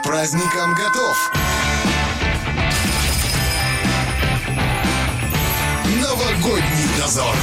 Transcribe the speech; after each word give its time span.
К 0.00 0.02
праздникам 0.02 0.74
готов. 0.74 1.30
Новогодний 6.00 6.88
дозор. 6.98 7.34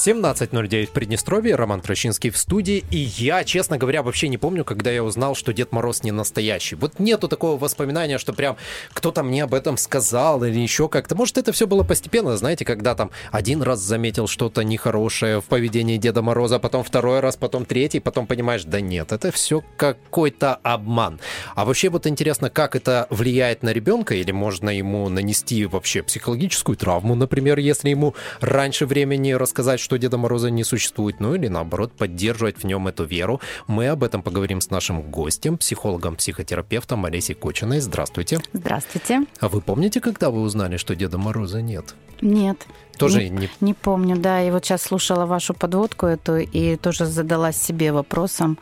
17.09 0.00 0.86
в 0.86 0.90
Приднестровье, 0.92 1.56
Роман 1.56 1.82
Кращинский 1.82 2.30
в 2.30 2.38
студии, 2.38 2.82
и 2.90 2.96
я, 2.96 3.44
честно 3.44 3.76
говоря, 3.76 4.02
вообще 4.02 4.28
не 4.28 4.38
помню, 4.38 4.64
когда 4.64 4.90
я 4.90 5.04
узнал, 5.04 5.34
что 5.34 5.52
Дед 5.52 5.72
Мороз 5.72 6.02
не 6.02 6.10
настоящий. 6.10 6.74
Вот 6.74 6.98
нету 6.98 7.28
такого 7.28 7.58
воспоминания, 7.58 8.16
что 8.16 8.32
прям 8.32 8.56
кто-то 8.94 9.22
мне 9.22 9.44
об 9.44 9.52
этом 9.52 9.76
сказал 9.76 10.42
или 10.42 10.58
еще 10.58 10.88
как-то. 10.88 11.14
Может, 11.14 11.36
это 11.36 11.52
все 11.52 11.66
было 11.66 11.82
постепенно, 11.82 12.34
знаете, 12.38 12.64
когда 12.64 12.94
там 12.94 13.10
один 13.30 13.60
раз 13.60 13.80
заметил 13.80 14.26
что-то 14.26 14.64
нехорошее 14.64 15.42
в 15.42 15.44
поведении 15.44 15.98
Деда 15.98 16.22
Мороза, 16.22 16.58
потом 16.58 16.82
второй 16.82 17.20
раз, 17.20 17.36
потом 17.36 17.66
третий, 17.66 18.00
потом 18.00 18.26
понимаешь, 18.26 18.64
да 18.64 18.80
нет, 18.80 19.12
это 19.12 19.30
все 19.30 19.62
какой-то 19.76 20.54
обман. 20.62 21.20
А 21.54 21.66
вообще 21.66 21.90
вот 21.90 22.06
интересно, 22.06 22.48
как 22.48 22.74
это 22.74 23.06
влияет 23.10 23.62
на 23.62 23.68
ребенка, 23.68 24.14
или 24.14 24.32
можно 24.32 24.70
ему 24.70 25.10
нанести 25.10 25.66
вообще 25.66 26.02
психологическую 26.02 26.78
травму, 26.78 27.14
например, 27.14 27.58
если 27.58 27.90
ему 27.90 28.14
раньше 28.40 28.86
времени 28.86 29.32
рассказать, 29.32 29.78
что 29.90 29.98
Деда 29.98 30.18
Мороза 30.18 30.50
не 30.50 30.62
существует, 30.62 31.18
ну 31.18 31.34
или 31.34 31.48
наоборот 31.48 31.90
поддерживать 31.90 32.58
в 32.58 32.64
нем 32.64 32.86
эту 32.86 33.02
веру. 33.02 33.40
Мы 33.66 33.88
об 33.88 34.04
этом 34.04 34.22
поговорим 34.22 34.60
с 34.60 34.70
нашим 34.70 35.02
гостем, 35.02 35.58
психологом-психотерапевтом 35.58 37.06
Олесей 37.06 37.34
Кочиной. 37.34 37.80
Здравствуйте. 37.80 38.38
Здравствуйте. 38.52 39.22
А 39.40 39.48
вы 39.48 39.60
помните, 39.60 40.00
когда 40.00 40.30
вы 40.30 40.42
узнали, 40.42 40.76
что 40.76 40.94
Деда 40.94 41.18
Мороза 41.18 41.60
нет? 41.60 41.96
Нет. 42.20 42.68
Тоже 42.98 43.24
не, 43.24 43.30
не... 43.30 43.50
не 43.60 43.74
помню, 43.74 44.14
да. 44.14 44.40
И 44.44 44.52
вот 44.52 44.64
сейчас 44.64 44.82
слушала 44.82 45.26
вашу 45.26 45.54
подводку 45.54 46.06
эту 46.06 46.36
и 46.36 46.76
тоже 46.76 47.06
задалась 47.06 47.56
себе 47.56 47.90
вопросом, 47.90 48.58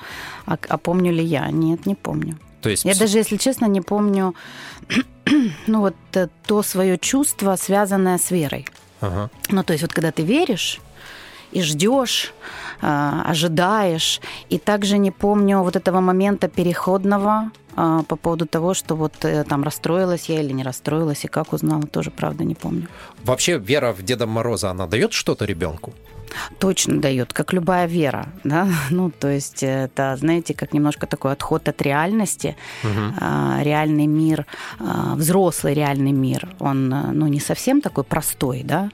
а, 0.46 0.56
а 0.66 0.78
помню 0.78 1.12
ли 1.12 1.22
я? 1.22 1.50
Нет, 1.50 1.84
не 1.84 1.94
помню. 1.94 2.38
То 2.62 2.70
есть... 2.70 2.86
Я 2.86 2.94
даже, 2.94 3.18
если 3.18 3.36
честно, 3.36 3.66
не 3.66 3.82
помню 3.82 4.34
ну 5.66 5.80
вот 5.80 5.96
э, 6.14 6.28
то 6.46 6.62
свое 6.62 6.96
чувство, 6.96 7.56
связанное 7.56 8.16
с 8.16 8.30
верой. 8.30 8.64
Ага. 9.00 9.30
Ну, 9.50 9.62
то 9.62 9.74
есть 9.74 9.82
вот 9.82 9.92
когда 9.92 10.10
ты 10.10 10.22
веришь, 10.22 10.80
и 11.52 11.62
ждешь, 11.62 12.32
а, 12.80 13.22
ожидаешь. 13.26 14.20
И 14.48 14.58
также 14.58 14.98
не 14.98 15.10
помню 15.10 15.62
вот 15.62 15.76
этого 15.76 16.00
момента 16.00 16.48
переходного 16.48 17.50
а, 17.76 18.02
по 18.02 18.16
поводу 18.16 18.46
того, 18.46 18.74
что 18.74 18.96
вот 18.96 19.24
э, 19.24 19.44
там 19.44 19.62
расстроилась 19.62 20.28
я 20.28 20.40
или 20.40 20.52
не 20.52 20.62
расстроилась, 20.62 21.24
и 21.24 21.28
как 21.28 21.52
узнала, 21.52 21.82
тоже 21.82 22.10
правда 22.10 22.44
не 22.44 22.54
помню. 22.54 22.88
Вообще 23.24 23.58
вера 23.58 23.92
в 23.92 24.02
Деда 24.02 24.26
Мороза, 24.26 24.70
она 24.70 24.86
дает 24.86 25.12
что-то 25.12 25.44
ребенку? 25.44 25.92
Точно 26.58 27.00
дает, 27.00 27.32
как 27.32 27.52
любая 27.52 27.86
вера, 27.86 28.28
да, 28.44 28.68
ну, 28.90 29.10
то 29.10 29.28
есть 29.28 29.62
это, 29.62 30.16
знаете, 30.16 30.54
как 30.54 30.72
немножко 30.72 31.06
такой 31.06 31.32
отход 31.32 31.68
от 31.68 31.82
реальности, 31.82 32.56
угу. 32.84 33.14
реальный 33.60 34.06
мир, 34.06 34.46
а, 34.78 35.14
взрослый 35.14 35.74
реальный 35.74 36.12
мир, 36.12 36.48
он, 36.58 36.88
ну, 36.88 37.26
не 37.26 37.40
совсем 37.40 37.80
такой 37.80 38.04
простой, 38.04 38.62
да, 38.64 38.90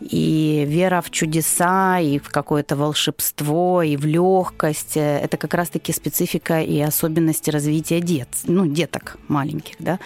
и 0.00 0.64
вера 0.68 1.00
в 1.00 1.10
чудеса, 1.10 1.98
и 2.00 2.18
в 2.18 2.28
какое-то 2.30 2.76
волшебство, 2.76 3.82
и 3.82 3.96
в 3.96 4.04
легкость, 4.04 4.96
э, 4.96 5.18
это 5.18 5.36
как 5.36 5.54
раз-таки 5.54 5.92
специфика 5.92 6.60
и 6.60 6.80
особенности 6.80 7.50
развития 7.50 8.00
дет, 8.00 8.28
ну, 8.44 8.66
деток 8.66 9.16
маленьких, 9.28 9.76
да, 9.78 9.98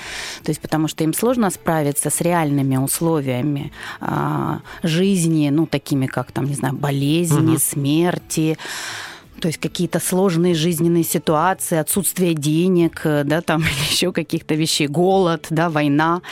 то 0.43 0.51
есть 0.51 0.61
потому 0.61 0.89
что 0.89 1.05
им 1.05 1.15
сложно 1.15 1.51
справиться 1.51 2.11
с 2.11 2.21
реальными 2.21 2.77
условиями 2.77 3.73
а, 4.01 4.61
жизни, 4.83 5.49
ну, 5.51 5.67
такими 5.67 6.07
как 6.07 6.33
там, 6.33 6.45
не 6.45 6.55
знаю, 6.59 6.75
болезни, 6.75 7.53
угу. 7.53 7.59
смерти, 7.59 8.59
то 9.41 9.49
есть 9.49 9.59
какие-то 9.59 10.01
сложные 10.01 10.55
жизненные 10.55 11.05
ситуации, 11.05 11.79
отсутствие 11.79 12.35
денег, 12.35 13.01
э, 13.05 13.25
да, 13.25 13.41
там 13.41 13.63
еще 13.91 14.13
каких-то 14.13 14.55
вещей, 14.55 14.87
голод, 14.87 15.47
да, 15.51 15.71
война. 15.71 16.23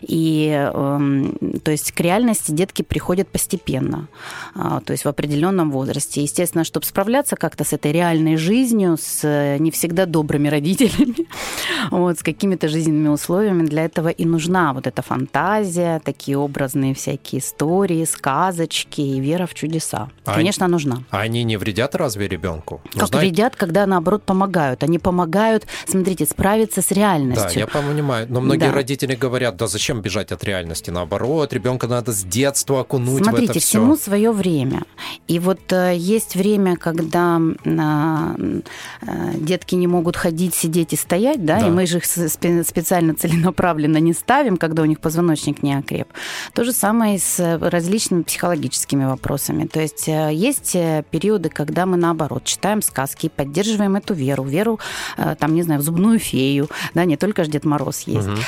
И 0.00 0.50
э, 0.52 1.58
то 1.64 1.70
есть 1.70 1.92
к 1.92 2.00
реальности 2.00 2.52
детки 2.52 2.82
приходят 2.82 3.28
постепенно, 3.28 4.08
э, 4.54 4.80
то 4.84 4.92
есть 4.92 5.04
в 5.04 5.08
определенном 5.08 5.70
возрасте. 5.70 6.22
Естественно, 6.22 6.64
чтобы 6.64 6.86
справляться 6.86 7.36
как-то 7.36 7.64
с 7.64 7.72
этой 7.72 7.92
реальной 7.92 8.36
жизнью, 8.36 8.96
с 9.00 9.20
э, 9.24 9.58
не 9.58 9.70
всегда 9.70 10.06
добрыми 10.06 10.48
родителями, 10.48 11.26
вот, 11.90 12.18
с 12.18 12.22
какими-то 12.22 12.68
жизненными 12.68 13.08
условиями, 13.08 13.66
для 13.66 13.84
этого 13.84 14.08
и 14.08 14.24
нужна 14.24 14.72
вот 14.72 14.86
эта 14.86 15.02
фантазия, 15.02 16.00
такие 16.04 16.38
образные 16.38 16.94
всякие 16.94 17.40
истории, 17.40 18.04
сказочки 18.04 19.00
и 19.00 19.20
вера 19.20 19.46
в 19.46 19.54
чудеса. 19.54 20.10
А 20.24 20.34
Конечно, 20.34 20.68
нужна. 20.68 21.02
А 21.10 21.20
они 21.20 21.44
не 21.44 21.56
вредят 21.56 21.94
разве 21.94 22.28
ребенку? 22.28 22.51
Ребенку. 22.52 22.80
Ну, 22.94 23.00
как 23.00 23.08
знаете... 23.08 23.28
вредят, 23.28 23.56
когда 23.56 23.86
наоборот 23.86 24.22
помогают. 24.22 24.82
Они 24.82 24.98
помогают, 24.98 25.66
смотрите, 25.86 26.26
справиться 26.26 26.82
с 26.82 26.90
реальностью. 26.90 27.50
Да, 27.54 27.60
я 27.60 27.66
понимаю. 27.66 28.26
Но 28.28 28.40
многие 28.40 28.68
да. 28.68 28.72
родители 28.72 29.14
говорят, 29.14 29.56
да 29.56 29.66
зачем 29.66 30.00
бежать 30.00 30.32
от 30.32 30.44
реальности? 30.44 30.90
Наоборот, 30.90 31.52
ребенка 31.52 31.86
надо 31.88 32.12
с 32.12 32.22
детства 32.22 32.80
окунуть 32.80 33.24
смотрите, 33.24 33.46
в 33.46 33.50
это 33.50 33.58
все. 33.60 33.68
всему 33.68 33.96
свое 33.96 34.32
время. 34.32 34.82
И 35.28 35.38
вот 35.38 35.72
э, 35.72 35.94
есть 35.96 36.36
время, 36.36 36.76
когда 36.76 37.40
э, 37.64 38.60
э, 39.02 39.32
детки 39.36 39.74
не 39.74 39.86
могут 39.86 40.16
ходить, 40.16 40.54
сидеть 40.54 40.92
и 40.92 40.96
стоять, 40.96 41.44
да, 41.44 41.60
да. 41.60 41.66
и 41.66 41.70
мы 41.70 41.86
же 41.86 41.98
их 41.98 42.04
специально 42.04 43.14
целенаправленно 43.22 43.98
не 43.98 44.12
ставим, 44.12 44.56
когда 44.56 44.82
у 44.82 44.86
них 44.86 45.00
позвоночник 45.00 45.62
не 45.62 45.74
окреп. 45.74 46.08
То 46.52 46.64
же 46.64 46.72
самое 46.72 47.16
и 47.16 47.18
с 47.18 47.58
различными 47.60 48.22
психологическими 48.22 49.04
вопросами. 49.04 49.66
То 49.66 49.80
есть 49.80 50.08
э, 50.08 50.30
есть 50.32 50.74
э, 50.74 51.04
периоды, 51.10 51.48
когда 51.48 51.86
мы 51.86 51.96
наоборот 51.96 52.41
вот 52.42 52.44
читаем 52.44 52.82
сказки, 52.82 53.28
поддерживаем 53.28 53.96
эту 53.96 54.14
веру, 54.14 54.44
веру, 54.44 54.78
э, 55.16 55.36
там, 55.38 55.54
не 55.54 55.62
знаю, 55.62 55.80
в 55.80 55.84
зубную 55.84 56.18
фею, 56.18 56.68
да, 56.94 57.04
не 57.04 57.16
только 57.16 57.44
ж 57.44 57.48
Дед 57.48 57.64
Мороз 57.64 58.00
есть, 58.06 58.28
угу. 58.28 58.38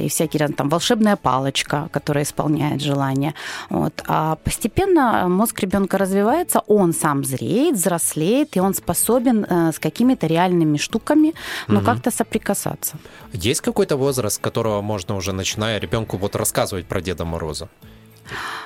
и 0.00 0.08
всякие 0.08 0.48
там 0.48 0.68
волшебная 0.68 1.16
палочка, 1.16 1.88
которая 1.92 2.24
исполняет 2.24 2.80
желание. 2.80 3.34
Вот. 3.70 4.02
А 4.06 4.36
постепенно 4.36 5.28
мозг 5.28 5.60
ребенка 5.60 5.98
развивается, 5.98 6.60
он 6.66 6.92
сам 6.92 7.24
зреет, 7.24 7.76
взрослеет, 7.76 8.56
и 8.56 8.60
он 8.60 8.74
способен 8.74 9.44
э, 9.48 9.72
с 9.72 9.78
какими-то 9.78 10.26
реальными 10.26 10.78
штуками, 10.78 11.34
ну, 11.68 11.78
угу. 11.78 11.86
как-то 11.86 12.10
соприкасаться. 12.10 12.96
Есть 13.32 13.60
какой-то 13.60 13.96
возраст, 13.96 14.40
которого 14.40 14.82
можно 14.82 15.16
уже, 15.16 15.32
начиная 15.32 15.80
ребенку 15.80 16.16
вот 16.16 16.36
рассказывать 16.36 16.86
про 16.86 17.00
Деда 17.00 17.24
Мороза? 17.24 17.68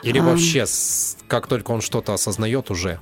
Или 0.02 0.20
вообще, 0.20 0.64
как 1.28 1.46
только 1.46 1.72
он 1.72 1.80
что-то 1.80 2.14
осознает 2.14 2.70
уже? 2.70 3.00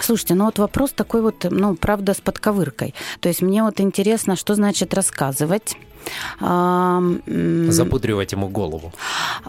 Слушайте, 0.00 0.34
ну 0.34 0.46
вот 0.46 0.58
вопрос 0.58 0.92
такой 0.92 1.22
вот, 1.22 1.46
ну, 1.48 1.74
правда, 1.74 2.14
с 2.14 2.20
подковыркой. 2.20 2.94
То 3.20 3.28
есть 3.28 3.42
мне 3.42 3.62
вот 3.62 3.80
интересно, 3.80 4.36
что 4.36 4.54
значит 4.54 4.94
рассказывать, 4.94 5.76
Запудривать 6.38 8.32
ему 8.32 8.48
голову. 8.48 8.92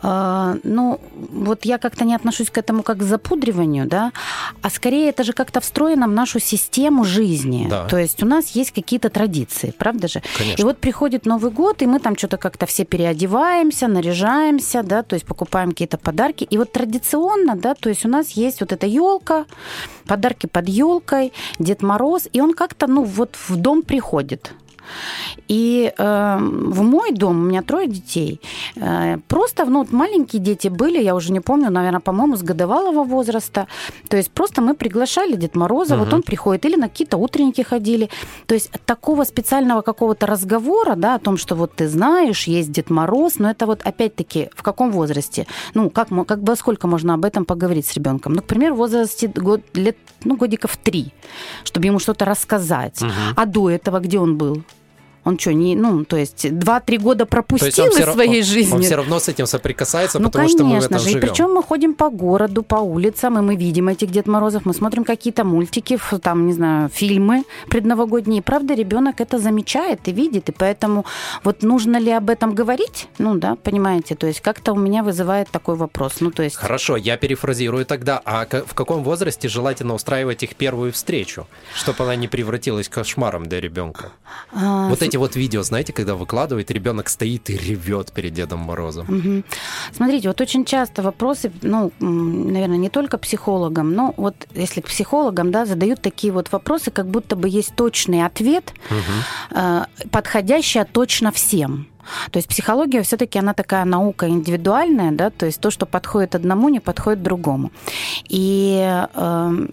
А, 0.01 0.55
ну, 0.63 0.99
вот 1.15 1.65
я 1.65 1.77
как-то 1.77 2.05
не 2.05 2.15
отношусь 2.15 2.49
к 2.49 2.57
этому 2.57 2.83
как 2.83 2.97
к 2.97 3.03
запудриванию, 3.03 3.87
да, 3.87 4.11
а 4.61 4.69
скорее 4.69 5.09
это 5.09 5.23
же 5.23 5.33
как-то 5.33 5.59
встроено 5.59 6.07
в 6.07 6.11
нашу 6.11 6.39
систему 6.39 7.03
жизни. 7.03 7.67
Да. 7.69 7.87
То 7.87 7.97
есть 7.97 8.23
у 8.23 8.25
нас 8.25 8.55
есть 8.55 8.71
какие-то 8.71 9.09
традиции, 9.09 9.73
правда 9.77 10.07
же? 10.07 10.21
Конечно. 10.37 10.61
И 10.61 10.65
вот 10.65 10.77
приходит 10.77 11.25
Новый 11.25 11.51
год, 11.51 11.81
и 11.81 11.85
мы 11.85 11.99
там 11.99 12.17
что-то 12.17 12.37
как-то 12.37 12.65
все 12.65 12.85
переодеваемся, 12.85 13.87
наряжаемся, 13.87 14.83
да, 14.83 15.03
то 15.03 15.15
есть 15.15 15.25
покупаем 15.25 15.69
какие-то 15.69 15.97
подарки. 15.97 16.43
И 16.43 16.57
вот 16.57 16.71
традиционно, 16.71 17.55
да, 17.55 17.73
то 17.73 17.89
есть 17.89 18.05
у 18.05 18.09
нас 18.09 18.31
есть 18.31 18.61
вот 18.61 18.71
эта 18.71 18.87
елка, 18.87 19.45
подарки 20.05 20.47
под 20.47 20.69
елкой, 20.69 21.33
Дед 21.59 21.81
Мороз, 21.81 22.27
и 22.31 22.41
он 22.41 22.53
как-то, 22.53 22.87
ну, 22.87 23.03
вот 23.03 23.35
в 23.47 23.55
дом 23.55 23.81
приходит. 23.81 24.53
И 25.47 25.93
э, 25.97 26.37
в 26.39 26.81
мой 26.81 27.11
дом, 27.11 27.39
у 27.39 27.43
меня 27.43 27.61
трое 27.61 27.87
детей, 27.87 28.39
э, 28.75 29.17
просто 29.27 29.65
ну, 29.65 29.85
маленькие 29.91 30.41
дети 30.41 30.67
были, 30.67 31.01
я 31.01 31.15
уже 31.15 31.31
не 31.31 31.39
помню, 31.39 31.69
наверное, 31.69 31.99
по-моему, 31.99 32.35
с 32.35 32.43
годовалого 32.43 33.03
возраста. 33.03 33.67
То 34.09 34.17
есть 34.17 34.31
просто 34.31 34.61
мы 34.61 34.73
приглашали 34.73 35.35
Дед 35.35 35.55
Мороза, 35.55 35.95
угу. 35.95 36.05
вот 36.05 36.13
он 36.13 36.21
приходит, 36.23 36.65
или 36.65 36.75
на 36.75 36.89
какие-то 36.89 37.17
утренники 37.17 37.61
ходили. 37.61 38.09
То 38.45 38.55
есть 38.55 38.71
такого 38.85 39.23
специального 39.23 39.81
какого-то 39.81 40.25
разговора, 40.25 40.95
да, 40.95 41.15
о 41.15 41.19
том, 41.19 41.37
что 41.37 41.55
вот 41.55 41.75
ты 41.75 41.87
знаешь, 41.87 42.47
есть 42.47 42.71
Дед 42.71 42.89
Мороз, 42.89 43.39
но 43.39 43.49
это 43.49 43.65
вот 43.65 43.81
опять-таки 43.83 44.49
в 44.55 44.63
каком 44.63 44.91
возрасте? 44.91 45.47
Ну, 45.73 45.89
как, 45.89 46.09
как 46.27 46.41
бы 46.41 46.55
сколько 46.55 46.87
можно 46.87 47.13
об 47.13 47.25
этом 47.25 47.45
поговорить 47.45 47.85
с 47.87 47.93
ребенком? 47.93 48.33
Ну, 48.33 48.41
к 48.41 48.45
примеру, 48.45 48.75
в 48.75 48.77
возрасте 48.77 49.27
год, 49.27 49.61
лет, 49.73 49.97
ну, 50.23 50.35
годиков 50.35 50.77
три, 50.77 51.13
чтобы 51.63 51.87
ему 51.87 51.99
что-то 51.99 52.25
рассказать. 52.25 53.01
Угу. 53.01 53.11
А 53.35 53.45
до 53.45 53.69
этого 53.69 53.99
где 53.99 54.19
он 54.19 54.37
был? 54.37 54.63
Он 55.25 55.39
что, 55.39 55.53
не, 55.53 55.75
ну, 55.75 56.03
то 56.03 56.17
есть 56.17 56.45
2-3 56.45 56.97
года 56.99 57.25
пропустил 57.25 57.85
из 57.85 58.13
своей 58.13 58.39
он, 58.39 58.45
жизни. 58.45 58.75
Он 58.75 58.81
все 58.81 58.95
равно 58.95 59.19
с 59.19 59.29
этим 59.29 59.45
соприкасается, 59.45 60.19
ну, 60.19 60.29
потому 60.29 60.49
что 60.49 60.63
мы 60.65 60.79
в 60.79 60.85
этом 60.85 60.99
же. 60.99 61.09
живем. 61.09 61.17
И 61.17 61.21
причем 61.21 61.53
мы 61.53 61.63
ходим 61.63 61.93
по 61.93 62.09
городу, 62.09 62.63
по 62.63 62.75
улицам, 62.75 63.37
и 63.37 63.41
мы 63.41 63.55
видим 63.55 63.87
этих 63.87 64.11
Дед 64.11 64.27
Морозов, 64.27 64.65
мы 64.65 64.73
смотрим 64.73 65.03
какие-то 65.03 65.43
мультики, 65.43 65.97
там, 66.21 66.47
не 66.47 66.53
знаю, 66.53 66.89
фильмы 66.89 67.43
предновогодние. 67.69 68.41
Правда, 68.41 68.73
ребенок 68.73 69.21
это 69.21 69.39
замечает 69.39 70.07
и 70.07 70.11
видит, 70.11 70.49
и 70.49 70.51
поэтому 70.51 71.05
вот 71.43 71.63
нужно 71.63 71.97
ли 71.97 72.11
об 72.11 72.29
этом 72.29 72.53
говорить? 72.53 73.07
Ну, 73.17 73.35
да, 73.35 73.55
понимаете, 73.55 74.15
то 74.15 74.27
есть 74.27 74.41
как-то 74.41 74.73
у 74.73 74.77
меня 74.77 75.03
вызывает 75.03 75.49
такой 75.49 75.75
вопрос. 75.75 76.15
Ну, 76.19 76.31
то 76.31 76.43
есть... 76.43 76.55
Хорошо, 76.55 76.97
я 76.97 77.17
перефразирую 77.17 77.85
тогда. 77.85 78.21
А 78.25 78.45
в 78.45 78.73
каком 78.73 79.03
возрасте 79.03 79.47
желательно 79.47 79.93
устраивать 79.93 80.43
их 80.43 80.55
первую 80.55 80.91
встречу, 80.91 81.47
чтобы 81.73 82.03
она 82.03 82.15
не 82.15 82.27
превратилась 82.27 82.89
кошмаром 82.89 83.47
для 83.47 83.61
ребенка? 83.61 84.11
А, 84.51 84.89
Вот 84.89 85.01
эти 85.01 85.12
вот 85.17 85.35
видео, 85.35 85.63
знаете, 85.63 85.93
когда 85.93 86.15
выкладывает, 86.15 86.71
ребенок 86.71 87.09
стоит 87.09 87.49
и 87.49 87.57
ревет 87.57 88.11
перед 88.11 88.33
Дедом 88.33 88.59
Морозом. 88.59 89.05
Мгм. 89.07 89.43
Смотрите, 89.91 90.27
вот 90.27 90.41
очень 90.41 90.65
часто 90.65 91.01
вопросы, 91.01 91.51
ну, 91.61 91.91
наверное, 91.99 92.77
не 92.77 92.89
только 92.89 93.17
психологам, 93.17 93.93
но 93.93 94.13
вот 94.17 94.35
если 94.53 94.81
к 94.81 94.87
психологам, 94.87 95.51
да, 95.51 95.65
задают 95.65 96.01
такие 96.01 96.33
вот 96.33 96.51
вопросы, 96.51 96.91
как 96.91 97.07
будто 97.07 97.35
бы 97.35 97.49
есть 97.49 97.75
точный 97.75 98.25
ответ, 98.25 98.73
э, 99.51 99.85
подходящий 100.11 100.83
точно 100.91 101.31
всем. 101.31 101.87
То 102.31 102.37
есть 102.37 102.47
психология 102.47 103.01
все-таки 103.01 103.39
она 103.39 103.53
такая 103.53 103.85
наука 103.85 104.27
индивидуальная, 104.27 105.11
да, 105.11 105.29
то 105.29 105.45
есть 105.45 105.59
то, 105.59 105.71
что 105.71 105.85
подходит 105.85 106.35
одному, 106.35 106.69
не 106.69 106.79
подходит 106.79 107.23
другому. 107.23 107.71
И 108.27 109.05
э, 109.13 109.67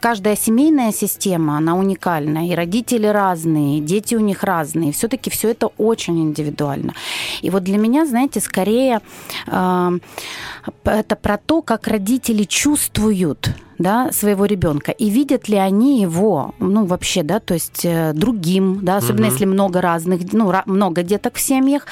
каждая 0.00 0.36
семейная 0.36 0.92
система, 0.92 1.56
она 1.58 1.76
уникальна, 1.76 2.48
и 2.48 2.54
родители 2.54 3.06
разные, 3.06 3.78
и 3.78 3.80
дети 3.80 4.14
у 4.14 4.20
них 4.20 4.42
разные, 4.42 4.92
все-таки 4.92 5.30
все 5.30 5.50
это 5.50 5.68
очень 5.78 6.20
индивидуально. 6.20 6.94
И 7.42 7.50
вот 7.50 7.62
для 7.62 7.78
меня, 7.78 8.06
знаете, 8.06 8.40
скорее 8.40 9.00
э, 9.46 9.98
это 10.84 11.16
про 11.16 11.36
то, 11.38 11.62
как 11.62 11.88
родители 11.88 12.44
чувствуют 12.44 13.50
да, 13.78 14.10
своего 14.12 14.44
ребенка 14.46 14.92
и 14.92 15.10
видят 15.10 15.48
ли 15.48 15.56
они 15.56 16.00
его, 16.00 16.54
ну 16.58 16.86
вообще, 16.86 17.22
да, 17.22 17.40
то 17.40 17.54
есть 17.54 17.84
э, 17.84 18.12
другим, 18.12 18.80
да, 18.82 18.96
особенно 18.96 19.26
Мгм. 19.26 19.32
если 19.32 19.44
много 19.44 19.80
разных, 19.80 20.32
ну 20.32 20.52
много 20.66 21.02
деток 21.02 21.34
в 21.34 21.40
семьях, 21.40 21.86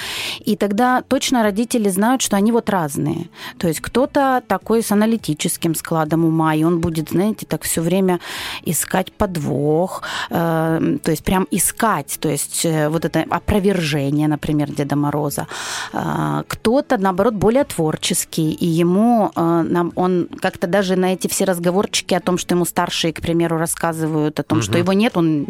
и 0.44 0.56
тогда 0.56 1.02
точно 1.02 1.42
родители 1.42 1.88
знают, 1.88 2.22
что 2.22 2.36
они 2.36 2.52
вот 2.52 2.70
разные. 2.70 3.28
То 3.58 3.68
есть 3.68 3.80
кто-то 3.80 4.42
такой 4.46 4.82
с 4.82 4.92
аналитическим 4.92 5.74
складом 5.74 6.24
ума, 6.24 6.54
и 6.54 6.64
он 6.64 6.80
будет, 6.80 7.10
знаете, 7.10 7.46
так 7.46 7.62
все 7.62 7.80
время 7.80 8.20
искать 8.62 9.12
подвох, 9.12 10.02
э, 10.30 10.98
то 11.02 11.10
есть 11.10 11.24
прям 11.24 11.46
искать, 11.50 12.16
то 12.20 12.28
есть 12.28 12.64
э, 12.64 12.88
вот 12.88 13.04
это 13.04 13.24
опровержение, 13.30 14.28
например, 14.28 14.70
Деда 14.72 14.96
Мороза. 14.96 15.46
Э, 15.92 16.42
кто-то, 16.46 16.98
наоборот, 16.98 17.34
более 17.34 17.64
творческий, 17.64 18.52
и 18.52 18.66
ему 18.66 19.30
э, 19.34 19.62
нам, 19.68 19.92
он 19.94 20.28
как-то 20.40 20.66
даже 20.66 20.96
на 20.96 21.12
эти 21.12 21.28
все 21.28 21.44
разговорчики 21.74 22.14
о 22.14 22.20
том, 22.20 22.38
что 22.38 22.54
ему 22.54 22.64
старшие, 22.64 23.12
к 23.12 23.20
примеру, 23.20 23.58
рассказывают 23.58 24.40
о 24.40 24.42
том, 24.42 24.62
что 24.62 24.78
его 24.78 24.92
нет, 24.92 25.16
он 25.16 25.44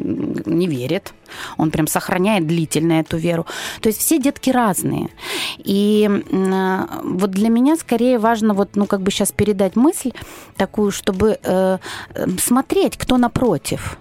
не 0.47 0.67
верит. 0.67 1.13
Он 1.57 1.71
прям 1.71 1.87
сохраняет 1.87 2.47
длительно 2.47 3.01
эту 3.01 3.17
веру. 3.17 3.47
То 3.81 3.89
есть 3.89 4.01
все 4.01 4.19
детки 4.19 4.51
разные. 4.51 5.09
И 5.59 6.09
э, 6.09 6.87
вот 7.03 7.31
для 7.31 7.49
меня 7.49 7.77
скорее 7.77 8.19
важно 8.19 8.55
вот, 8.55 8.77
ну, 8.77 8.87
как 8.87 9.01
бы 9.01 9.11
сейчас 9.11 9.33
передать 9.33 9.77
мысль 9.77 10.13
такую, 10.57 10.91
чтобы 10.91 11.39
э, 11.43 11.79
э, 12.15 12.27
смотреть, 12.39 12.97
кто 12.97 13.19
напротив. 13.19 13.99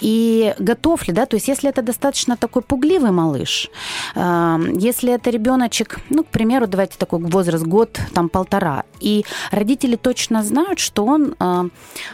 И 0.00 0.54
готов 0.58 1.06
ли, 1.08 1.14
да, 1.14 1.26
то 1.26 1.36
есть 1.36 1.48
если 1.48 1.68
это 1.70 1.82
достаточно 1.82 2.36
такой 2.36 2.62
пугливый 2.62 3.10
малыш, 3.10 3.70
э, 4.14 4.58
если 4.76 5.12
это 5.12 5.30
ребеночек, 5.30 5.98
ну, 6.10 6.24
к 6.24 6.28
примеру, 6.28 6.66
давайте 6.66 6.98
такой 6.98 7.20
возраст 7.20 7.64
год, 7.64 7.98
там 8.14 8.28
полтора, 8.28 8.84
и 9.00 9.24
родители 9.50 9.96
точно 9.96 10.42
знают, 10.42 10.78
что 10.78 11.04
он 11.04 11.34
э, 11.38 11.68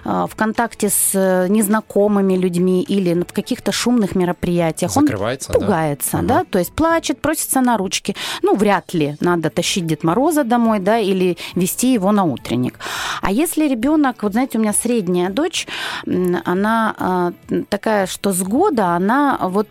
э, 0.04 0.26
в 0.28 0.34
контакте 0.36 0.88
с 0.88 1.10
э, 1.14 1.48
незнакомыми 1.48 2.34
людьми 2.34 2.82
или 2.82 3.14
в 3.14 3.32
каких-то 3.32 3.72
шумных 3.72 4.14
мероприятиях, 4.14 4.90
Закрывается, 4.92 5.52
он 5.52 5.60
да? 5.60 5.66
пугается, 5.66 6.18
Ага. 6.18 6.26
да, 6.26 6.44
то 6.44 6.58
есть 6.58 6.72
плачет, 6.72 7.20
просится 7.20 7.60
на 7.60 7.76
ручки. 7.76 8.16
Ну, 8.42 8.54
вряд 8.56 8.94
ли 8.94 9.16
надо 9.20 9.50
тащить 9.50 9.86
Дед 9.86 10.04
Мороза 10.04 10.44
домой, 10.44 10.80
да, 10.80 10.98
или 10.98 11.36
вести 11.54 11.92
его 11.92 12.12
на 12.12 12.24
утренник. 12.24 12.78
А 13.20 13.30
если 13.30 13.68
ребенок, 13.68 14.22
вот 14.22 14.32
знаете, 14.32 14.58
у 14.58 14.60
меня 14.60 14.72
средняя 14.72 15.30
дочь, 15.30 15.66
она 16.44 17.34
э, 17.50 17.62
такая, 17.68 18.06
что 18.06 18.32
с 18.32 18.42
года 18.42 18.88
она 18.88 19.38
вот 19.42 19.68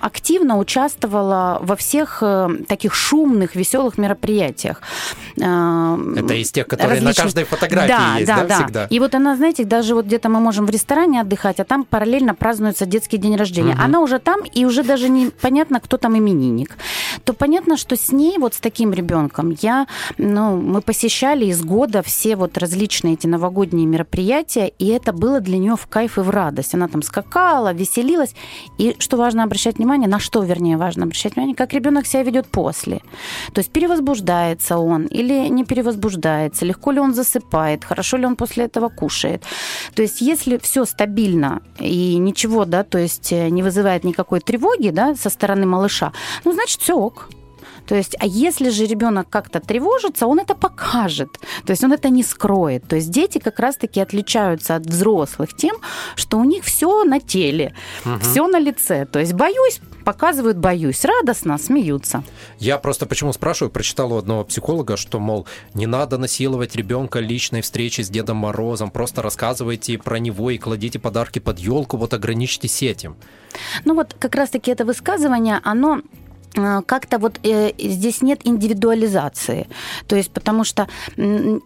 активно 0.00 0.58
участвовала 0.58 1.58
во 1.62 1.76
всех 1.76 2.18
э, 2.22 2.48
таких 2.68 2.94
шумных, 2.94 3.54
веселых 3.54 3.98
мероприятиях. 3.98 4.80
Э, 5.36 6.14
Это 6.16 6.34
из 6.34 6.50
тех, 6.50 6.66
которые 6.66 7.00
на 7.00 7.08
различных- 7.08 7.24
каждой 7.24 7.44
фотографии 7.44 7.88
да, 7.88 8.14
есть, 8.16 8.26
да, 8.26 8.44
да, 8.44 8.54
всегда? 8.56 8.86
И 8.90 8.98
вот 8.98 9.14
она, 9.14 9.36
знаете, 9.36 9.64
даже 9.64 9.94
вот 9.94 10.06
где-то 10.06 10.28
мы 10.28 10.40
можем 10.40 10.66
в 10.66 10.70
ресторане 10.70 11.20
отдыхать, 11.20 11.60
а 11.60 11.64
там 11.64 11.84
параллельно 11.84 12.34
празднуется 12.34 12.86
детский 12.86 13.18
день 13.18 13.36
рождения. 13.36 13.74
Мгм. 13.74 13.82
Она 13.84 14.00
уже 14.00 14.18
там, 14.18 14.40
и 14.42 14.64
уже 14.64 14.82
даже 14.82 15.08
не 15.08 15.30
понятно, 15.40 15.80
кто 15.80 15.96
там 15.96 16.18
именинник. 16.18 16.76
То 17.24 17.32
понятно, 17.32 17.76
что 17.76 17.96
с 17.96 18.12
ней, 18.12 18.38
вот 18.38 18.54
с 18.54 18.60
таким 18.60 18.92
ребенком, 18.92 19.56
я, 19.60 19.86
ну, 20.18 20.56
мы 20.56 20.80
посещали 20.82 21.46
из 21.46 21.62
года 21.62 22.02
все 22.02 22.36
вот 22.36 22.58
различные 22.58 23.14
эти 23.14 23.26
новогодние 23.26 23.86
мероприятия, 23.86 24.72
и 24.78 24.88
это 24.88 25.12
было 25.12 25.40
для 25.40 25.58
нее 25.58 25.76
в 25.76 25.86
кайф 25.86 26.18
и 26.18 26.20
в 26.20 26.30
радость. 26.30 26.74
Она 26.74 26.88
там 26.88 27.02
скакала, 27.02 27.72
веселилась. 27.72 28.34
И 28.78 28.96
что 28.98 29.16
важно 29.16 29.44
обращать 29.44 29.59
внимание, 29.68 30.08
на 30.08 30.18
что, 30.18 30.42
вернее, 30.42 30.76
важно 30.76 31.04
обращать 31.04 31.34
внимание, 31.34 31.56
как 31.56 31.72
ребенок 31.72 32.06
себя 32.06 32.22
ведет 32.22 32.46
после. 32.46 33.00
То 33.52 33.60
есть 33.60 33.70
перевозбуждается 33.70 34.78
он 34.78 35.06
или 35.06 35.48
не 35.48 35.64
перевозбуждается, 35.64 36.64
легко 36.64 36.92
ли 36.92 37.00
он 37.00 37.14
засыпает, 37.14 37.84
хорошо 37.84 38.16
ли 38.16 38.26
он 38.26 38.36
после 38.36 38.64
этого 38.64 38.88
кушает. 38.88 39.44
То 39.94 40.02
есть 40.02 40.20
если 40.20 40.58
все 40.58 40.84
стабильно 40.84 41.62
и 41.78 42.16
ничего, 42.16 42.64
да, 42.64 42.84
то 42.84 42.98
есть 42.98 43.32
э, 43.32 43.48
не 43.50 43.62
вызывает 43.62 44.04
никакой 44.04 44.40
тревоги, 44.40 44.90
да, 44.90 45.14
со 45.14 45.30
стороны 45.30 45.66
малыша, 45.66 46.12
ну, 46.44 46.52
значит, 46.52 46.80
все 46.80 46.96
ок. 46.96 47.28
То 47.90 47.96
есть, 47.96 48.14
а 48.20 48.26
если 48.26 48.70
же 48.70 48.86
ребенок 48.86 49.28
как-то 49.28 49.58
тревожится, 49.58 50.28
он 50.28 50.38
это 50.38 50.54
покажет. 50.54 51.40
То 51.66 51.72
есть 51.72 51.82
он 51.82 51.92
это 51.92 52.08
не 52.08 52.22
скроет. 52.22 52.86
То 52.86 52.94
есть 52.94 53.10
дети 53.10 53.38
как 53.38 53.58
раз-таки 53.58 54.00
отличаются 54.00 54.76
от 54.76 54.86
взрослых 54.86 55.56
тем, 55.56 55.76
что 56.14 56.38
у 56.38 56.44
них 56.44 56.62
все 56.62 57.02
на 57.02 57.18
теле, 57.18 57.74
все 58.20 58.46
на 58.46 58.60
лице. 58.60 59.06
То 59.06 59.18
есть 59.18 59.32
боюсь, 59.32 59.80
показывают 60.04 60.56
боюсь, 60.56 61.04
радостно 61.04 61.58
смеются. 61.58 62.22
Я 62.60 62.78
просто 62.78 63.06
почему 63.06 63.32
спрашиваю, 63.32 63.72
прочитал 63.72 64.12
у 64.12 64.18
одного 64.18 64.44
психолога, 64.44 64.96
что, 64.96 65.18
мол, 65.18 65.48
не 65.74 65.86
надо 65.86 66.16
насиловать 66.16 66.76
ребенка 66.76 67.18
личной 67.18 67.60
встречи 67.60 68.02
с 68.02 68.08
Дедом 68.08 68.36
Морозом, 68.36 68.92
просто 68.92 69.20
рассказывайте 69.20 69.98
про 69.98 70.20
него 70.20 70.50
и 70.50 70.58
кладите 70.58 71.00
подарки 71.00 71.40
под 71.40 71.58
елку, 71.58 71.96
вот 71.96 72.14
ограничьтесь 72.14 72.84
этим. 72.84 73.16
Ну 73.84 73.96
вот 73.96 74.14
как 74.16 74.36
раз-таки 74.36 74.70
это 74.70 74.84
высказывание, 74.84 75.60
оно 75.64 76.02
как-то 76.54 77.18
вот 77.18 77.38
э, 77.44 77.72
здесь 77.78 78.22
нет 78.22 78.40
индивидуализации. 78.44 79.68
То 80.06 80.16
есть 80.16 80.30
потому 80.30 80.64
что 80.64 80.88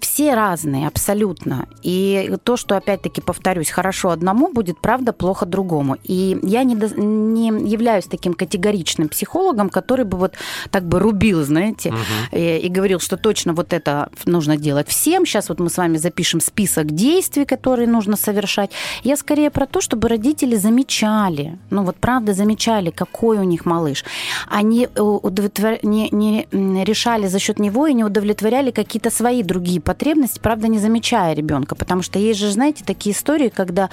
все 0.01 0.35
разные 0.35 0.87
абсолютно. 0.87 1.67
И 1.83 2.31
то, 2.45 2.57
что, 2.57 2.77
опять-таки, 2.77 3.21
повторюсь, 3.21 3.71
хорошо 3.71 4.11
одному, 4.11 4.53
будет, 4.53 4.79
правда, 4.81 5.13
плохо 5.13 5.47
другому. 5.47 5.97
И 6.05 6.39
я 6.43 6.65
не, 6.65 6.77
до- 6.77 7.01
не 7.01 7.49
являюсь 7.49 8.05
таким 8.05 8.35
категоричным 8.35 9.09
психологом, 9.09 9.71
который 9.71 10.05
бы 10.05 10.19
вот 10.19 10.35
так 10.71 10.85
бы 10.85 10.99
рубил, 10.99 11.45
знаете, 11.45 11.95
э, 12.31 12.59
и 12.59 12.69
говорил, 12.69 13.01
что 13.01 13.17
точно 13.17 13.55
вот 13.55 13.73
это 13.73 14.11
нужно 14.27 14.57
делать 14.57 14.89
всем. 14.89 15.25
Сейчас 15.27 15.49
вот 15.49 15.61
мы 15.61 15.71
с 15.71 15.77
вами 15.79 15.97
запишем 15.97 16.41
список 16.41 16.93
действий, 16.93 17.45
которые 17.45 17.89
нужно 17.89 18.17
совершать. 18.17 18.71
Я 19.03 19.17
скорее 19.17 19.51
про 19.51 19.67
то, 19.67 19.81
чтобы 19.81 20.09
родители 20.09 20.57
замечали, 20.57 21.59
ну 21.71 21.85
вот 21.85 21.97
правда 21.97 22.35
замечали, 22.35 22.91
какой 22.91 23.39
у 23.39 23.45
них 23.45 23.65
малыш. 23.65 24.05
Они 24.49 24.74
э, 24.83 25.01
удовлетвор- 25.01 25.79
не, 25.83 26.09
не 26.11 26.47
решали 26.85 27.27
за 27.29 27.39
счет 27.39 27.59
него 27.59 27.87
и 27.87 27.95
не 27.95 28.05
удовлетворяли 28.05 28.71
какие-то 28.71 29.11
свои 29.11 29.43
другие 29.43 29.81
потребности, 29.81 30.41
правда, 30.43 30.69
не 30.69 30.79
замечая 30.79 31.35
ребенка. 31.35 31.75
Потому 31.75 32.03
что 32.03 32.19
есть 32.19 32.41
же, 32.41 32.51
знаете, 32.51 32.85
такие 32.85 33.15
истории, 33.15 33.49
когда 33.49 33.89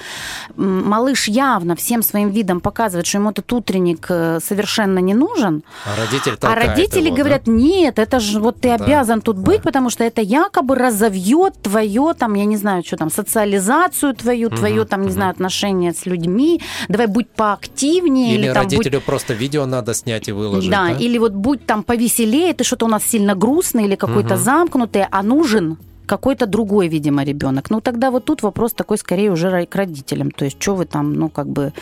малыш 0.56 1.28
явно 1.28 1.76
всем 1.76 2.02
своим 2.02 2.30
видом 2.30 2.60
показывает, 2.60 3.06
что 3.06 3.18
ему 3.18 3.30
этот 3.30 3.52
утренник 3.52 4.06
э, 4.10 4.38
совершенно 4.44 4.98
не 4.98 5.14
нужен, 5.14 5.62
А 5.84 5.96
родитель 6.00 6.36
а 6.40 6.54
родители 6.54 7.06
его, 7.06 7.16
да? 7.16 7.22
говорят, 7.22 7.46
нет, 7.46 7.98
это 7.98 8.20
же 8.20 8.40
вот 8.40 8.60
ты 8.60 8.68
Да, 8.76 8.84
обязан 8.84 9.20
тут 9.20 9.36
да. 9.36 9.42
быть, 9.42 9.62
потому 9.62 9.90
что 9.90 10.04
это 10.04 10.20
якобы 10.20 10.74
разовьет 10.74 11.54
твое, 11.62 12.14
там, 12.18 12.34
я 12.34 12.44
не 12.44 12.56
знаю, 12.56 12.82
что 12.84 12.96
там, 12.96 13.10
социализацию 13.10 14.14
твою, 14.14 14.50
твое, 14.50 14.84
там, 14.84 15.02
не 15.02 15.10
знаю, 15.12 15.30
отношения 15.30 15.92
с 15.92 16.06
людьми, 16.06 16.60
давай 16.88 17.06
будь 17.06 17.28
поактивнее. 17.30 18.34
Или, 18.34 18.52
там, 18.52 18.64
будь- 18.64 18.72
родителю 18.74 19.00
просто 19.00 19.34
видео 19.34 19.66
надо 19.66 19.94
снять 19.94 20.28
и 20.28 20.32
выложить, 20.32 20.70
да, 20.72 20.88
да? 20.88 21.04
или 21.04 21.18
вот 21.18 21.32
будь 21.32 21.66
там 21.66 21.82
повеселее, 21.82 22.52
ты 22.52 22.64
что-то 22.64 22.86
у 22.86 22.88
нас 22.88 23.04
сильно 23.04 23.34
грустный 23.34 23.84
или 23.84 23.96
какой-то 23.96 24.36
замкнутый, 24.36 25.06
а 25.10 25.22
нужен 25.22 25.78
какой-то 26.06 26.46
другой, 26.46 26.88
видимо, 26.88 27.24
ребенок. 27.24 27.70
Ну, 27.70 27.80
тогда 27.80 28.10
вот 28.10 28.24
тут 28.24 28.42
вопрос 28.42 28.72
такой 28.72 28.98
скорее 28.98 29.30
уже 29.30 29.66
к 29.66 29.74
родителям. 29.74 30.30
То 30.30 30.44
есть, 30.44 30.60
что 30.60 30.74
вы 30.74 30.84
там, 30.84 31.14
ну, 31.14 31.28
как 31.30 31.46
бы 31.46 31.72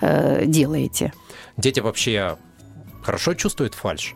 э, 0.00 0.44
делаете? 0.46 1.12
Дети 1.56 1.80
вообще 1.80 2.36
хорошо 3.02 3.34
чувствуют 3.34 3.74
фальш? 3.74 4.14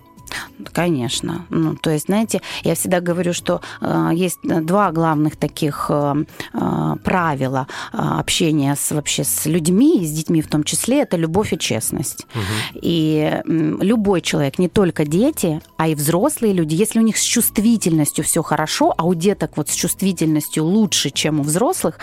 Конечно. 0.72 1.46
Ну, 1.50 1.76
то 1.76 1.90
есть, 1.90 2.06
знаете, 2.06 2.40
я 2.62 2.74
всегда 2.74 3.00
говорю, 3.00 3.32
что 3.32 3.60
э, 3.80 4.10
есть 4.14 4.38
два 4.42 4.92
главных 4.92 5.36
таких 5.36 5.86
э, 5.88 6.24
э, 6.54 6.96
правила 7.04 7.66
э, 7.92 7.96
общения 7.96 8.74
с, 8.74 8.90
вообще 8.92 9.24
с 9.24 9.46
людьми, 9.46 10.02
и 10.02 10.06
с 10.06 10.12
детьми 10.12 10.42
в 10.42 10.48
том 10.48 10.64
числе, 10.64 11.02
это 11.02 11.16
любовь 11.16 11.52
и 11.52 11.58
честность. 11.58 12.26
И 12.74 13.40
м, 13.46 13.82
любой 13.82 14.20
человек, 14.20 14.58
не 14.58 14.68
только 14.68 15.04
дети, 15.04 15.60
а 15.76 15.88
и 15.88 15.94
взрослые 15.94 16.52
люди, 16.52 16.74
если 16.74 16.98
у 16.98 17.02
них 17.02 17.18
с 17.18 17.22
чувствительностью 17.22 18.24
все 18.24 18.42
хорошо, 18.42 18.94
а 18.96 19.04
у 19.04 19.14
деток 19.14 19.56
вот 19.56 19.68
с 19.68 19.74
чувствительностью 19.74 20.64
лучше, 20.64 21.10
чем 21.10 21.40
у 21.40 21.42
взрослых, 21.42 21.98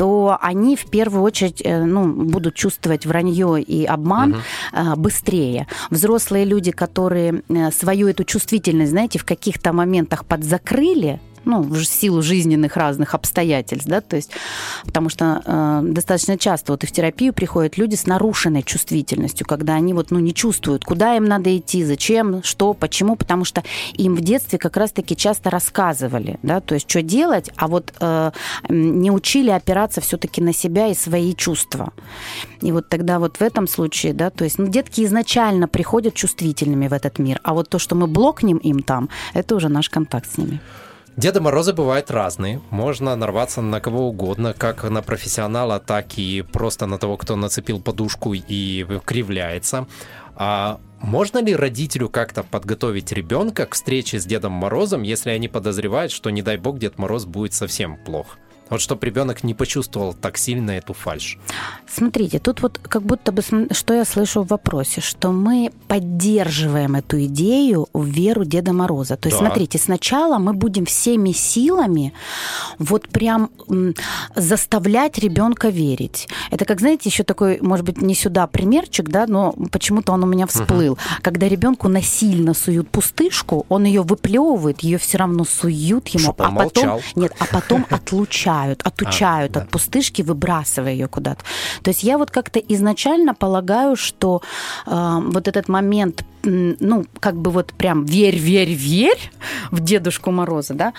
то 0.00 0.38
они 0.40 0.76
в 0.76 0.86
первую 0.86 1.22
очередь 1.22 1.60
э, 1.62 1.84
ну, 1.84 2.06
будут 2.06 2.54
чувствовать 2.54 3.04
вранье 3.04 3.60
и 3.60 3.84
обман, 3.84 4.36
э, 4.72 4.94
быстрее. 4.96 5.66
Взрослые 5.90 6.46
люди, 6.46 6.70
которые 6.70 7.42
э, 7.50 7.70
свою 7.70 8.08
эту 8.08 8.24
чувствительность, 8.24 8.92
знаете, 8.92 9.18
в 9.18 9.26
каких-то 9.26 9.74
моментах 9.74 10.24
подзакрыли, 10.24 11.20
ну, 11.44 11.62
в 11.62 11.84
силу 11.84 12.22
жизненных 12.22 12.76
разных 12.76 13.14
обстоятельств, 13.14 13.88
да, 13.88 14.00
то 14.00 14.16
есть, 14.16 14.30
потому 14.84 15.08
что 15.08 15.42
э, 15.44 15.80
достаточно 15.84 16.38
часто 16.38 16.72
вот 16.72 16.84
и 16.84 16.86
в 16.86 16.92
терапию 16.92 17.32
приходят 17.32 17.78
люди 17.78 17.94
с 17.94 18.06
нарушенной 18.06 18.62
чувствительностью, 18.62 19.46
когда 19.46 19.74
они 19.74 19.94
вот, 19.94 20.10
ну, 20.10 20.18
не 20.18 20.34
чувствуют, 20.34 20.84
куда 20.84 21.16
им 21.16 21.24
надо 21.24 21.56
идти, 21.56 21.84
зачем, 21.84 22.42
что, 22.42 22.74
почему, 22.74 23.16
потому 23.16 23.44
что 23.44 23.62
им 23.94 24.14
в 24.14 24.20
детстве 24.20 24.58
как 24.58 24.76
раз-таки 24.76 25.16
часто 25.16 25.50
рассказывали, 25.50 26.38
да, 26.42 26.60
то 26.60 26.74
есть, 26.74 26.90
что 26.90 27.02
делать, 27.02 27.50
а 27.56 27.68
вот 27.68 27.92
э, 28.00 28.30
не 28.68 29.10
учили 29.10 29.50
опираться 29.50 30.00
все-таки 30.00 30.40
на 30.40 30.52
себя 30.52 30.88
и 30.88 30.94
свои 30.94 31.34
чувства. 31.34 31.92
И 32.60 32.72
вот 32.72 32.88
тогда 32.88 33.18
вот 33.18 33.38
в 33.38 33.42
этом 33.42 33.66
случае, 33.66 34.12
да, 34.12 34.30
то 34.30 34.44
есть, 34.44 34.58
ну, 34.58 34.66
детки 34.66 35.04
изначально 35.04 35.68
приходят 35.68 36.14
чувствительными 36.14 36.88
в 36.88 36.92
этот 36.92 37.18
мир, 37.18 37.40
а 37.42 37.54
вот 37.54 37.68
то, 37.68 37.78
что 37.78 37.94
мы 37.94 38.06
блокнем 38.06 38.58
им 38.58 38.82
там, 38.82 39.08
это 39.34 39.56
уже 39.56 39.68
наш 39.68 39.88
контакт 39.88 40.32
с 40.32 40.38
ними. 40.38 40.60
Деды 41.16 41.40
Морозы 41.40 41.72
бывают 41.72 42.10
разные. 42.10 42.60
Можно 42.70 43.14
нарваться 43.16 43.60
на 43.60 43.80
кого 43.80 44.08
угодно, 44.08 44.54
как 44.56 44.84
на 44.84 45.02
профессионала, 45.02 45.78
так 45.80 46.16
и 46.16 46.42
просто 46.42 46.86
на 46.86 46.98
того, 46.98 47.16
кто 47.16 47.36
нацепил 47.36 47.80
подушку 47.80 48.32
и 48.34 48.86
кривляется. 49.04 49.86
А 50.36 50.80
можно 51.00 51.42
ли 51.42 51.54
родителю 51.54 52.08
как-то 52.08 52.42
подготовить 52.42 53.12
ребенка 53.12 53.66
к 53.66 53.74
встрече 53.74 54.18
с 54.20 54.24
Дедом 54.24 54.52
Морозом, 54.52 55.02
если 55.02 55.30
они 55.30 55.48
подозревают, 55.48 56.12
что, 56.12 56.30
не 56.30 56.42
дай 56.42 56.56
бог, 56.56 56.78
Дед 56.78 56.98
Мороз 56.98 57.24
будет 57.24 57.54
совсем 57.54 57.96
плох? 57.96 58.38
Вот 58.70 58.80
чтобы 58.80 59.04
ребенок 59.04 59.42
не 59.42 59.52
почувствовал 59.52 60.14
так 60.14 60.38
сильно 60.38 60.70
эту 60.70 60.94
фальш. 60.94 61.38
Смотрите, 61.88 62.38
тут 62.38 62.62
вот 62.62 62.78
как 62.78 63.02
будто 63.02 63.32
бы, 63.32 63.42
что 63.72 63.94
я 63.94 64.04
слышу 64.04 64.42
в 64.42 64.46
вопросе, 64.46 65.00
что 65.00 65.32
мы 65.32 65.72
поддерживаем 65.88 66.94
эту 66.94 67.24
идею 67.24 67.88
в 67.92 68.04
веру 68.04 68.44
Деда 68.44 68.72
Мороза. 68.72 69.16
То 69.16 69.28
есть, 69.28 69.40
да. 69.40 69.46
смотрите, 69.46 69.78
сначала 69.78 70.38
мы 70.38 70.52
будем 70.52 70.86
всеми 70.86 71.32
силами 71.32 72.12
вот 72.78 73.08
прям 73.08 73.50
заставлять 74.36 75.18
ребенка 75.18 75.68
верить. 75.68 76.28
Это 76.52 76.64
как, 76.64 76.78
знаете, 76.78 77.08
еще 77.08 77.24
такой, 77.24 77.58
может 77.60 77.84
быть, 77.84 78.00
не 78.00 78.14
сюда 78.14 78.46
примерчик, 78.46 79.08
да, 79.08 79.26
но 79.26 79.52
почему-то 79.72 80.12
он 80.12 80.22
у 80.22 80.26
меня 80.26 80.46
всплыл. 80.46 80.92
Угу. 80.92 81.00
Когда 81.22 81.48
ребенку 81.48 81.88
насильно 81.88 82.54
суют 82.54 82.88
пустышку, 82.88 83.66
он 83.68 83.84
ее 83.84 84.02
выплевывает, 84.02 84.80
ее 84.80 84.98
все 84.98 85.18
равно 85.18 85.44
суют 85.44 86.06
ему, 86.08 86.24
Чтоб 86.24 86.40
а 86.40 86.44
потом 86.44 86.54
молчал. 86.54 87.02
нет, 87.16 87.32
а 87.40 87.46
потом 87.52 87.84
отлучают 87.90 88.59
отучают, 88.60 88.86
отучают 88.86 89.56
а, 89.56 89.60
от 89.60 89.66
да. 89.66 89.70
пустышки, 89.70 90.22
выбрасывая 90.22 90.92
ее 90.92 91.08
куда-то. 91.08 91.44
То 91.82 91.90
есть 91.90 92.02
я 92.02 92.18
вот 92.18 92.30
как-то 92.30 92.58
изначально 92.58 93.34
полагаю, 93.34 93.96
что 93.96 94.42
э, 94.86 95.18
вот 95.22 95.48
этот 95.48 95.68
момент 95.68 96.24
ну, 96.42 97.04
как 97.20 97.36
бы 97.36 97.50
вот 97.50 97.72
прям 97.72 98.04
верь, 98.04 98.38
верь, 98.38 98.72
верь 98.72 99.32
в 99.70 99.80
Дедушку 99.80 100.30
Мороза, 100.30 100.74
да, 100.74 100.92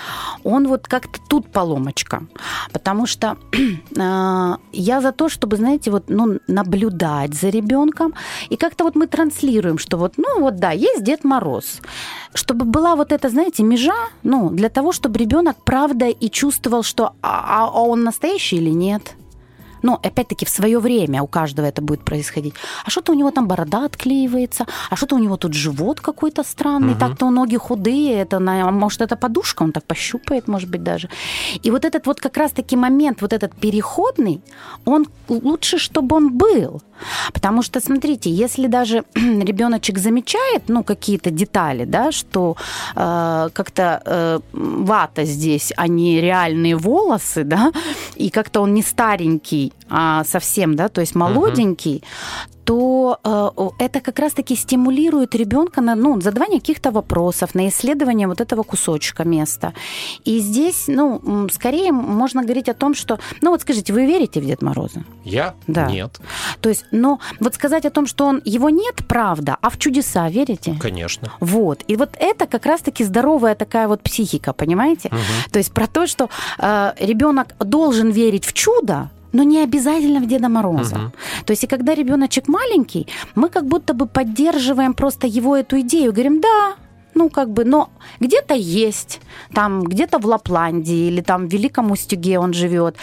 он 0.44 0.68
вот 0.68 0.88
как-то 0.88 1.20
тут 1.28 1.52
поломочка. 1.52 2.24
Потому 2.72 3.08
что 3.08 3.38
э, 3.98 4.56
я 4.72 5.02
за 5.02 5.12
то, 5.12 5.30
чтобы, 5.30 5.58
знаете, 5.58 5.92
вот, 5.92 6.06
ну, 6.08 6.40
наблюдать 6.48 7.34
за 7.34 7.50
ребенком, 7.50 8.14
и 8.50 8.56
как-то 8.56 8.84
вот 8.84 8.96
мы 8.96 9.08
транслируем, 9.08 9.78
что 9.78 9.98
вот, 9.98 10.14
ну, 10.18 10.42
вот 10.42 10.58
да, 10.58 10.72
есть 10.72 11.04
Дед 11.04 11.24
Мороз. 11.24 11.82
Чтобы 12.34 12.66
была 12.66 12.96
вот 12.96 13.12
эта, 13.12 13.30
знаете, 13.30 13.64
межа, 13.64 14.10
ну, 14.24 14.50
для 14.50 14.70
того, 14.70 14.92
чтобы 14.92 15.20
ребенок 15.20 15.58
правда 15.64 16.08
и 16.08 16.30
чувствовал, 16.30 16.84
что 16.84 17.14
а, 17.22 17.66
а 17.66 17.82
он 17.82 18.04
настоящий 18.04 18.58
или 18.58 18.70
нет. 18.70 19.16
Но, 19.84 20.00
опять-таки, 20.02 20.46
в 20.46 20.50
свое 20.50 20.80
время 20.80 21.22
у 21.22 21.28
каждого 21.28 21.66
это 21.66 21.82
будет 21.82 22.04
происходить. 22.04 22.54
А 22.86 22.90
что-то 22.90 23.12
у 23.12 23.16
него 23.16 23.32
там 23.32 23.48
борода 23.48 23.86
отклеивается, 23.86 24.66
а 24.90 24.96
что-то 24.96 25.16
у 25.16 25.20
него 25.20 25.38
тут 25.38 25.54
живот 25.54 26.00
какой-то 26.02 26.44
странный, 26.44 26.94
угу. 26.94 27.00
так-то 27.00 27.30
ноги 27.30 27.58
худые, 27.58 28.22
это, 28.22 28.40
может, 28.40 29.02
это 29.02 29.16
подушка, 29.16 29.64
он 29.64 29.72
так 29.72 29.84
пощупает, 29.84 30.48
может 30.48 30.70
быть, 30.70 30.84
даже. 30.84 31.10
И 31.64 31.72
вот 31.72 31.86
этот 31.86 32.08
вот 32.08 32.20
как 32.20 32.38
раз-таки 32.38 32.76
момент, 32.76 33.22
вот 33.22 33.34
этот 33.34 33.56
переходный, 33.56 34.42
он 34.86 35.08
лучше, 35.30 35.78
чтобы 35.78 36.16
он 36.16 36.38
был. 36.38 36.82
Потому 37.34 37.64
что, 37.64 37.80
смотрите, 37.80 38.30
если 38.30 38.68
даже 38.68 39.04
ребеночек 39.16 39.98
замечает, 39.98 40.64
ну, 40.68 40.84
какие-то 40.84 41.32
детали, 41.32 41.86
да, 41.86 42.12
что 42.12 42.56
э, 42.96 43.50
как-то 43.54 44.02
э, 44.06 44.40
вата 44.54 45.26
здесь, 45.26 45.74
а 45.78 45.88
не 45.88 46.22
реальные 46.22 46.76
волосы, 46.76 47.44
да, 47.44 47.72
и 48.16 48.30
как-то 48.30 48.62
он 48.62 48.74
не 48.74 48.84
старенький, 48.84 49.71
а 49.90 50.24
совсем, 50.24 50.76
да, 50.76 50.88
то 50.88 51.02
есть 51.02 51.16
молоденький, 51.16 51.98
uh-huh 51.98 52.52
то 52.64 53.20
э, 53.24 53.86
это 53.86 54.00
как 54.00 54.20
раз-таки 54.20 54.56
стимулирует 54.56 55.36
ребенка 55.36 55.82
на 55.82 55.96
ну, 55.96 56.22
задавание 56.22 56.60
каких-то 56.60 56.92
вопросов, 56.92 57.56
на 57.56 57.68
исследование 57.68 58.28
вот 58.28 58.42
этого 58.42 58.64
кусочка 58.64 59.24
места. 59.24 59.74
И 60.26 60.40
здесь, 60.40 60.86
ну, 60.88 61.48
скорее 61.52 61.92
можно 61.92 62.44
говорить 62.44 62.70
о 62.70 62.74
том, 62.74 62.96
что, 62.96 63.20
ну 63.42 63.52
вот 63.52 63.62
скажите, 63.62 63.94
вы 63.94 64.06
верите 64.06 64.40
в 64.40 64.46
Дед 64.46 64.62
Мороза? 64.62 65.04
Я? 65.24 65.54
Да. 65.68 65.90
Нет. 65.90 66.20
То 66.62 66.70
есть, 66.70 66.86
но 66.92 67.20
вот 67.40 67.56
сказать 67.56 67.86
о 67.86 67.90
том, 67.90 68.08
что 68.08 68.26
он 68.26 68.42
его 68.46 68.70
нет, 68.70 68.96
правда, 69.08 69.58
а 69.62 69.70
в 69.70 69.78
чудеса 69.78 70.30
верите? 70.30 70.78
Конечно. 70.80 71.32
Вот. 71.40 71.84
И 71.88 71.96
вот 71.96 72.12
это 72.20 72.48
как 72.48 72.66
раз-таки 72.66 73.04
здоровая 73.04 73.56
такая 73.56 73.88
вот 73.88 74.02
психика, 74.02 74.54
понимаете? 74.54 75.10
Угу. 75.10 75.52
То 75.52 75.60
есть 75.60 75.74
про 75.74 75.88
то, 75.88 76.08
что 76.08 76.30
э, 76.60 76.94
ребенок 77.00 77.56
должен 77.60 78.12
верить 78.12 78.46
в 78.46 78.54
чудо, 78.54 79.10
но 79.34 79.44
не 79.44 79.60
обязательно 79.60 80.20
в 80.20 80.28
Деда 80.28 80.50
Мороза. 80.50 80.96
Угу. 80.96 81.12
То 81.46 81.52
есть 81.52 81.64
и 81.64 81.68
когда 81.68 81.96
ребеночек 81.96 82.48
маленький, 82.48 83.08
мы 83.36 83.50
как 83.50 83.66
будто 83.66 83.94
бы 83.94 84.08
поддерживаем 84.08 84.94
просто 84.94 85.28
его 85.28 85.56
эту 85.56 85.80
идею, 85.82 86.12
говорим, 86.12 86.42
да, 86.42 86.76
ну, 87.16 87.30
как 87.30 87.50
бы, 87.50 87.66
но 87.66 87.90
где-то 88.20 88.54
есть, 88.54 89.20
там, 89.54 89.84
где-то 89.84 90.20
в 90.20 90.26
Лапландии 90.26 91.08
или 91.08 91.22
там 91.22 91.48
в 91.48 91.52
Великом 91.52 91.92
Устюге 91.92 92.40
он 92.40 92.54
живет. 92.54 92.96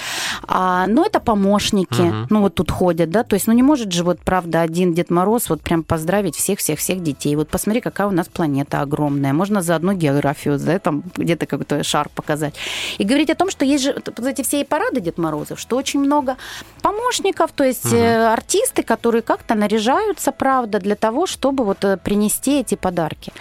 А, 0.46 0.86
но 0.86 1.04
это 1.04 1.20
помощники, 1.20 2.00
uh-huh. 2.00 2.26
ну, 2.30 2.40
вот 2.40 2.54
тут 2.54 2.70
ходят, 2.70 3.10
да, 3.10 3.22
то 3.22 3.34
есть, 3.34 3.46
ну, 3.46 3.52
не 3.52 3.62
может 3.62 3.92
же 3.92 4.04
вот, 4.04 4.20
правда, 4.20 4.62
один 4.62 4.94
Дед 4.94 5.10
Мороз 5.10 5.48
вот 5.50 5.60
прям 5.62 5.82
поздравить 5.82 6.36
всех-всех-всех 6.36 7.02
детей. 7.02 7.36
Вот 7.36 7.48
посмотри, 7.48 7.80
какая 7.80 8.06
у 8.06 8.10
нас 8.12 8.28
планета 8.28 8.80
огромная. 8.80 9.32
Можно 9.32 9.62
заодно 9.62 9.92
географию, 9.92 10.58
да, 10.58 10.78
там 10.78 11.02
где-то 11.16 11.46
какой-то 11.46 11.82
шар 11.82 12.08
показать. 12.14 12.54
И 12.98 13.04
говорить 13.04 13.30
о 13.30 13.34
том, 13.34 13.50
что 13.50 13.64
есть 13.64 13.84
же, 13.84 13.94
вот 13.94 14.26
эти 14.26 14.42
все 14.42 14.64
парады 14.64 15.00
Дед 15.00 15.18
Морозов, 15.18 15.58
что 15.60 15.76
очень 15.76 16.00
много 16.00 16.36
помощников, 16.82 17.52
то 17.52 17.64
есть 17.64 17.86
uh-huh. 17.86 18.32
артисты, 18.32 18.82
которые 18.82 19.22
как-то 19.22 19.54
наряжаются, 19.54 20.32
правда, 20.32 20.78
для 20.78 20.96
того, 20.96 21.26
чтобы 21.26 21.64
вот 21.64 21.84
э, 21.84 21.96
принести 21.96 22.60
эти 22.60 22.74
подарки. 22.74 23.32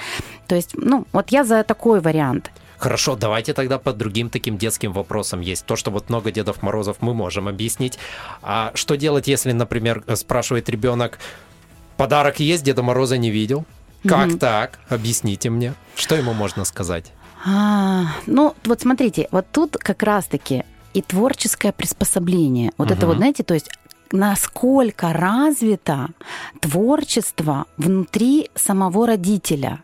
То 0.47 0.55
есть, 0.55 0.71
ну, 0.75 1.05
вот 1.13 1.29
я 1.29 1.43
за 1.43 1.63
такой 1.63 1.99
вариант. 1.99 2.51
Хорошо, 2.77 3.15
давайте 3.15 3.53
тогда 3.53 3.79
под 3.79 3.97
другим 3.97 4.29
таким 4.29 4.57
детским 4.57 4.93
вопросом 4.93 5.41
есть. 5.41 5.65
То, 5.65 5.75
что 5.75 5.91
вот 5.91 6.09
много 6.09 6.31
Дедов 6.31 6.61
Морозов 6.61 6.97
мы 7.01 7.13
можем 7.13 7.47
объяснить. 7.47 7.97
А 8.41 8.71
что 8.75 8.95
делать, 8.95 9.27
если, 9.27 9.51
например, 9.51 10.03
спрашивает 10.15 10.69
ребенок, 10.69 11.19
подарок 11.97 12.39
есть, 12.39 12.63
Деда 12.63 12.83
Мороза 12.83 13.17
не 13.17 13.31
видел? 13.31 13.65
Как 14.07 14.29
mm-hmm. 14.29 14.37
так? 14.37 14.79
Объясните 14.89 15.49
мне. 15.49 15.73
Что 15.95 16.15
ему 16.15 16.33
можно 16.33 16.65
сказать? 16.65 17.11
А, 17.45 18.05
ну, 18.25 18.55
вот 18.63 18.81
смотрите, 18.81 19.27
вот 19.31 19.47
тут 19.51 19.77
как 19.77 20.03
раз-таки 20.03 20.63
и 20.93 21.01
творческое 21.01 21.71
приспособление. 21.71 22.71
Вот 22.77 22.89
угу. 22.89 22.97
это 22.97 23.07
вот, 23.07 23.17
знаете, 23.17 23.43
то 23.43 23.53
есть 23.53 23.69
насколько 24.11 25.13
развито 25.13 26.09
творчество 26.59 27.65
внутри 27.77 28.49
самого 28.55 29.07
родителя. 29.07 29.83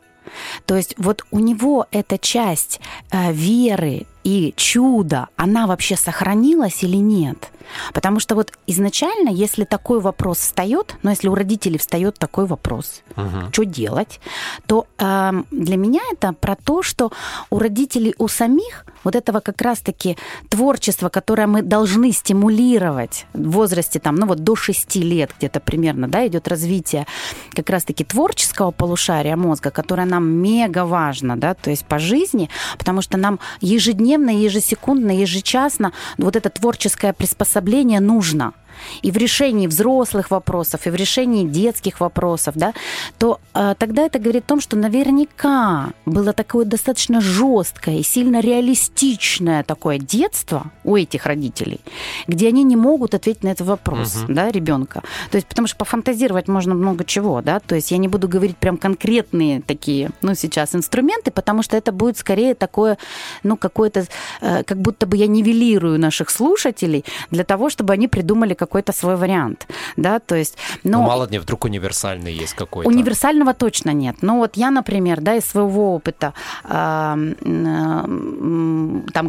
То 0.66 0.76
есть 0.76 0.96
вот 0.98 1.24
у 1.32 1.40
него 1.40 1.88
эта 1.92 2.18
часть 2.18 2.80
э, 3.12 3.32
веры 3.32 4.06
и 4.24 4.54
чуда, 4.56 5.28
она 5.36 5.68
вообще 5.68 5.96
сохранилась 5.96 6.84
или 6.84 6.98
нет? 6.98 7.52
Потому 7.94 8.20
что 8.20 8.36
вот 8.36 8.52
изначально, 8.68 9.30
если 9.30 9.64
такой 9.64 10.00
вопрос 10.00 10.40
встает, 10.40 10.96
но 11.04 11.12
если 11.12 11.28
у 11.28 11.36
родителей 11.36 11.78
встает 11.78 12.18
такой 12.18 12.46
вопрос, 12.46 13.02
угу. 13.16 13.52
что 13.52 13.64
делать, 13.66 14.20
то 14.66 14.86
э, 14.98 15.32
для 15.52 15.78
меня 15.78 16.02
это 16.12 16.34
про 16.34 16.56
то, 16.56 16.82
что 16.82 17.12
у 17.50 17.60
родителей, 17.60 18.16
у 18.18 18.28
самих 18.28 18.86
вот 19.04 19.16
этого 19.16 19.40
как 19.40 19.62
раз-таки 19.62 20.18
творчества, 20.50 21.10
которое 21.10 21.48
мы 21.48 21.62
должны 21.62 22.12
стимулировать 22.12 23.26
в 23.34 23.52
возрасте 23.52 24.00
там, 24.00 24.16
ну 24.16 24.26
вот 24.26 24.40
до 24.40 24.56
6 24.56 24.96
лет 24.98 25.32
где-то 25.38 25.60
примерно, 25.60 26.08
да, 26.08 26.26
идет 26.28 26.48
развитие 26.48 27.06
как 27.52 27.70
раз-таки 27.70 28.04
творческого 28.04 28.72
полушария 28.72 29.36
мозга, 29.36 29.72
которое 29.72 30.06
нам 30.06 30.26
мега 30.26 30.86
важно, 30.86 31.38
да, 31.38 31.54
то 31.54 31.70
есть 31.70 31.86
по 31.86 32.00
жизни, 32.00 32.50
потому 32.78 33.02
что 33.02 33.18
нам 33.18 33.40
ежедневно, 33.62 34.13
ежесекундно, 34.32 35.12
ежечасно. 35.12 35.94
Вот 36.18 36.36
это 36.36 36.50
творческое 36.50 37.14
приспособление 37.14 38.00
нужно– 38.00 38.54
и 39.02 39.12
в 39.12 39.18
решении 39.18 39.68
взрослых 39.68 40.32
вопросов, 40.32 40.88
и 40.88 40.90
в 40.90 40.96
решении 40.96 41.48
детских 41.48 42.00
вопросов, 42.00 42.56
да, 42.56 42.74
то 43.18 43.40
э, 43.54 43.76
тогда 43.78 44.04
это 44.04 44.20
говорит 44.20 44.44
о 44.46 44.48
том, 44.48 44.62
что 44.62 44.76
наверняка 44.78 45.92
было 46.06 46.34
такое 46.34 46.66
достаточно 46.66 47.22
жесткое 47.22 47.98
и 47.98 48.04
сильно 48.04 48.40
реалистичное 48.40 49.64
такое 49.64 49.98
детство 49.98 50.72
у 50.84 50.96
этих 50.96 51.26
родителей, 51.26 51.82
где 52.28 52.48
они 52.48 52.64
не 52.64 52.76
могут 52.76 53.14
ответить 53.14 53.44
на 53.44 53.50
этот 53.50 53.68
вопрос, 53.68 54.24
угу. 54.24 54.34
да, 54.34 54.52
ребенка. 54.52 55.02
То 55.32 55.38
есть, 55.38 55.48
потому 55.48 55.68
что 55.68 55.78
пофантазировать 55.78 56.48
можно 56.48 56.74
много 56.76 57.06
чего, 57.06 57.42
да, 57.42 57.60
то 57.60 57.76
есть 57.76 57.92
я 57.92 57.98
не 57.98 58.08
буду 58.08 58.28
говорить 58.28 58.58
прям 58.58 58.78
конкретные 58.78 59.62
такие, 59.62 60.12
ну, 60.22 60.36
сейчас 60.36 60.76
инструменты, 60.76 61.32
потому 61.32 61.64
что 61.64 61.78
это 61.78 61.92
будет 61.92 62.18
скорее 62.18 62.56
такое, 62.56 62.98
ну, 63.44 63.58
какое-то, 63.58 64.06
э, 64.42 64.64
как 64.64 64.78
будто 64.80 65.06
бы 65.06 65.18
я 65.18 65.28
нивелирую 65.28 66.00
наших 66.00 66.30
слушателей 66.30 67.06
для 67.32 67.44
того, 67.44 67.70
чтобы 67.70 67.94
они 67.94 68.08
придумали 68.08 68.54
какой-то 68.66 68.94
свой 68.94 69.16
вариант, 69.16 69.68
да, 69.98 70.20
то 70.20 70.36
есть... 70.36 70.58
Но, 70.84 71.00
ну, 71.00 71.08
мало 71.08 71.28
ли, 71.28 71.40
вдруг 71.40 71.66
универсальный 71.66 72.34
есть 72.34 72.54
какой-то. 72.54 72.90
Универсального 72.90 73.54
точно 73.54 73.92
нет. 73.92 74.16
Ну, 74.22 74.38
вот 74.38 74.58
я, 74.58 74.72
например, 74.72 75.22
да, 75.22 75.36
из 75.36 75.46
своего 75.46 75.96
опыта 75.96 76.34
там 76.64 77.34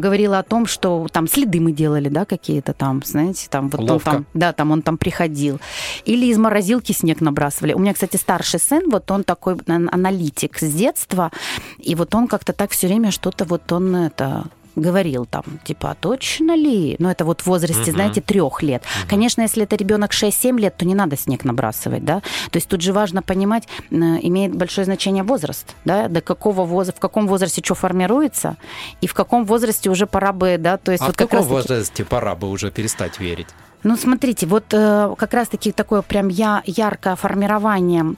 говорила 0.01 0.39
о 0.39 0.43
том, 0.43 0.67
что 0.67 1.07
там 1.13 1.29
следы 1.29 1.61
мы 1.61 1.73
делали, 1.73 2.09
да, 2.09 2.25
какие-то 2.25 2.73
там, 2.73 3.03
знаете, 3.05 3.49
там 3.51 3.69
вот 3.69 3.91
он 3.91 4.01
там, 4.01 4.27
да, 4.35 4.53
там 4.53 4.71
он 4.71 4.83
там 4.83 4.97
приходил. 4.99 5.61
Или 6.05 6.27
из 6.27 6.39
морозилки 6.39 6.93
снег 6.93 7.21
набрасывали. 7.21 7.73
У 7.75 7.79
меня, 7.79 7.93
кстати, 7.93 8.17
старший 8.17 8.61
сын, 8.61 8.89
вот 8.91 9.11
он 9.11 9.25
такой 9.25 9.57
аналитик 9.67 10.59
с 10.59 10.73
детства, 10.73 11.31
и 11.79 11.95
вот 11.95 12.15
он 12.15 12.29
как-то 12.29 12.53
так 12.53 12.71
все 12.71 12.87
время 12.87 13.11
что-то 13.11 13.45
вот 13.45 13.73
он 13.73 13.97
это 13.97 14.45
говорил 14.77 15.27
там, 15.27 15.45
типа, 15.65 15.93
а 15.93 15.95
точно 15.95 16.57
ли? 16.57 16.97
Ну, 16.99 17.09
это 17.09 17.25
вот 17.25 17.43
в 17.43 17.47
возрасте, 17.47 17.91
uh-huh. 17.91 17.95
знаете, 17.95 18.21
трех 18.21 18.63
лет. 18.63 18.83
Uh-huh. 18.83 19.09
Конечно, 19.09 19.43
если 19.43 19.63
это 19.63 19.77
ребенок 19.77 20.13
6-7 20.13 20.59
лет, 20.59 20.77
то 20.77 20.85
не 20.85 20.95
надо 20.95 21.17
снег 21.17 21.45
набрасывать, 21.45 22.05
да. 22.05 22.21
То 22.51 22.57
есть 22.57 22.69
тут 22.69 22.81
же 22.81 22.93
важно 22.93 23.23
понимать, 23.23 23.69
имеет 23.91 24.55
большое 24.55 24.85
значение 24.85 25.25
возраст, 25.25 25.75
да, 25.85 26.09
до 26.09 26.21
какого 26.21 26.65
возраста, 26.65 26.99
в 26.99 27.01
каком 27.01 27.27
возрасте 27.27 27.63
что 27.65 27.75
формируется, 27.75 28.57
и 29.01 29.07
в 29.07 29.15
каком 29.15 29.45
возрасте 29.45 29.91
уже 29.91 30.07
пора 30.07 30.33
бы, 30.33 30.57
да, 30.59 30.77
то 30.77 30.93
есть 30.93 31.03
а 31.03 31.07
вот 31.07 31.15
в 31.15 31.19
каком 31.19 31.43
возрасте 31.43 32.05
пора 32.05 32.35
бы 32.35 32.51
уже 32.51 32.71
перестать 32.71 33.21
верить? 33.21 33.49
Ну, 33.85 33.99
смотрите, 33.99 34.47
вот 34.47 34.65
э, 34.73 35.15
как 35.19 35.35
раз-таки 35.35 35.71
такое 35.71 36.01
прям 36.01 36.29
я, 36.29 36.63
яркое 36.65 37.17
формирование 37.17 38.15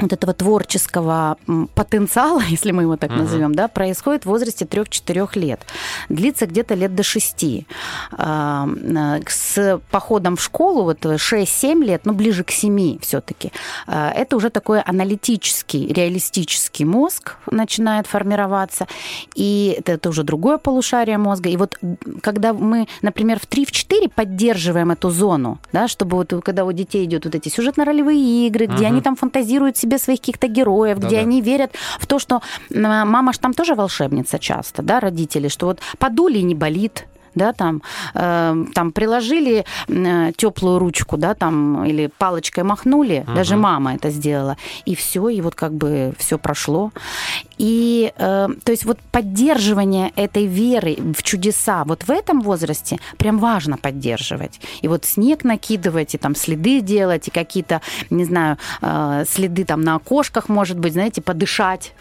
вот 0.00 0.12
этого 0.12 0.32
творческого 0.34 1.36
потенциала, 1.74 2.40
если 2.48 2.72
мы 2.72 2.82
его 2.82 2.96
так 2.96 3.10
uh-huh. 3.10 3.18
назовем, 3.18 3.54
да, 3.54 3.68
происходит 3.68 4.24
в 4.24 4.26
возрасте 4.26 4.64
3-4 4.64 5.28
лет. 5.38 5.60
Длится 6.08 6.46
где-то 6.46 6.74
лет 6.74 6.94
до 6.94 7.02
6. 7.02 7.44
А, 8.12 8.68
с 9.26 9.80
походом 9.90 10.36
в 10.36 10.42
школу, 10.42 10.84
вот 10.84 11.04
6-7 11.04 11.84
лет, 11.84 12.02
ну, 12.04 12.12
ближе 12.12 12.44
к 12.44 12.50
7 12.50 12.98
все-таки, 13.00 13.52
а, 13.86 14.10
это 14.10 14.36
уже 14.36 14.50
такой 14.50 14.80
аналитический, 14.80 15.92
реалистический 15.92 16.84
мозг 16.84 17.36
начинает 17.50 18.06
формироваться, 18.06 18.86
и 19.34 19.76
это, 19.78 19.92
это 19.92 20.08
уже 20.08 20.22
другое 20.22 20.58
полушарие 20.58 21.18
мозга. 21.18 21.48
И 21.48 21.56
вот 21.56 21.78
когда 22.22 22.52
мы, 22.52 22.88
например, 23.02 23.38
в 23.38 23.48
3-4 23.48 24.10
поддерживаем 24.14 24.90
эту 24.90 25.10
зону, 25.10 25.58
да, 25.72 25.88
чтобы 25.88 26.16
вот 26.16 26.32
когда 26.44 26.64
у 26.64 26.72
детей 26.72 27.04
идет 27.04 27.24
вот 27.24 27.34
эти 27.34 27.48
сюжетно-ролевые 27.48 28.46
игры, 28.46 28.66
где 28.66 28.84
uh-huh. 28.84 28.86
они 28.86 29.00
там 29.00 29.16
фантазируют 29.16 29.76
себе 29.84 29.98
своих 29.98 30.20
каких-то 30.20 30.48
героев, 30.48 30.98
да, 30.98 31.06
где 31.06 31.16
да. 31.16 31.22
они 31.22 31.40
верят 31.40 31.72
в 32.00 32.06
то, 32.06 32.18
что 32.18 32.40
мама 32.70 33.32
ж 33.32 33.38
там 33.38 33.52
тоже 33.52 33.74
волшебница 33.74 34.38
часто, 34.38 34.82
да, 34.82 35.00
родители, 35.00 35.48
что 35.48 35.66
вот 35.66 35.80
подули 35.98 36.38
и 36.38 36.42
не 36.42 36.54
болит, 36.54 37.06
да, 37.34 37.52
там, 37.52 37.82
э, 38.14 38.64
там 38.74 38.92
приложили 38.92 39.64
э, 39.88 40.32
теплую 40.36 40.78
ручку, 40.78 41.16
да, 41.16 41.34
там, 41.34 41.84
или 41.84 42.10
палочкой 42.18 42.64
махнули, 42.64 43.24
uh-huh. 43.26 43.34
даже 43.34 43.56
мама 43.56 43.94
это 43.94 44.10
сделала, 44.10 44.56
и 44.84 44.94
все, 44.94 45.28
и 45.28 45.40
вот 45.40 45.54
как 45.54 45.72
бы 45.72 46.14
все 46.18 46.38
прошло. 46.38 46.92
И, 47.58 48.12
э, 48.16 48.48
то 48.64 48.72
есть 48.72 48.84
вот 48.84 48.98
поддерживание 49.12 50.12
этой 50.16 50.46
веры 50.46 50.96
в 51.16 51.22
чудеса 51.22 51.84
вот 51.84 52.02
в 52.04 52.10
этом 52.10 52.40
возрасте 52.40 52.98
прям 53.16 53.38
важно 53.38 53.76
поддерживать. 53.76 54.60
И 54.82 54.88
вот 54.88 55.04
снег 55.04 55.44
накидывать, 55.44 56.14
и 56.14 56.18
там 56.18 56.34
следы 56.34 56.80
делать, 56.80 57.28
и 57.28 57.30
какие-то, 57.30 57.80
не 58.10 58.24
знаю, 58.24 58.58
э, 58.82 59.24
следы 59.28 59.64
там 59.64 59.82
на 59.82 59.96
окошках, 59.96 60.48
может 60.48 60.78
быть, 60.78 60.92
знаете, 60.92 61.22
подышать 61.22 61.92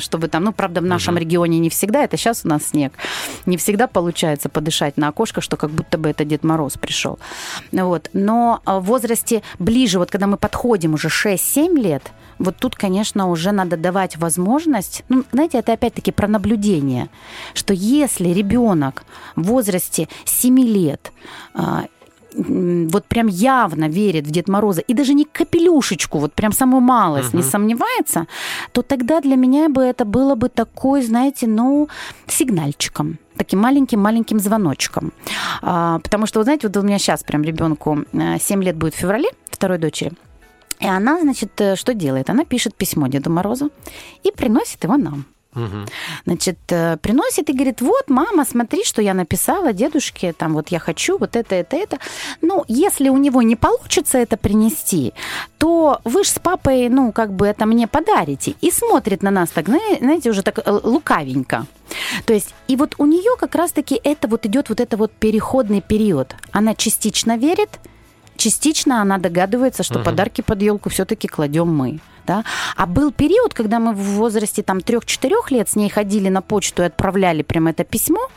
чтобы 0.00 0.28
там, 0.28 0.44
ну, 0.44 0.52
правда, 0.52 0.80
в 0.80 0.84
нашем 0.84 1.14
угу. 1.14 1.20
регионе 1.20 1.58
не 1.58 1.70
всегда, 1.70 2.04
это 2.04 2.16
сейчас 2.16 2.42
у 2.44 2.48
нас 2.48 2.66
снег, 2.66 2.92
не 3.46 3.56
всегда 3.56 3.86
получается 3.86 4.48
подышать 4.48 4.96
на 4.96 5.08
окошко, 5.08 5.40
что 5.40 5.56
как 5.56 5.70
будто 5.70 5.98
бы 5.98 6.08
это 6.10 6.24
Дед 6.24 6.44
Мороз 6.44 6.76
пришел. 6.76 7.18
Вот. 7.72 8.10
Но 8.12 8.60
в 8.66 8.80
возрасте 8.80 9.42
ближе, 9.58 9.98
вот 9.98 10.10
когда 10.10 10.26
мы 10.26 10.36
подходим 10.36 10.94
уже 10.94 11.08
6-7 11.08 11.78
лет, 11.80 12.12
вот 12.38 12.56
тут, 12.56 12.74
конечно, 12.74 13.28
уже 13.28 13.52
надо 13.52 13.76
давать 13.76 14.16
возможность, 14.16 15.04
ну, 15.08 15.24
знаете, 15.32 15.58
это 15.58 15.72
опять-таки 15.72 16.10
про 16.10 16.26
наблюдение, 16.26 17.08
что 17.54 17.72
если 17.72 18.28
ребенок 18.28 19.04
в 19.36 19.42
возрасте 19.42 20.08
7 20.24 20.58
лет 20.60 21.12
э, 21.54 21.60
вот 22.34 23.04
прям 23.06 23.26
явно 23.26 23.88
верит 23.88 24.26
в 24.26 24.30
Дед 24.30 24.48
Мороза 24.48 24.80
и 24.80 24.94
даже 24.94 25.14
не 25.14 25.24
капелюшечку, 25.24 26.18
вот 26.18 26.32
прям 26.32 26.52
самую 26.52 26.80
малость 26.80 27.34
uh-huh. 27.34 27.36
не 27.36 27.42
сомневается, 27.42 28.26
то 28.72 28.82
тогда 28.82 29.20
для 29.20 29.36
меня 29.36 29.68
бы 29.68 29.82
это 29.82 30.04
было 30.04 30.34
бы 30.34 30.48
такой, 30.48 31.02
знаете, 31.02 31.46
ну, 31.46 31.88
сигнальчиком 32.26 33.18
таким 33.36 33.60
маленьким-маленьким 33.60 34.38
звоночком. 34.38 35.12
А, 35.62 35.98
потому 35.98 36.26
что, 36.26 36.38
вы 36.38 36.44
знаете, 36.44 36.68
вот 36.68 36.76
у 36.76 36.82
меня 36.82 36.98
сейчас 36.98 37.24
прям 37.24 37.42
ребенку 37.42 38.04
7 38.12 38.62
э, 38.62 38.64
лет 38.64 38.76
будет 38.76 38.94
в 38.94 38.98
феврале, 38.98 39.28
второй 39.50 39.78
дочери. 39.78 40.12
И 40.80 40.86
она, 40.86 41.20
значит, 41.20 41.60
э, 41.60 41.76
что 41.76 41.94
делает? 41.94 42.30
Она 42.30 42.44
пишет 42.44 42.74
письмо 42.74 43.08
Деду 43.08 43.30
Морозу 43.30 43.70
и 44.22 44.30
приносит 44.30 44.84
его 44.84 44.96
нам. 44.96 45.24
Угу. 45.54 45.86
Значит, 46.24 46.58
э, 46.68 46.96
приносит 46.96 47.50
и 47.50 47.52
говорит, 47.52 47.82
вот, 47.82 48.08
мама, 48.08 48.44
смотри, 48.44 48.84
что 48.84 49.02
я 49.02 49.12
написала 49.12 49.72
дедушке, 49.72 50.32
там, 50.32 50.54
вот 50.54 50.68
я 50.68 50.78
хочу, 50.78 51.18
вот 51.18 51.36
это, 51.36 51.54
это, 51.54 51.76
это. 51.76 51.98
Ну, 52.40 52.64
если 52.68 53.10
у 53.10 53.18
него 53.18 53.42
не 53.42 53.56
получится 53.56 54.18
это 54.18 54.36
принести, 54.36 55.12
то 55.58 56.00
вы 56.04 56.24
же 56.24 56.30
с 56.30 56.38
папой, 56.38 56.88
ну, 56.88 57.12
как 57.12 57.34
бы 57.34 57.46
это 57.46 57.66
мне 57.66 57.86
подарите. 57.86 58.54
И 58.62 58.70
смотрит 58.70 59.22
на 59.22 59.30
нас 59.30 59.50
так, 59.50 59.66
знаете, 59.66 60.30
уже 60.30 60.42
так 60.42 60.58
э, 60.58 60.80
лукавенько. 60.82 61.66
То 62.24 62.32
есть, 62.32 62.54
и 62.68 62.76
вот 62.76 62.94
у 62.96 63.04
нее 63.04 63.36
как 63.38 63.54
раз-таки 63.54 64.00
это 64.02 64.28
вот 64.28 64.46
идет 64.46 64.70
вот 64.70 64.80
это 64.80 64.96
вот 64.96 65.12
переходный 65.12 65.82
период. 65.82 66.34
Она 66.52 66.74
частично 66.74 67.36
верит, 67.36 67.68
частично 68.36 69.02
она 69.02 69.18
догадывается, 69.18 69.82
что 69.82 69.98
угу. 69.98 70.04
подарки 70.04 70.40
под 70.40 70.62
елку 70.62 70.88
все-таки 70.88 71.28
кладем 71.28 71.68
мы. 71.68 72.00
Да? 72.26 72.44
А 72.76 72.86
был 72.86 73.12
период, 73.12 73.54
когда 73.54 73.78
мы 73.78 73.92
в 73.94 74.16
возрасте 74.16 74.62
там 74.62 74.78
3-4 74.78 75.32
лет 75.50 75.68
с 75.68 75.76
ней 75.76 75.88
ходили 75.88 76.28
на 76.28 76.42
почту 76.42 76.82
и 76.82 76.86
отправляли 76.86 77.42
прямо 77.42 77.70
это 77.70 77.84
письмо, 77.84 78.28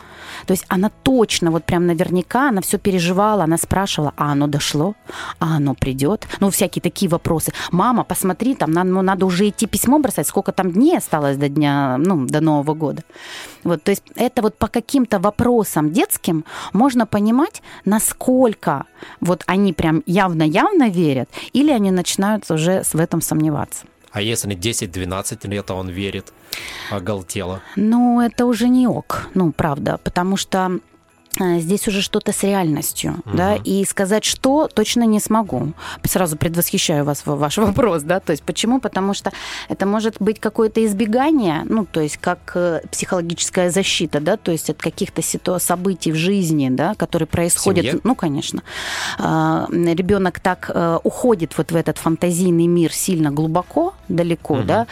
то 0.45 0.52
есть 0.52 0.65
она 0.67 0.91
точно, 1.04 1.52
вот 1.52 1.63
прям 1.63 1.86
наверняка, 1.88 2.50
она 2.50 2.62
все 2.62 2.78
переживала, 2.78 3.43
она 3.43 3.58
спрашивала, 3.58 4.13
а 4.17 4.32
оно 4.32 4.48
дошло, 4.48 4.95
а 5.39 5.58
оно 5.58 5.74
придет. 5.76 6.28
Ну, 6.39 6.50
всякие 6.50 6.82
такие 6.82 7.10
вопросы. 7.10 7.52
Мама, 7.71 8.04
посмотри, 8.04 8.56
там 8.56 8.71
надо, 8.71 8.89
ну, 8.89 9.02
надо 9.02 9.26
уже 9.26 9.50
идти 9.50 9.67
письмо 9.67 10.00
бросать, 10.00 10.28
сколько 10.28 10.52
там 10.52 10.71
дней 10.71 10.98
осталось 10.98 11.38
до 11.38 11.50
дня, 11.50 11.98
ну, 11.98 12.26
до 12.26 12.41
Нового 12.41 12.74
года. 12.74 13.04
Вот, 13.63 13.84
то 13.84 13.91
есть 13.91 14.04
это 14.15 14.41
вот 14.41 14.58
по 14.58 14.67
каким-то 14.67 15.19
вопросам 15.19 15.91
детским 15.91 16.45
можно 16.74 17.06
понимать, 17.08 17.62
насколько 17.86 18.86
вот 19.21 19.43
они 19.48 19.74
прям 19.74 20.04
явно-явно 20.06 20.89
верят, 20.89 21.30
или 21.54 21.71
они 21.71 21.91
начинают 21.91 22.50
уже 22.52 22.84
в 22.93 23.00
этом 23.00 23.21
сомневаться. 23.21 23.86
А 24.12 24.21
если 24.21 24.56
10-12 24.56 25.48
лет, 25.50 25.69
а 25.71 25.74
он 25.74 25.89
верит, 25.89 26.32
оголтело? 26.89 27.62
Ну, 27.76 28.22
это 28.22 28.46
уже 28.46 28.68
не 28.70 28.88
ок, 28.88 29.28
ну, 29.34 29.52
правда, 29.52 30.00
потому 30.04 30.38
что 30.38 30.80
здесь 31.39 31.88
уже 31.88 32.02
что-то 32.02 32.32
с 32.32 32.43
реальностью, 32.43 33.21
угу. 33.26 33.38
да, 33.38 33.56
и 33.56 33.86
сказать, 33.86 34.24
что 34.24 34.67
точно 34.74 35.04
не 35.04 35.19
смогу. 35.19 35.74
Сразу 36.04 36.38
предвосхищаю 36.38 37.04
вас 37.06 37.24
ваш 37.26 37.58
вопрос, 37.67 38.04
да, 38.04 38.19
то 38.19 38.32
есть 38.32 38.43
почему? 38.43 38.80
Потому 38.80 39.13
что 39.13 39.32
это 39.69 39.86
может 39.86 40.15
быть 40.19 40.39
какое-то 40.39 40.86
избегание, 40.86 41.63
ну, 41.65 41.86
то 41.86 42.02
есть 42.02 42.17
как 42.17 42.52
э, 42.56 42.82
психологическая 42.91 43.69
защита, 43.69 44.19
да, 44.19 44.38
то 44.38 44.52
есть 44.52 44.69
от 44.69 44.78
каких-то 44.78 45.21
ситу- 45.21 45.60
событий 45.60 46.12
в 46.12 46.15
жизни, 46.15 46.69
да, 46.69 46.95
которые 46.95 47.28
происходят, 47.28 48.04
ну, 48.04 48.15
конечно. 48.15 48.62
А, 49.19 49.67
Ребенок 49.71 50.39
так 50.39 50.71
э, 50.74 51.00
уходит 51.04 51.58
вот 51.58 51.71
в 51.71 51.76
этот 51.76 51.98
фантазийный 51.98 52.67
мир 52.67 52.93
сильно 52.93 53.32
глубоко, 53.32 53.93
далеко, 54.08 54.56
угу. 54.56 54.63
да, 54.63 54.88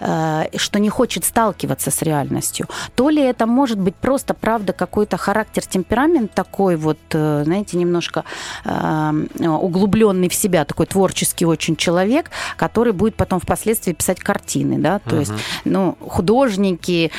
э, 0.00 0.58
что 0.58 0.78
не 0.78 0.88
хочет 0.88 1.24
сталкиваться 1.24 1.90
с 1.90 2.02
реальностью. 2.02 2.66
То 2.94 3.10
ли 3.10 3.22
это 3.22 3.46
может 3.46 3.78
быть 3.78 3.94
просто, 3.94 4.34
правда, 4.34 4.72
какой-то 4.72 5.16
характер 5.16 5.64
темперамент 5.66 5.87
темперамент 5.88 6.32
такой 6.32 6.76
вот, 6.76 6.98
э, 7.12 7.42
знаете, 7.44 7.78
немножко 7.78 8.24
э, 8.64 9.12
углубленный 9.46 10.28
в 10.28 10.34
себя, 10.34 10.64
такой 10.64 10.86
творческий 10.86 11.46
очень 11.46 11.76
человек, 11.76 12.30
который 12.56 12.92
будет 12.92 13.14
потом 13.14 13.40
впоследствии 13.40 13.92
писать 13.92 14.20
картины, 14.20 14.78
да, 14.78 14.98
то 14.98 15.16
uh-huh. 15.16 15.20
есть, 15.20 15.32
ну, 15.64 15.96
художники, 16.00 17.10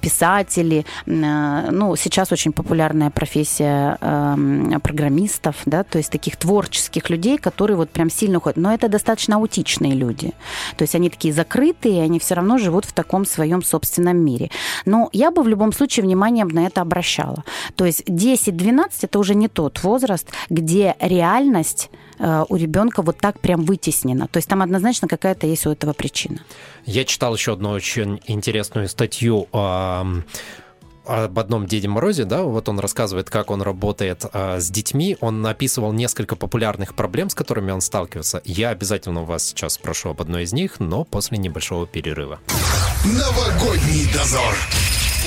писатели, 0.00 0.84
ну, 1.06 1.96
сейчас 1.96 2.32
очень 2.32 2.52
популярная 2.52 3.10
профессия 3.10 3.96
э, 4.00 4.78
программистов, 4.82 5.56
да, 5.66 5.84
то 5.84 5.98
есть 5.98 6.10
таких 6.10 6.36
творческих 6.36 7.10
людей, 7.10 7.38
которые 7.38 7.76
вот 7.76 7.90
прям 7.90 8.10
сильно 8.10 8.38
уходят, 8.38 8.56
но 8.56 8.74
это 8.74 8.88
достаточно 8.88 9.36
аутичные 9.36 9.92
люди, 9.92 10.32
то 10.76 10.82
есть 10.82 10.94
они 10.94 11.10
такие 11.10 11.32
закрытые, 11.32 12.02
они 12.02 12.18
все 12.18 12.34
равно 12.34 12.58
живут 12.58 12.84
в 12.84 12.92
таком 12.92 13.24
своем 13.24 13.62
собственном 13.62 14.18
мире. 14.18 14.50
Но 14.84 15.08
я 15.12 15.30
бы 15.30 15.42
в 15.42 15.48
любом 15.48 15.72
случае 15.72 16.04
внимание 16.04 16.44
на 16.44 16.66
это 16.66 16.80
обращала. 16.80 17.44
То 17.76 17.84
есть 17.84 18.02
10-12 18.16 18.90
это 19.02 19.18
уже 19.18 19.34
не 19.34 19.48
тот 19.48 19.82
возраст, 19.82 20.28
где 20.50 20.96
реальность 21.00 21.90
э, 22.18 22.44
у 22.48 22.56
ребенка 22.56 23.02
вот 23.02 23.18
так 23.18 23.40
прям 23.40 23.62
вытеснена. 23.64 24.26
То 24.28 24.38
есть 24.38 24.48
там 24.48 24.62
однозначно 24.62 25.08
какая-то 25.08 25.46
есть 25.46 25.66
у 25.66 25.70
этого 25.70 25.92
причина. 25.92 26.40
Я 26.84 27.04
читал 27.04 27.34
еще 27.34 27.52
одну 27.52 27.70
очень 27.70 28.20
интересную 28.26 28.88
статью 28.88 29.48
об 31.06 31.38
одном 31.38 31.66
Деде 31.66 31.88
Морозе, 31.88 32.24
да, 32.24 32.42
вот 32.42 32.68
он 32.68 32.80
рассказывает, 32.80 33.30
как 33.30 33.50
он 33.50 33.62
работает 33.62 34.24
а, 34.32 34.58
с 34.58 34.70
детьми. 34.70 35.16
Он 35.20 35.46
описывал 35.46 35.92
несколько 35.92 36.36
популярных 36.36 36.94
проблем, 36.94 37.30
с 37.30 37.34
которыми 37.34 37.70
он 37.70 37.80
сталкивается. 37.80 38.42
Я 38.44 38.70
обязательно 38.70 39.22
у 39.22 39.24
вас 39.24 39.44
сейчас 39.44 39.74
спрошу 39.74 40.10
об 40.10 40.20
одной 40.20 40.42
из 40.42 40.52
них, 40.52 40.80
но 40.80 41.04
после 41.04 41.38
небольшого 41.38 41.86
перерыва. 41.86 42.40
Новогодний 43.04 44.12
дозор. 44.12 44.56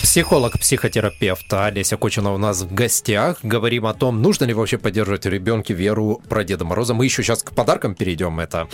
Психолог-психотерапевт 0.01 1.53
Олеся 1.53 1.97
Кочина 1.97 2.33
у 2.33 2.37
нас 2.37 2.61
в 2.61 2.73
гостях. 2.73 3.37
Говорим 3.43 3.85
о 3.85 3.93
том, 3.93 4.21
нужно 4.21 4.45
ли 4.45 4.53
вообще 4.53 4.77
поддерживать 4.77 5.25
у 5.25 5.29
ребенка 5.29 5.73
веру 5.73 6.21
про 6.27 6.43
Деда 6.43 6.65
Мороза. 6.65 6.93
Мы 6.93 7.05
еще 7.05 7.21
сейчас 7.21 7.43
к 7.43 7.51
подаркам 7.51 7.95
перейдем. 7.95 8.39
Это 8.39 8.67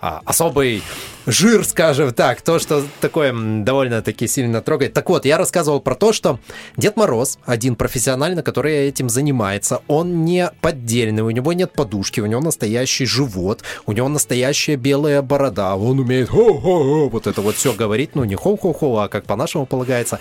а, 0.00 0.22
особый 0.24 0.82
жир, 1.26 1.64
скажем 1.64 2.12
так, 2.14 2.40
то, 2.42 2.58
что 2.58 2.82
такое 3.00 3.34
довольно-таки 3.34 4.26
сильно 4.26 4.62
трогает. 4.62 4.94
Так 4.94 5.10
вот, 5.10 5.24
я 5.26 5.36
рассказывал 5.36 5.80
про 5.80 5.94
то, 5.94 6.12
что 6.12 6.40
Дед 6.76 6.96
Мороз, 6.96 7.38
один 7.44 7.76
профессионально, 7.76 8.42
который 8.42 8.88
этим 8.88 9.08
занимается, 9.08 9.82
он 9.88 10.24
не 10.24 10.50
поддельный, 10.60 11.22
у 11.22 11.30
него 11.30 11.52
нет 11.52 11.72
подушки, 11.72 12.20
у 12.20 12.26
него 12.26 12.40
настоящий 12.40 13.04
живот, 13.04 13.62
у 13.84 13.92
него 13.92 14.08
настоящая 14.08 14.76
белая 14.76 15.22
борода, 15.22 15.76
он 15.76 15.98
умеет 15.98 16.30
хо-хо-хо, 16.30 17.08
вот 17.08 17.26
это 17.26 17.42
вот 17.42 17.56
все 17.56 17.72
говорить, 17.72 18.14
ну 18.14 18.24
не 18.24 18.36
хо-хо-хо, 18.36 18.98
а 19.00 19.08
как 19.08 19.24
по-нашему 19.24 19.66
полагается. 19.66 20.18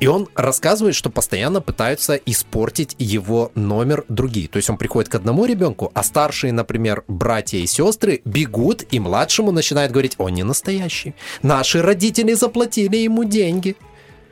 И 0.00 0.06
он 0.06 0.28
рассказывает, 0.34 0.94
что 0.94 1.10
постоянно 1.10 1.60
пытаются 1.60 2.14
испортить 2.14 2.94
его 2.98 3.50
номер 3.54 4.04
другие. 4.08 4.48
То 4.48 4.56
есть 4.56 4.70
он 4.70 4.76
приходит 4.76 5.10
к 5.10 5.14
одному 5.14 5.44
ребенку, 5.44 5.90
а 5.94 6.02
старшие, 6.02 6.52
например, 6.52 7.04
братья 7.08 7.58
и 7.58 7.66
сестры 7.66 8.20
бегут, 8.24 8.84
и 8.90 9.00
младшему 9.00 9.52
начинают 9.52 9.92
говорить, 9.92 10.14
он 10.18 10.34
не 10.34 10.42
настоящий. 10.42 11.14
Наши 11.42 11.82
родители 11.82 12.34
заплатили 12.34 12.96
ему 12.96 13.24
деньги. 13.24 13.76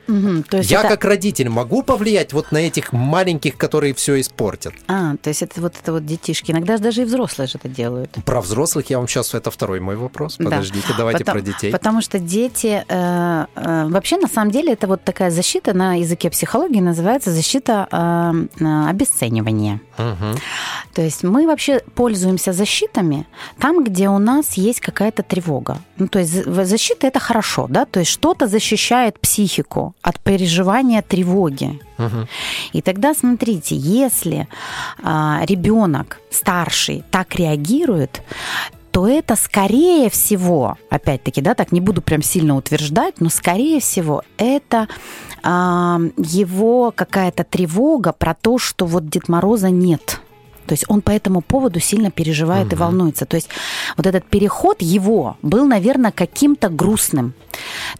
Угу, 0.07 0.43
то 0.49 0.57
есть 0.57 0.71
Я 0.71 0.79
это... 0.79 0.89
как 0.89 1.05
родитель 1.05 1.49
могу 1.49 1.83
повлиять 1.83 2.33
вот 2.33 2.51
на 2.51 2.57
этих 2.57 2.93
маленьких, 2.93 3.57
которые 3.57 3.93
все 3.93 4.19
испортят? 4.19 4.73
А, 4.87 5.15
то 5.17 5.29
есть 5.29 5.41
это 5.41 5.61
вот 5.61 5.75
это 5.81 5.91
вот 5.93 6.05
детишки. 6.05 6.51
Иногда 6.51 6.77
даже 6.77 7.01
и 7.01 7.05
взрослые 7.05 7.47
же 7.47 7.57
это 7.57 7.67
делают. 7.69 8.11
Про 8.25 8.41
взрослых 8.41 8.89
я 8.89 8.97
вам 8.97 9.07
сейчас, 9.07 9.33
это 9.33 9.51
второй 9.51 9.79
мой 9.79 9.95
вопрос. 9.95 10.37
Подождите, 10.37 10.87
да. 10.89 10.95
давайте 10.97 11.19
Потому, 11.19 11.39
про 11.39 11.45
детей. 11.45 11.71
Потому 11.71 12.01
что 12.01 12.19
дети, 12.19 12.83
э, 12.87 13.45
э, 13.55 13.87
вообще 13.89 14.17
на 14.17 14.27
самом 14.27 14.51
деле 14.51 14.73
это 14.73 14.87
вот 14.87 15.03
такая 15.03 15.31
защита 15.31 15.73
на 15.73 15.95
языке 15.95 16.29
психологии 16.29 16.81
называется 16.81 17.31
защита 17.31 17.87
э, 17.91 18.89
обесценивания. 18.89 19.81
Угу. 19.97 20.39
То 20.93 21.01
есть 21.01 21.23
мы 21.23 21.47
вообще 21.47 21.81
пользуемся 21.95 22.53
защитами 22.53 23.25
там, 23.59 23.83
где 23.83 24.09
у 24.09 24.19
нас 24.19 24.53
есть 24.53 24.81
какая-то 24.81 25.23
тревога. 25.23 25.79
Ну, 25.97 26.07
то 26.07 26.19
есть 26.19 26.45
защита 26.45 27.07
это 27.07 27.19
хорошо, 27.19 27.67
да, 27.69 27.85
то 27.85 27.99
есть 27.99 28.11
что-то 28.11 28.47
защищает 28.47 29.19
психику 29.19 29.94
от 30.05 30.19
переживания 30.19 31.01
тревоги. 31.01 31.81
Угу. 31.97 32.27
И 32.73 32.81
тогда 32.83 33.15
смотрите, 33.15 33.75
если 33.75 34.47
а, 35.01 35.41
ребенок 35.47 36.19
старший 36.29 37.03
так 37.09 37.35
реагирует, 37.35 38.21
то 38.91 39.07
это 39.07 39.35
скорее 39.35 40.11
всего, 40.11 40.77
опять-таки, 40.91 41.41
да, 41.41 41.55
так 41.55 41.71
не 41.71 41.81
буду 41.81 42.03
прям 42.03 42.21
сильно 42.21 42.55
утверждать, 42.55 43.19
но 43.19 43.29
скорее 43.29 43.79
всего 43.79 44.21
это 44.37 44.87
а, 45.41 45.99
его 46.17 46.93
какая-то 46.95 47.43
тревога 47.43 48.13
про 48.13 48.35
то, 48.35 48.59
что 48.59 48.85
вот 48.85 49.09
Дед 49.09 49.27
Мороза 49.27 49.71
нет. 49.71 50.21
То 50.65 50.73
есть 50.73 50.85
он 50.87 51.01
по 51.01 51.11
этому 51.11 51.41
поводу 51.41 51.79
сильно 51.79 52.11
переживает 52.11 52.67
угу. 52.67 52.75
и 52.75 52.79
волнуется. 52.79 53.25
То 53.25 53.35
есть 53.35 53.49
вот 53.97 54.05
этот 54.05 54.25
переход 54.25 54.81
его 54.81 55.37
был, 55.41 55.65
наверное, 55.65 56.11
каким-то 56.11 56.69
грустным. 56.69 57.33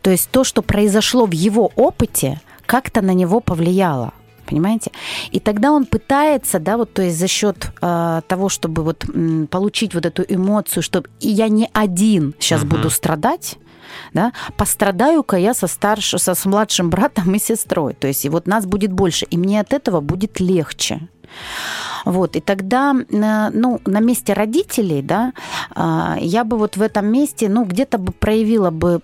То 0.02 0.10
есть 0.10 0.30
то, 0.32 0.44
что 0.44 0.62
произошло 0.62 1.26
в 1.26 1.32
его 1.32 1.72
опыте, 1.76 2.42
как-то 2.66 3.02
на 3.02 3.12
него 3.12 3.40
повлияло 3.40 4.14
понимаете? 4.46 4.92
И 5.32 5.40
тогда 5.40 5.72
он 5.72 5.86
пытается, 5.86 6.60
да, 6.60 6.78
вот, 6.78 6.94
то 6.94 7.02
есть 7.02 7.18
за 7.18 7.28
счет 7.28 7.72
э, 7.82 8.22
того, 8.28 8.50
чтобы 8.50 8.84
вот 8.84 9.06
м, 9.10 9.48
получить 9.48 9.96
вот 9.96 10.06
эту 10.06 10.24
эмоцию, 10.28 10.84
чтобы 10.84 11.10
и 11.20 11.30
я 11.30 11.50
не 11.50 11.68
один 11.74 12.36
сейчас 12.40 12.62
uh 12.62 12.68
буду 12.68 12.90
страдать, 12.92 13.58
да, 14.14 14.34
пострадаю-ка 14.58 15.38
я 15.38 15.54
со 15.54 15.68
старшим, 15.68 16.20
со 16.20 16.36
с 16.36 16.46
младшим 16.46 16.90
братом 16.90 17.34
и 17.36 17.40
сестрой, 17.40 17.94
то 17.94 18.08
есть 18.08 18.26
и 18.26 18.30
вот 18.30 18.48
нас 18.48 18.66
будет 18.66 18.92
больше, 18.92 19.26
и 19.26 19.38
мне 19.38 19.60
от 19.60 19.74
этого 19.74 20.02
будет 20.02 20.40
легче. 20.40 21.08
Вот, 22.06 22.36
и 22.36 22.40
тогда, 22.40 22.96
э, 22.96 23.50
ну, 23.52 23.82
на 23.86 24.00
месте 24.00 24.34
родителей, 24.34 25.02
да, 25.02 25.34
а, 25.72 26.18
я 26.20 26.44
бы 26.44 26.58
вот 26.58 26.78
в 26.78 26.82
этом 26.82 27.08
месте, 27.08 27.50
ну, 27.50 27.66
где-то 27.66 27.98
бы 27.98 28.12
проявила 28.12 28.70
бы 28.70 29.02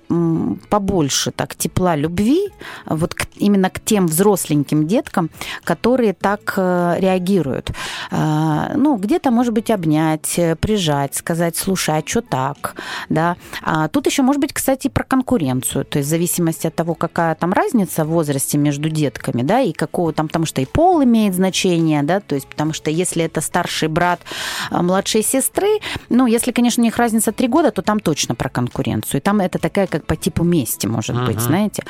побольше 0.70 1.32
так 1.32 1.56
тепла, 1.56 1.96
любви, 1.96 2.50
вот 2.86 3.14
к, 3.16 3.26
именно 3.36 3.70
к 3.70 3.80
тем 3.80 4.08
взросленьким 4.08 4.88
деткам, 4.88 5.30
которые 5.64 6.14
так 6.14 6.54
э, 6.58 6.96
реагируют. 7.00 7.72
А, 8.12 8.72
ну, 8.76 8.96
где-то, 8.98 9.32
может 9.32 9.54
быть, 9.54 9.72
обнять, 9.72 10.40
прижать, 10.60 11.16
сказать, 11.16 11.58
слушай, 11.58 11.98
а 11.98 12.04
что 12.06 12.22
так, 12.22 12.76
да. 13.10 13.36
А 13.64 13.88
тут 13.88 14.06
еще, 14.06 14.22
может 14.22 14.42
быть, 14.42 14.54
кстати, 14.54 14.88
про 14.88 15.04
конкуренцию, 15.04 15.86
то 15.86 15.98
есть 15.98 16.08
в 16.08 16.12
зависимости 16.12 16.68
от 16.68 16.76
того, 16.76 16.94
какая 16.94 17.36
там 17.36 17.52
разница 17.54 18.06
в 18.06 18.10
возрасте 18.10 18.58
между 18.58 18.90
детками, 18.90 19.42
да, 19.42 19.62
и 19.62 19.72
какого 19.72 20.14
там, 20.14 20.28
потому 20.28 20.46
что 20.46 20.62
и 20.62 20.66
пол 20.66 21.04
имеет 21.04 21.34
значение, 21.34 22.04
да, 22.04 22.20
то 22.20 22.36
есть 22.36 22.48
потому 22.48 22.74
что 22.74 22.91
если 22.92 23.24
это 23.24 23.42
старший 23.42 23.88
брат 23.88 24.22
а, 24.70 24.82
младшей 24.82 25.24
сестры, 25.24 25.80
ну, 26.10 26.28
если, 26.28 26.52
конечно, 26.52 26.82
у 26.82 26.86
них 26.86 26.98
разница 26.98 27.32
три 27.32 27.48
года, 27.48 27.72
то 27.72 27.82
там 27.82 28.00
точно 28.00 28.36
про 28.36 28.50
конкуренцию. 28.50 29.20
И 29.20 29.24
там 29.24 29.40
это 29.40 29.60
такая 29.60 29.88
как 29.88 30.06
по 30.06 30.16
типу 30.16 30.44
мести, 30.44 30.88
может 30.88 31.16
uh-huh. 31.16 31.26
быть, 31.26 31.40
знаете. 31.40 31.84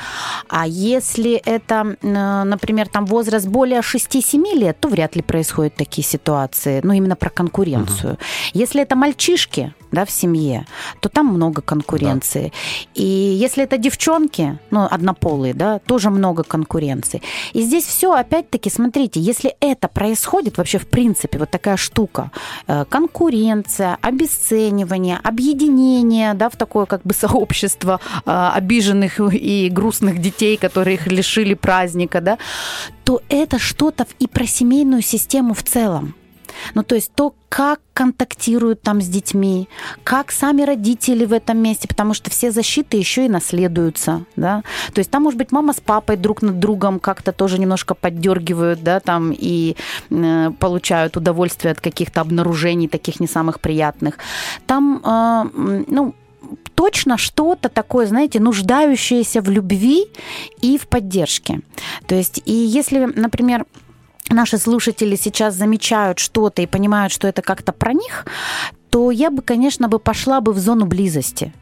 А 0.48 0.66
если 0.66 1.34
это, 1.34 1.96
например, 2.02 2.88
там 2.88 3.06
возраст 3.06 3.46
более 3.46 3.80
6-7 3.80 4.54
лет, 4.54 4.78
то 4.80 4.88
вряд 4.88 5.16
ли 5.16 5.22
происходят 5.22 5.74
такие 5.74 6.06
ситуации. 6.06 6.80
Ну, 6.82 6.92
именно 6.92 7.16
про 7.16 7.30
конкуренцию. 7.30 8.14
Uh-huh. 8.14 8.50
Если 8.54 8.82
это 8.82 8.96
мальчишки, 8.96 9.74
да, 9.92 10.04
в 10.04 10.10
семье, 10.10 10.66
то 11.00 11.08
там 11.08 11.26
много 11.26 11.62
конкуренции. 11.62 12.44
Да. 12.44 13.02
И 13.02 13.04
если 13.04 13.64
это 13.64 13.76
девчонки, 13.76 14.58
ну, 14.70 14.88
однополые, 14.90 15.54
да, 15.54 15.78
тоже 15.78 16.10
много 16.10 16.42
конкуренции. 16.42 17.22
И 17.52 17.62
здесь 17.62 17.84
все, 17.84 18.12
опять-таки, 18.12 18.70
смотрите, 18.70 19.20
если 19.20 19.54
это 19.60 19.88
происходит 19.88 20.58
вообще 20.58 20.78
в 20.78 20.86
принципе, 20.92 21.38
вот 21.38 21.50
такая 21.50 21.76
штука, 21.76 22.30
э, 22.68 22.84
конкуренция, 22.88 23.96
обесценивание, 24.00 25.18
объединение, 25.24 26.34
да, 26.34 26.48
в 26.48 26.56
такое 26.56 26.86
как 26.86 27.02
бы 27.02 27.14
сообщество 27.14 27.98
э, 28.26 28.50
обиженных 28.56 29.20
и 29.20 29.70
грустных 29.70 30.18
детей, 30.18 30.56
которые 30.56 30.94
их 30.94 31.06
лишили 31.06 31.54
праздника, 31.54 32.20
да, 32.20 32.38
то 33.04 33.20
это 33.28 33.58
что-то 33.58 34.06
и 34.20 34.26
про 34.28 34.46
семейную 34.46 35.02
систему 35.02 35.54
в 35.54 35.62
целом. 35.62 36.14
Ну, 36.74 36.82
то 36.82 36.94
есть 36.94 37.12
то, 37.14 37.34
как 37.48 37.80
контактируют 37.94 38.82
там 38.82 39.00
с 39.02 39.08
детьми, 39.08 39.68
как 40.04 40.32
сами 40.32 40.62
родители 40.62 41.24
в 41.24 41.32
этом 41.32 41.58
месте, 41.58 41.86
потому 41.86 42.14
что 42.14 42.30
все 42.30 42.50
защиты 42.50 42.96
еще 42.96 43.26
и 43.26 43.28
наследуются, 43.28 44.24
да. 44.36 44.62
То 44.94 45.00
есть 45.00 45.10
там, 45.10 45.22
может 45.22 45.38
быть, 45.38 45.52
мама 45.52 45.72
с 45.72 45.80
папой 45.80 46.16
друг 46.16 46.42
над 46.42 46.58
другом 46.58 46.98
как-то 46.98 47.32
тоже 47.32 47.58
немножко 47.58 47.94
поддергивают, 47.94 48.82
да, 48.82 49.00
там 49.00 49.32
и 49.36 49.76
э, 50.10 50.50
получают 50.58 51.16
удовольствие 51.16 51.72
от 51.72 51.80
каких-то 51.80 52.20
обнаружений 52.20 52.88
таких 52.88 53.20
не 53.20 53.26
самых 53.26 53.60
приятных. 53.60 54.18
Там, 54.66 55.02
э, 55.04 55.84
ну, 55.88 56.14
точно 56.74 57.18
что-то 57.18 57.68
такое, 57.68 58.06
знаете, 58.06 58.40
нуждающееся 58.40 59.40
в 59.40 59.50
любви 59.50 60.06
и 60.60 60.78
в 60.78 60.86
поддержке. 60.86 61.60
То 62.06 62.14
есть, 62.14 62.42
и 62.44 62.52
если, 62.52 63.04
например, 63.04 63.66
наши 64.30 64.58
слушатели 64.58 65.16
сейчас 65.16 65.54
замечают 65.54 66.18
что-то 66.18 66.62
и 66.62 66.66
понимают, 66.66 67.12
что 67.12 67.28
это 67.28 67.42
как-то 67.42 67.72
про 67.72 67.92
них, 67.92 68.26
то 68.90 69.10
я 69.10 69.30
бы, 69.30 69.40
конечно, 69.40 69.88
бы 69.88 69.98
пошла 69.98 70.42
бы 70.42 70.52
в 70.52 70.58
зону 70.58 70.84
близости. 70.84 71.54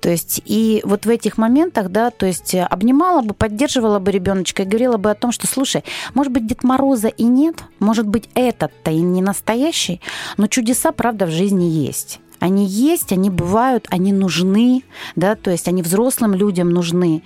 То 0.00 0.10
есть 0.10 0.42
и 0.44 0.82
вот 0.84 1.06
в 1.06 1.08
этих 1.08 1.38
моментах, 1.38 1.88
да, 1.88 2.10
то 2.10 2.26
есть 2.26 2.54
обнимала 2.54 3.22
бы, 3.22 3.32
поддерживала 3.32 3.98
бы 3.98 4.10
ребеночка 4.10 4.64
и 4.64 4.66
говорила 4.66 4.98
бы 4.98 5.10
о 5.10 5.14
том, 5.14 5.32
что, 5.32 5.46
слушай, 5.46 5.82
может 6.12 6.30
быть, 6.30 6.46
Дед 6.46 6.62
Мороза 6.62 7.08
и 7.08 7.24
нет, 7.24 7.56
может 7.78 8.06
быть, 8.06 8.28
этот-то 8.34 8.90
и 8.90 9.00
не 9.00 9.22
настоящий, 9.22 10.02
но 10.36 10.46
чудеса, 10.46 10.92
правда, 10.92 11.24
в 11.24 11.30
жизни 11.30 11.64
есть. 11.64 12.20
Они 12.44 12.66
есть, 12.66 13.10
они 13.10 13.30
бывают, 13.30 13.86
они 13.90 14.12
нужны, 14.12 14.82
да, 15.16 15.34
то 15.34 15.50
есть 15.50 15.66
они 15.66 15.80
взрослым 15.80 16.34
людям 16.34 16.68
нужны. 16.68 17.22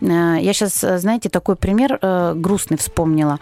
Э, 0.00 0.36
я 0.40 0.52
сейчас, 0.52 1.00
знаете, 1.00 1.28
такой 1.28 1.56
пример 1.56 1.98
э, 2.00 2.34
грустный 2.36 2.76
вспомнила 2.76 3.40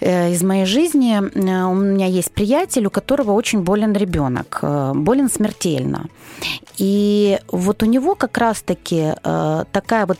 э, 0.00 0.30
из 0.30 0.42
моей 0.42 0.66
жизни. 0.66 1.18
У 1.18 1.74
меня 1.74 2.06
есть 2.06 2.32
приятель, 2.32 2.86
у 2.86 2.90
которого 2.90 3.32
очень 3.32 3.60
болен 3.60 3.94
ребенок, 3.94 4.62
болен 4.94 5.30
смертельно. 5.30 6.08
И 6.76 7.38
вот 7.50 7.82
у 7.82 7.86
него 7.86 8.14
как 8.14 8.36
раз-таки 8.36 9.14
такая 9.72 10.06
вот 10.06 10.18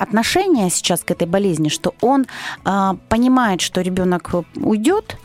отношение 0.00 0.70
сейчас 0.70 1.00
к 1.00 1.10
этой 1.12 1.26
болезни, 1.26 1.68
что 1.68 1.94
он 2.02 2.26
понимает, 3.08 3.60
что 3.62 3.80
ребенок 3.80 4.30
уйдет, 4.56 5.16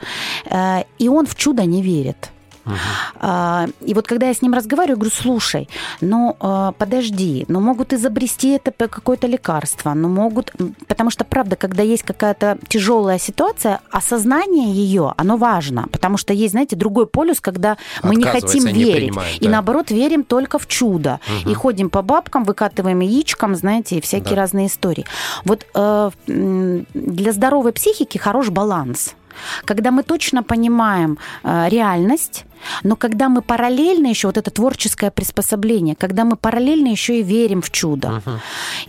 и 1.00 1.10
он 1.10 1.26
в 1.26 1.36
чудо 1.36 1.66
не 1.66 1.82
верит. 1.82 2.32
Uh-huh. 2.68 3.74
И 3.82 3.94
вот 3.94 4.08
когда 4.08 4.28
я 4.28 4.34
с 4.34 4.42
ним 4.42 4.54
разговариваю, 4.54 4.98
говорю, 4.98 5.16
слушай, 5.16 5.70
ну 6.02 6.36
а, 6.40 6.72
подожди, 6.72 7.46
ну 7.48 7.60
могут 7.60 7.94
изобрести 7.94 8.50
это 8.50 8.72
какое-то 8.72 9.28
лекарство, 9.28 9.94
ну 9.94 10.10
могут, 10.10 10.54
потому 10.88 11.10
что 11.10 11.24
правда, 11.24 11.56
когда 11.56 11.84
есть 11.84 12.04
какая-то 12.04 12.58
тяжелая 12.68 13.20
ситуация, 13.20 13.80
осознание 13.92 14.72
ее, 14.72 15.14
оно 15.18 15.38
важно, 15.38 15.88
потому 15.92 16.18
что 16.18 16.34
есть, 16.34 16.52
знаете, 16.52 16.76
другой 16.76 17.08
полюс, 17.08 17.40
когда 17.40 17.78
мы 18.04 18.16
не 18.16 18.26
хотим 18.26 18.66
верить, 18.66 19.16
не 19.16 19.48
и 19.48 19.48
наоборот 19.48 19.92
верим 19.92 20.24
только 20.24 20.60
в 20.60 20.68
чудо, 20.68 21.20
uh-huh. 21.28 21.52
и 21.52 21.54
ходим 21.54 21.90
по 21.90 22.02
бабкам, 22.02 22.44
выкатываем 22.44 23.00
яичкам, 23.00 23.56
знаете, 23.56 23.98
и 23.98 24.02
всякие 24.02 24.36
да. 24.36 24.42
разные 24.42 24.68
истории. 24.68 25.06
Вот 25.46 25.66
э, 25.74 26.12
для 26.28 27.32
здоровой 27.32 27.72
психики 27.72 28.18
хорош 28.18 28.50
баланс 28.50 29.16
когда 29.66 29.92
мы 29.92 30.04
точно 30.04 30.44
понимаем 30.44 31.18
э, 31.44 31.70
реальность, 31.70 32.46
но 32.84 32.96
когда 32.96 33.30
мы 33.30 33.42
параллельно 33.42 34.08
еще, 34.08 34.28
вот 34.28 34.38
это 34.38 34.52
творческое 34.52 35.12
приспособление, 35.12 35.96
когда 35.96 36.26
мы 36.26 36.36
параллельно 36.36 36.88
еще 36.88 37.20
и 37.20 37.24
верим 37.24 37.62
в 37.62 37.72
чудо. 37.72 38.22
Uh-huh. 38.26 38.40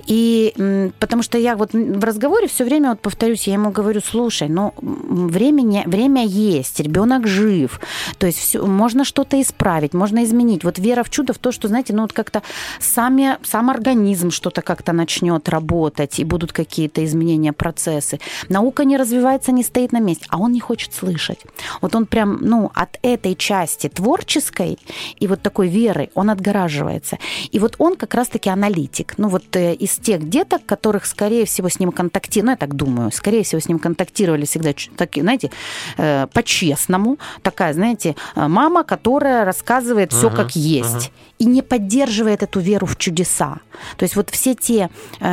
И 0.07 0.91
потому 0.99 1.23
что 1.23 1.39
я 1.39 1.57
вот 1.57 1.73
в 1.73 2.05
разговоре 2.05 2.49
все 2.49 2.65
время 2.65 2.91
вот 2.91 3.01
повторюсь, 3.01 3.47
я 3.47 3.55
ему 3.55 3.71
говорю, 3.71 4.01
слушай, 4.01 4.49
ну 4.49 4.75
времени, 4.81 5.83
время 5.87 6.25
есть, 6.25 6.81
ребенок 6.81 7.27
жив, 7.27 7.81
то 8.19 8.27
есть 8.27 8.39
все, 8.39 8.67
можно 8.67 9.05
что-то 9.05 9.41
исправить, 9.41 9.95
можно 9.95 10.25
изменить. 10.25 10.65
Вот 10.65 10.79
вера 10.79 11.03
в 11.03 11.11
чудо 11.11 11.33
в 11.33 11.39
то, 11.39 11.53
что, 11.53 11.69
знаете, 11.69 11.95
ну 11.95 12.03
вот 12.03 12.13
как-то 12.13 12.43
сами, 12.81 13.39
сам 13.43 13.71
организм 13.71 14.31
что-то 14.31 14.63
как-то 14.63 14.93
начнет 14.93 15.49
работать, 15.49 16.19
и 16.19 16.25
будут 16.25 16.53
какие-то 16.53 17.05
изменения, 17.05 17.53
процессы. 17.53 18.21
Наука 18.49 18.85
не 18.85 18.97
развивается, 18.97 19.53
не 19.53 19.63
стоит 19.63 19.93
на 19.93 20.01
месте, 20.01 20.27
а 20.29 20.39
он 20.39 20.53
не 20.53 20.61
хочет 20.61 20.95
слышать. 20.95 21.41
Вот 21.81 21.95
он 21.95 22.07
прям, 22.07 22.39
ну, 22.41 22.71
от 22.75 22.99
этой 23.03 23.35
части 23.35 23.58
части 23.59 23.89
творческой 23.89 24.79
и 25.21 25.27
вот 25.27 25.43
такой 25.43 25.69
веры 25.69 26.11
он 26.15 26.31
отгораживается. 26.31 27.19
И 27.51 27.59
вот 27.59 27.75
он 27.79 27.97
как 27.97 28.15
раз-таки 28.15 28.51
аналитик. 28.51 29.15
Ну 29.19 29.29
вот 29.29 29.57
э, 29.57 29.75
из 29.75 29.99
тех 29.99 30.29
деток, 30.29 30.63
которых, 30.67 31.07
скорее 31.07 31.45
всего, 31.45 31.69
с 31.69 31.81
ним 31.81 31.93
контактировали, 31.93 32.47
ну 32.47 32.51
я 32.53 32.57
так 32.57 32.75
думаю, 32.75 33.11
скорее 33.11 33.43
всего, 33.43 33.61
с 33.61 33.69
ним 33.69 33.79
контактировали 33.79 34.45
всегда 34.45 34.71
такие, 34.97 35.23
знаете, 35.23 35.51
э, 35.97 36.27
по-честному. 36.33 37.19
Такая, 37.43 37.73
знаете, 37.73 38.15
э, 38.37 38.49
мама, 38.49 38.85
которая 38.85 39.45
рассказывает 39.45 40.13
все 40.13 40.31
как 40.31 40.57
есть. 40.57 41.11
И 41.39 41.45
не 41.45 41.63
поддерживает 41.63 42.43
эту 42.43 42.61
веру 42.61 42.87
в 42.87 42.97
чудеса. 42.97 43.59
То 43.97 44.05
есть 44.05 44.17
вот 44.17 44.31
все 44.31 44.55
те 44.55 44.91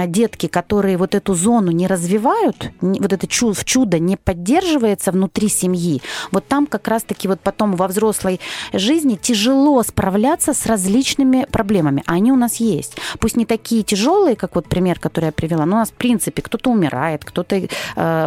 детки, 0.07 0.47
которые 0.47 0.97
вот 0.97 1.15
эту 1.15 1.33
зону 1.33 1.71
не 1.71 1.87
развивают, 1.87 2.71
вот 2.81 3.13
это 3.13 3.27
чудо, 3.27 3.53
в 3.53 3.65
чудо 3.65 3.99
не 3.99 4.15
поддерживается 4.15 5.11
внутри 5.11 5.49
семьи, 5.49 6.01
вот 6.31 6.47
там 6.47 6.67
как 6.67 6.87
раз-таки 6.87 7.27
вот 7.27 7.39
потом 7.39 7.75
во 7.75 7.87
взрослом 7.87 8.14
взрослой 8.15 8.39
жизни 8.73 9.15
тяжело 9.15 9.83
справляться 9.83 10.53
с 10.53 10.65
различными 10.65 11.45
проблемами. 11.51 12.03
Они 12.05 12.31
у 12.31 12.35
нас 12.35 12.55
есть. 12.57 12.97
Пусть 13.19 13.37
не 13.37 13.45
такие 13.45 13.83
тяжелые, 13.83 14.35
как 14.35 14.55
вот 14.55 14.67
пример, 14.67 14.99
который 14.99 15.25
я 15.25 15.31
привела, 15.31 15.65
но 15.65 15.75
у 15.75 15.79
нас, 15.79 15.89
в 15.89 15.93
принципе, 15.93 16.41
кто-то 16.41 16.69
умирает, 16.69 17.25
кто-то 17.25 17.55
э, 17.55 17.67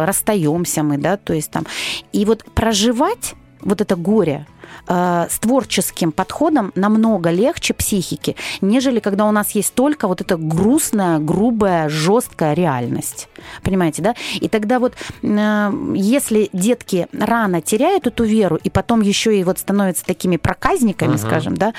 расстаемся 0.05 0.83
мы, 0.83 0.97
да, 0.97 1.17
то 1.17 1.33
есть 1.33 1.51
там. 1.51 1.65
И 2.13 2.25
вот 2.25 2.43
проживать 2.55 3.35
вот 3.61 3.81
это 3.81 3.95
горе, 3.95 4.45
э, 4.87 5.27
с 5.29 5.39
творческим 5.39 6.11
подходом 6.11 6.71
намного 6.75 7.29
легче 7.29 7.73
психики, 7.73 8.35
нежели 8.61 8.99
когда 8.99 9.25
у 9.25 9.31
нас 9.31 9.51
есть 9.51 9.73
только 9.73 10.07
вот 10.07 10.21
эта 10.21 10.37
грустная, 10.37 11.19
грубая, 11.19 11.89
жесткая 11.89 12.53
реальность. 12.53 13.29
Понимаете, 13.63 14.01
да? 14.01 14.15
И 14.35 14.47
тогда 14.47 14.79
вот 14.79 14.93
э, 15.21 15.71
если 15.95 16.49
детки 16.53 17.07
рано 17.13 17.61
теряют 17.61 18.07
эту 18.07 18.23
веру 18.23 18.59
и 18.63 18.69
потом 18.69 19.01
еще 19.01 19.37
и 19.37 19.43
вот 19.43 19.59
становятся 19.59 20.05
такими 20.05 20.37
проказниками, 20.37 21.15
uh-huh. 21.15 21.27
скажем, 21.27 21.57
да, 21.57 21.73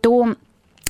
то 0.00 0.34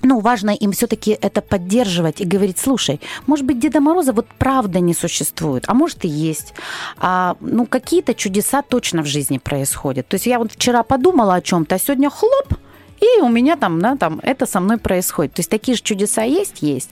ну, 0.02 0.20
важно 0.20 0.50
им 0.50 0.72
все-таки 0.72 1.18
это 1.20 1.40
поддерживать 1.40 2.20
и 2.20 2.24
говорить, 2.24 2.58
слушай, 2.58 3.00
может 3.26 3.46
быть, 3.46 3.58
Деда 3.58 3.80
Мороза 3.80 4.12
вот 4.12 4.26
правда 4.38 4.80
не 4.80 4.94
существует, 4.94 5.64
а 5.68 5.74
может 5.74 6.04
и 6.04 6.08
есть. 6.08 6.54
А, 6.98 7.36
ну, 7.40 7.66
какие-то 7.66 8.14
чудеса 8.14 8.62
точно 8.62 9.02
в 9.02 9.06
жизни 9.06 9.38
происходят. 9.38 10.08
То 10.08 10.14
есть 10.14 10.26
я 10.26 10.38
вот 10.38 10.52
вчера 10.52 10.82
подумала 10.82 11.34
о 11.34 11.40
чем-то, 11.40 11.74
а 11.74 11.78
сегодня 11.78 12.10
хлоп, 12.10 12.54
и 13.02 13.20
у 13.20 13.28
меня 13.28 13.56
там, 13.56 13.80
да, 13.80 13.96
там 13.96 14.20
это 14.22 14.46
со 14.46 14.60
мной 14.60 14.78
происходит. 14.78 15.34
То 15.34 15.40
есть 15.40 15.50
такие 15.50 15.76
же 15.76 15.82
чудеса 15.82 16.22
есть, 16.22 16.62
есть. 16.62 16.90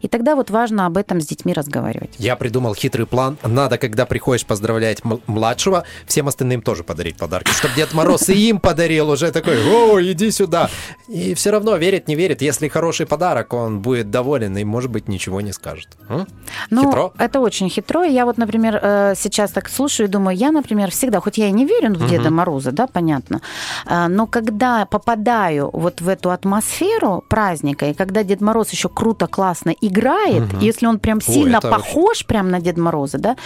И 0.00 0.08
тогда 0.08 0.34
вот 0.34 0.50
важно 0.50 0.86
об 0.86 0.96
этом 0.96 1.20
с 1.20 1.26
детьми 1.26 1.52
разговаривать. 1.52 2.10
Я 2.18 2.34
придумал 2.34 2.74
хитрый 2.74 3.06
план. 3.06 3.38
Надо, 3.44 3.78
когда 3.78 4.04
приходишь 4.04 4.44
поздравлять 4.44 5.02
младшего, 5.26 5.84
всем 6.06 6.26
остальным 6.26 6.62
тоже 6.62 6.82
подарить 6.82 7.16
подарки, 7.16 7.52
чтобы 7.52 7.74
Дед 7.76 7.94
Мороз 7.94 8.28
и 8.28 8.48
им 8.48 8.58
подарил 8.58 9.10
уже 9.10 9.30
такой, 9.30 9.56
о, 9.62 10.02
иди 10.02 10.32
сюда. 10.32 10.68
И 11.06 11.34
все 11.34 11.50
равно 11.50 11.76
верит, 11.76 12.08
не 12.08 12.16
верит. 12.16 12.42
Если 12.42 12.66
хороший 12.68 13.06
подарок, 13.06 13.52
он 13.52 13.80
будет 13.80 14.10
доволен 14.10 14.56
и, 14.56 14.64
может 14.64 14.90
быть, 14.90 15.06
ничего 15.08 15.40
не 15.40 15.52
скажет. 15.52 15.88
М? 16.08 16.26
Ну, 16.70 16.86
хитро? 16.86 17.12
это 17.18 17.40
очень 17.40 17.68
хитро. 17.68 18.02
Я 18.02 18.24
вот, 18.24 18.36
например, 18.36 18.80
э, 18.82 19.14
сейчас 19.16 19.52
так 19.52 19.68
слушаю 19.68 20.08
и 20.08 20.10
думаю, 20.10 20.36
я, 20.36 20.50
например, 20.50 20.90
всегда, 20.90 21.20
хоть 21.20 21.38
я 21.38 21.48
и 21.48 21.52
не 21.52 21.66
верю 21.66 21.94
в 21.94 22.08
Деда. 22.08 22.30
Мороза, 22.30 22.72
да, 22.72 22.86
понятно, 22.86 23.40
э, 23.86 24.06
но 24.08 24.26
когда 24.26 24.86
попадаю 24.86 25.51
попадаю 25.52 25.70
вот 25.72 26.00
в 26.00 26.08
эту 26.08 26.30
атмосферу 26.30 27.24
праздника, 27.28 27.86
и 27.86 27.94
когда 27.94 28.22
Дед 28.22 28.40
Мороз 28.40 28.70
еще 28.70 28.88
круто, 28.88 29.26
классно 29.26 29.74
играет, 29.80 30.52
угу. 30.54 30.60
если 30.60 30.86
он 30.86 30.98
прям 30.98 31.20
сильно 31.20 31.60
Ой, 31.62 31.70
похож 31.70 32.18
очень... 32.18 32.26
прям 32.26 32.50
на 32.50 32.60
Деда 32.60 32.80
Мороза, 32.80 33.18
да, 33.18 33.36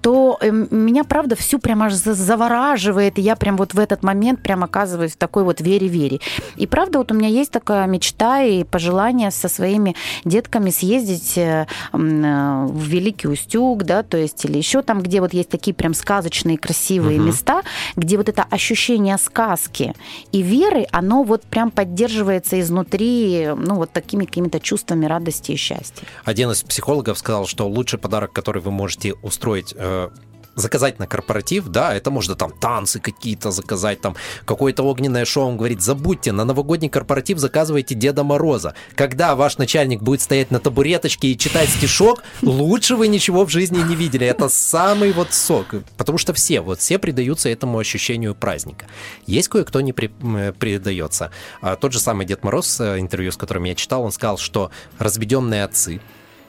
то 0.00 0.38
эм, 0.40 0.68
меня, 0.70 1.04
правда, 1.04 1.36
всю 1.36 1.58
прям 1.58 1.82
аж 1.82 1.94
завораживает, 1.94 3.18
и 3.18 3.22
я 3.22 3.36
прям 3.36 3.56
вот 3.56 3.74
в 3.74 3.78
этот 3.78 4.02
момент 4.02 4.42
прям 4.42 4.64
оказываюсь 4.64 5.12
в 5.12 5.16
такой 5.16 5.44
вот 5.44 5.60
вере-вере. 5.60 6.20
И 6.56 6.66
правда, 6.66 6.98
вот 6.98 7.12
у 7.12 7.14
меня 7.14 7.28
есть 7.28 7.50
такая 7.50 7.86
мечта 7.86 8.42
и 8.42 8.64
пожелание 8.64 9.30
со 9.30 9.48
своими 9.48 9.94
детками 10.24 10.70
съездить 10.70 11.38
э, 11.38 11.66
э, 11.92 12.66
в 12.66 12.82
Великий 12.82 13.28
Устюг, 13.28 13.84
да, 13.84 14.02
то 14.02 14.16
есть 14.16 14.44
или 14.44 14.58
еще 14.58 14.82
там, 14.82 15.00
где 15.00 15.20
вот 15.20 15.34
есть 15.34 15.48
такие 15.48 15.74
прям 15.74 15.94
сказочные 15.94 16.58
красивые 16.58 17.18
угу. 17.18 17.28
места, 17.28 17.62
где 17.96 18.16
вот 18.16 18.28
это 18.28 18.44
ощущение 18.50 19.18
сказки 19.18 19.94
и 20.32 20.42
веры, 20.42 20.86
оно 20.92 21.22
вот 21.22 21.42
прям 21.52 21.70
поддерживается 21.70 22.58
изнутри, 22.58 23.50
ну, 23.54 23.74
вот 23.76 23.92
такими 23.92 24.24
какими-то 24.24 24.58
чувствами 24.58 25.04
радости 25.04 25.52
и 25.52 25.56
счастья. 25.56 26.06
Один 26.24 26.50
из 26.50 26.62
психологов 26.62 27.18
сказал, 27.18 27.46
что 27.46 27.68
лучший 27.68 27.98
подарок, 27.98 28.32
который 28.32 28.62
вы 28.62 28.70
можете 28.70 29.12
устроить 29.22 29.74
э, 29.76 30.08
заказать 30.54 30.98
на 30.98 31.06
корпоратив, 31.06 31.68
да, 31.68 31.94
это 31.94 32.10
можно 32.10 32.34
там 32.34 32.52
танцы 32.52 33.00
какие-то 33.00 33.50
заказать, 33.50 34.00
там 34.00 34.16
какое-то 34.44 34.82
огненное 34.82 35.24
шоу, 35.24 35.48
он 35.48 35.56
говорит, 35.56 35.80
забудьте, 35.82 36.32
на 36.32 36.44
новогодний 36.44 36.88
корпоратив 36.88 37.38
заказывайте 37.38 37.94
Деда 37.94 38.24
Мороза. 38.24 38.74
Когда 38.94 39.34
ваш 39.34 39.58
начальник 39.58 40.02
будет 40.02 40.20
стоять 40.20 40.50
на 40.50 40.60
табуреточке 40.60 41.28
и 41.28 41.38
читать 41.38 41.68
стишок, 41.68 42.22
лучше 42.42 42.96
вы 42.96 43.08
ничего 43.08 43.44
в 43.44 43.50
жизни 43.50 43.82
не 43.82 43.96
видели. 43.96 44.26
Это 44.26 44.48
самый 44.48 45.12
вот 45.12 45.32
сок. 45.32 45.66
Потому 45.96 46.18
что 46.18 46.32
все, 46.32 46.60
вот 46.60 46.80
все 46.80 46.98
предаются 46.98 47.48
этому 47.48 47.78
ощущению 47.78 48.34
праздника. 48.34 48.86
Есть 49.26 49.48
кое-кто 49.48 49.80
не 49.80 49.92
при, 49.92 50.08
предается. 50.52 51.30
А 51.60 51.76
тот 51.76 51.92
же 51.92 52.00
самый 52.00 52.26
Дед 52.26 52.44
Мороз, 52.44 52.80
э, 52.80 52.98
интервью 52.98 53.32
с 53.32 53.36
которым 53.36 53.64
я 53.64 53.74
читал, 53.74 54.02
он 54.02 54.12
сказал, 54.12 54.38
что 54.38 54.70
разведенные 54.98 55.64
отцы, 55.64 56.00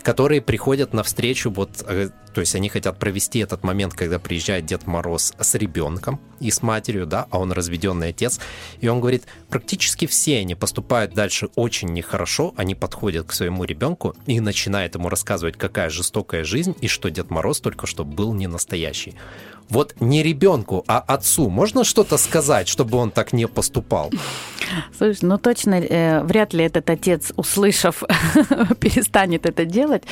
которые 0.02 0.42
приходят 0.42 0.94
навстречу 0.94 1.50
вот 1.50 1.84
э, 1.88 2.10
То 2.34 2.42
есть 2.42 2.56
они 2.56 2.70
хотят 2.70 3.00
провести 3.00 3.40
этот 3.40 3.64
момент, 3.64 3.94
когда 3.94 4.20
приезжает 4.20 4.66
Дед 4.66 4.88
Мороз 4.88 5.34
с 5.40 5.56
ребенком 5.56 6.20
и 6.40 6.52
с 6.52 6.62
матерью, 6.62 7.06
да, 7.06 7.28
а 7.30 7.40
он 7.40 7.52
разведенный 7.52 8.10
отец. 8.10 8.40
И 8.82 8.88
он 8.88 9.00
говорит, 9.00 9.24
практически 9.50 10.08
все 10.08 10.40
они 10.40 10.56
поступают 10.56 11.14
дальше 11.14 11.50
очень 11.56 11.90
нехорошо, 11.94 12.54
они 12.58 12.76
подходят 12.76 13.28
к 13.28 13.34
своему 13.34 13.64
ребенку 13.64 14.16
и 14.26 14.40
начинают 14.40 14.96
ему 14.96 15.10
рассказывать, 15.10 15.58
какая 15.58 15.90
жестокая 15.90 16.44
жизнь 16.44 16.76
и 16.82 16.88
что 16.88 17.10
Дед 17.10 17.30
Мороз 17.30 17.60
только 17.60 17.88
что 17.88 18.04
был 18.04 18.34
не 18.34 18.48
настоящий. 18.48 19.16
Вот 19.70 19.96
не 20.00 20.24
ребенку, 20.24 20.84
а 20.88 21.00
отцу 21.00 21.50
можно 21.50 21.84
что-то 21.84 22.18
сказать, 22.18 22.68
чтобы 22.68 22.98
он 22.98 23.12
так 23.12 23.34
не 23.34 23.48
поступал? 23.48 24.12
Слушай, 24.98 25.20
ну 25.24 25.38
точно 25.38 25.76
э, 25.76 26.24
вряд 26.24 26.54
ли 26.54 26.64
этот 26.64 26.90
отец, 26.90 27.32
услышав, 27.36 28.04
перестанет 28.80 29.46
это 29.46 29.66
делать, 29.66 30.04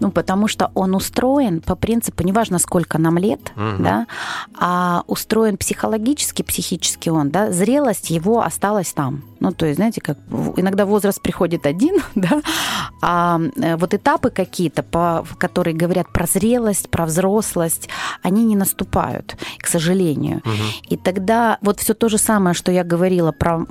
ну 0.00 0.10
потому 0.10 0.48
что 0.48 0.70
он 0.74 0.94
устроен 0.94 1.60
по 1.66 1.74
принципу, 1.74 2.22
неважно 2.24 2.58
сколько 2.58 2.96
нам 2.98 3.18
лет, 3.18 3.52
угу. 3.56 3.82
да, 3.82 4.06
а 4.58 5.02
устроен 5.06 5.58
психологически, 5.58 6.42
психически 6.42 7.08
он, 7.10 7.30
да, 7.30 7.52
зрелость 7.52 8.10
его 8.10 8.42
осталась 8.42 8.92
там. 8.92 9.22
Ну, 9.40 9.52
то 9.52 9.66
есть, 9.66 9.76
знаете, 9.76 10.00
как 10.00 10.18
иногда 10.56 10.86
возраст 10.86 11.20
приходит 11.20 11.66
один, 11.66 11.96
да, 12.14 12.42
а 13.02 13.40
э, 13.56 13.76
вот 13.76 13.94
этапы 13.94 14.30
какие-то, 14.30 14.82
по, 14.82 15.24
которые 15.38 15.74
говорят 15.74 16.12
про 16.12 16.26
зрелость, 16.26 16.90
про 16.90 17.06
взрослость, 17.06 17.88
они 18.22 18.44
не 18.44 18.56
наступают, 18.56 19.36
к 19.58 19.66
сожалению. 19.66 20.38
Угу. 20.38 20.54
И 20.90 20.96
тогда 20.96 21.58
вот 21.60 21.80
все 21.80 21.94
то 21.94 22.08
же 22.08 22.18
самое, 22.18 22.54
что 22.54 22.72
я 22.72 22.84
говорила 22.84 23.32
про 23.32 23.66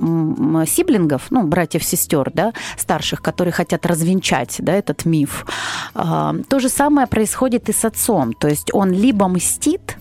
сиблингов, 0.66 1.30
ну, 1.30 1.42
братьев-сестер, 1.46 2.30
да, 2.34 2.52
старших, 2.76 3.22
которые 3.22 3.52
хотят 3.52 3.86
развенчать, 3.86 4.56
да, 4.58 4.72
этот 4.72 5.04
миф, 5.04 5.46
а, 5.94 6.34
то 6.48 6.60
же 6.60 6.68
самое 6.68 7.06
происходит 7.06 7.68
и 7.68 7.72
с 7.72 7.84
отцом. 7.84 8.32
То 8.32 8.48
есть 8.48 8.70
он 8.72 8.92
либо 8.92 9.28
мстит, 9.28 9.98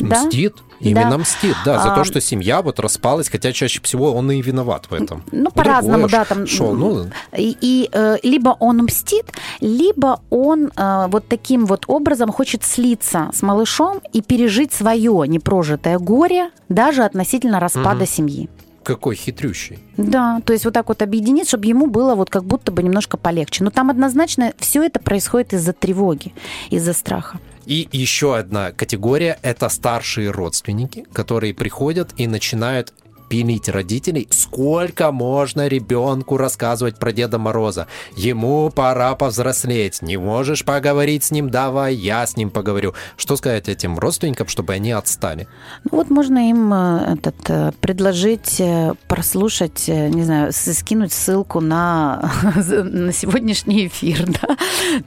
Мстит? 0.00 0.54
Именно 0.80 1.12
да. 1.12 1.18
мстит, 1.18 1.56
да, 1.64 1.78
за 1.78 1.92
а, 1.92 1.94
то, 1.94 2.04
что 2.04 2.20
семья 2.20 2.62
вот 2.62 2.80
распалась, 2.80 3.28
хотя 3.28 3.52
чаще 3.52 3.80
всего 3.82 4.12
он 4.12 4.30
и 4.30 4.42
виноват 4.42 4.86
в 4.90 4.94
этом. 4.94 5.24
Ну, 5.32 5.50
по-разному, 5.50 6.08
да, 6.08 6.24
там. 6.24 6.46
Шо, 6.46 6.72
ну... 6.72 7.06
И, 7.36 7.56
и 7.60 7.88
э, 7.92 8.16
либо 8.22 8.56
он 8.60 8.78
мстит, 8.78 9.32
либо 9.60 10.20
он 10.30 10.70
э, 10.76 11.06
вот 11.08 11.28
таким 11.28 11.66
вот 11.66 11.84
образом 11.86 12.32
хочет 12.32 12.64
слиться 12.64 13.30
с 13.32 13.42
малышом 13.42 14.00
и 14.12 14.20
пережить 14.20 14.72
свое 14.72 15.24
непрожитое 15.26 15.98
горе 15.98 16.50
даже 16.68 17.04
относительно 17.04 17.60
распада 17.60 18.04
угу. 18.04 18.06
семьи 18.06 18.48
какой 18.86 19.16
хитрющий. 19.16 19.80
Да, 19.96 20.40
то 20.44 20.52
есть 20.52 20.64
вот 20.64 20.72
так 20.72 20.86
вот 20.88 21.02
объединить, 21.02 21.48
чтобы 21.48 21.66
ему 21.66 21.88
было 21.88 22.14
вот 22.14 22.30
как 22.30 22.44
будто 22.44 22.70
бы 22.70 22.84
немножко 22.84 23.16
полегче. 23.16 23.64
Но 23.64 23.70
там 23.70 23.90
однозначно 23.90 24.52
все 24.58 24.84
это 24.84 25.00
происходит 25.00 25.54
из-за 25.54 25.72
тревоги, 25.72 26.32
из-за 26.70 26.92
страха. 26.92 27.40
И 27.66 27.88
еще 27.90 28.36
одна 28.36 28.70
категория– 28.70 29.38
это 29.42 29.68
старшие 29.68 30.30
родственники, 30.30 31.04
которые 31.12 31.52
приходят 31.52 32.12
и 32.16 32.28
начинают 32.28 32.94
пилить 33.28 33.68
родителей, 33.68 34.28
сколько 34.30 35.12
можно 35.12 35.68
ребенку 35.68 36.36
рассказывать 36.36 36.98
про 36.98 37.12
Деда 37.12 37.38
Мороза. 37.38 37.86
Ему 38.16 38.70
пора 38.70 39.14
повзрослеть. 39.14 40.02
Не 40.02 40.16
можешь 40.16 40.64
поговорить 40.64 41.24
с 41.24 41.30
ним? 41.30 41.50
Давай 41.50 41.94
я 41.94 42.26
с 42.26 42.36
ним 42.36 42.50
поговорю. 42.50 42.94
Что 43.16 43.36
сказать 43.36 43.68
этим 43.68 43.98
родственникам, 43.98 44.48
чтобы 44.48 44.74
они 44.74 44.92
отстали? 44.92 45.48
Ну 45.84 45.98
вот 45.98 46.10
можно 46.10 46.48
им 46.48 46.72
э, 46.72 47.14
этот, 47.14 47.36
э, 47.48 47.72
предложить 47.80 48.60
э, 48.60 48.94
прослушать, 49.08 49.88
не 49.88 50.22
знаю, 50.24 50.52
скинуть 50.52 51.12
ссылку 51.12 51.60
на, 51.60 52.30
на 52.54 53.12
сегодняшний 53.12 53.86
эфир. 53.86 54.26
Да? 54.36 54.56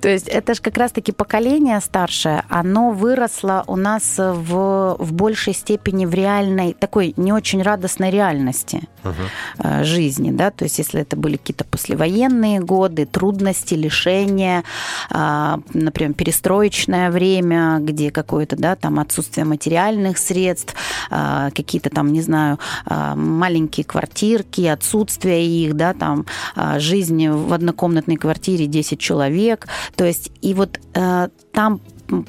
То 0.01 0.09
есть 0.09 0.27
это 0.27 0.53
же 0.53 0.61
как 0.61 0.77
раз-таки 0.77 1.11
поколение 1.11 1.79
старшее, 1.81 2.43
оно 2.49 2.91
выросло 2.91 3.63
у 3.67 3.75
нас 3.75 4.15
в, 4.17 4.95
в 4.97 5.13
большей 5.13 5.53
степени 5.53 6.05
в 6.05 6.13
реальной, 6.13 6.73
такой 6.73 7.13
не 7.17 7.33
очень 7.33 7.61
радостной 7.61 8.08
реальности 8.09 8.87
uh-huh. 9.03 9.83
жизни, 9.83 10.31
да, 10.31 10.51
то 10.51 10.63
есть 10.63 10.77
если 10.77 11.01
это 11.01 11.15
были 11.15 11.37
какие-то 11.37 11.65
послевоенные 11.65 12.59
годы, 12.59 13.05
трудности, 13.05 13.73
лишения, 13.73 14.63
а, 15.09 15.59
например, 15.73 16.13
перестроечное 16.13 17.11
время, 17.11 17.79
где 17.79 18.11
какое-то, 18.11 18.55
да, 18.55 18.75
там 18.75 18.99
отсутствие 18.99 19.45
материальных 19.45 20.17
средств, 20.17 20.75
а, 21.09 21.51
какие-то 21.51 21.89
там, 21.89 22.11
не 22.11 22.21
знаю, 22.21 22.59
маленькие 22.85 23.83
квартирки, 23.83 24.61
отсутствие 24.61 25.45
их, 25.47 25.75
да, 25.75 25.93
там 25.93 26.25
жизнь 26.77 27.29
в 27.29 27.53
однокомнатной 27.53 28.15
квартире 28.15 28.67
10 28.67 28.99
человек, 28.99 29.67
то 29.95 30.05
есть 30.05 30.31
и 30.41 30.53
вот 30.53 30.79
э, 30.93 31.29
там 31.53 31.81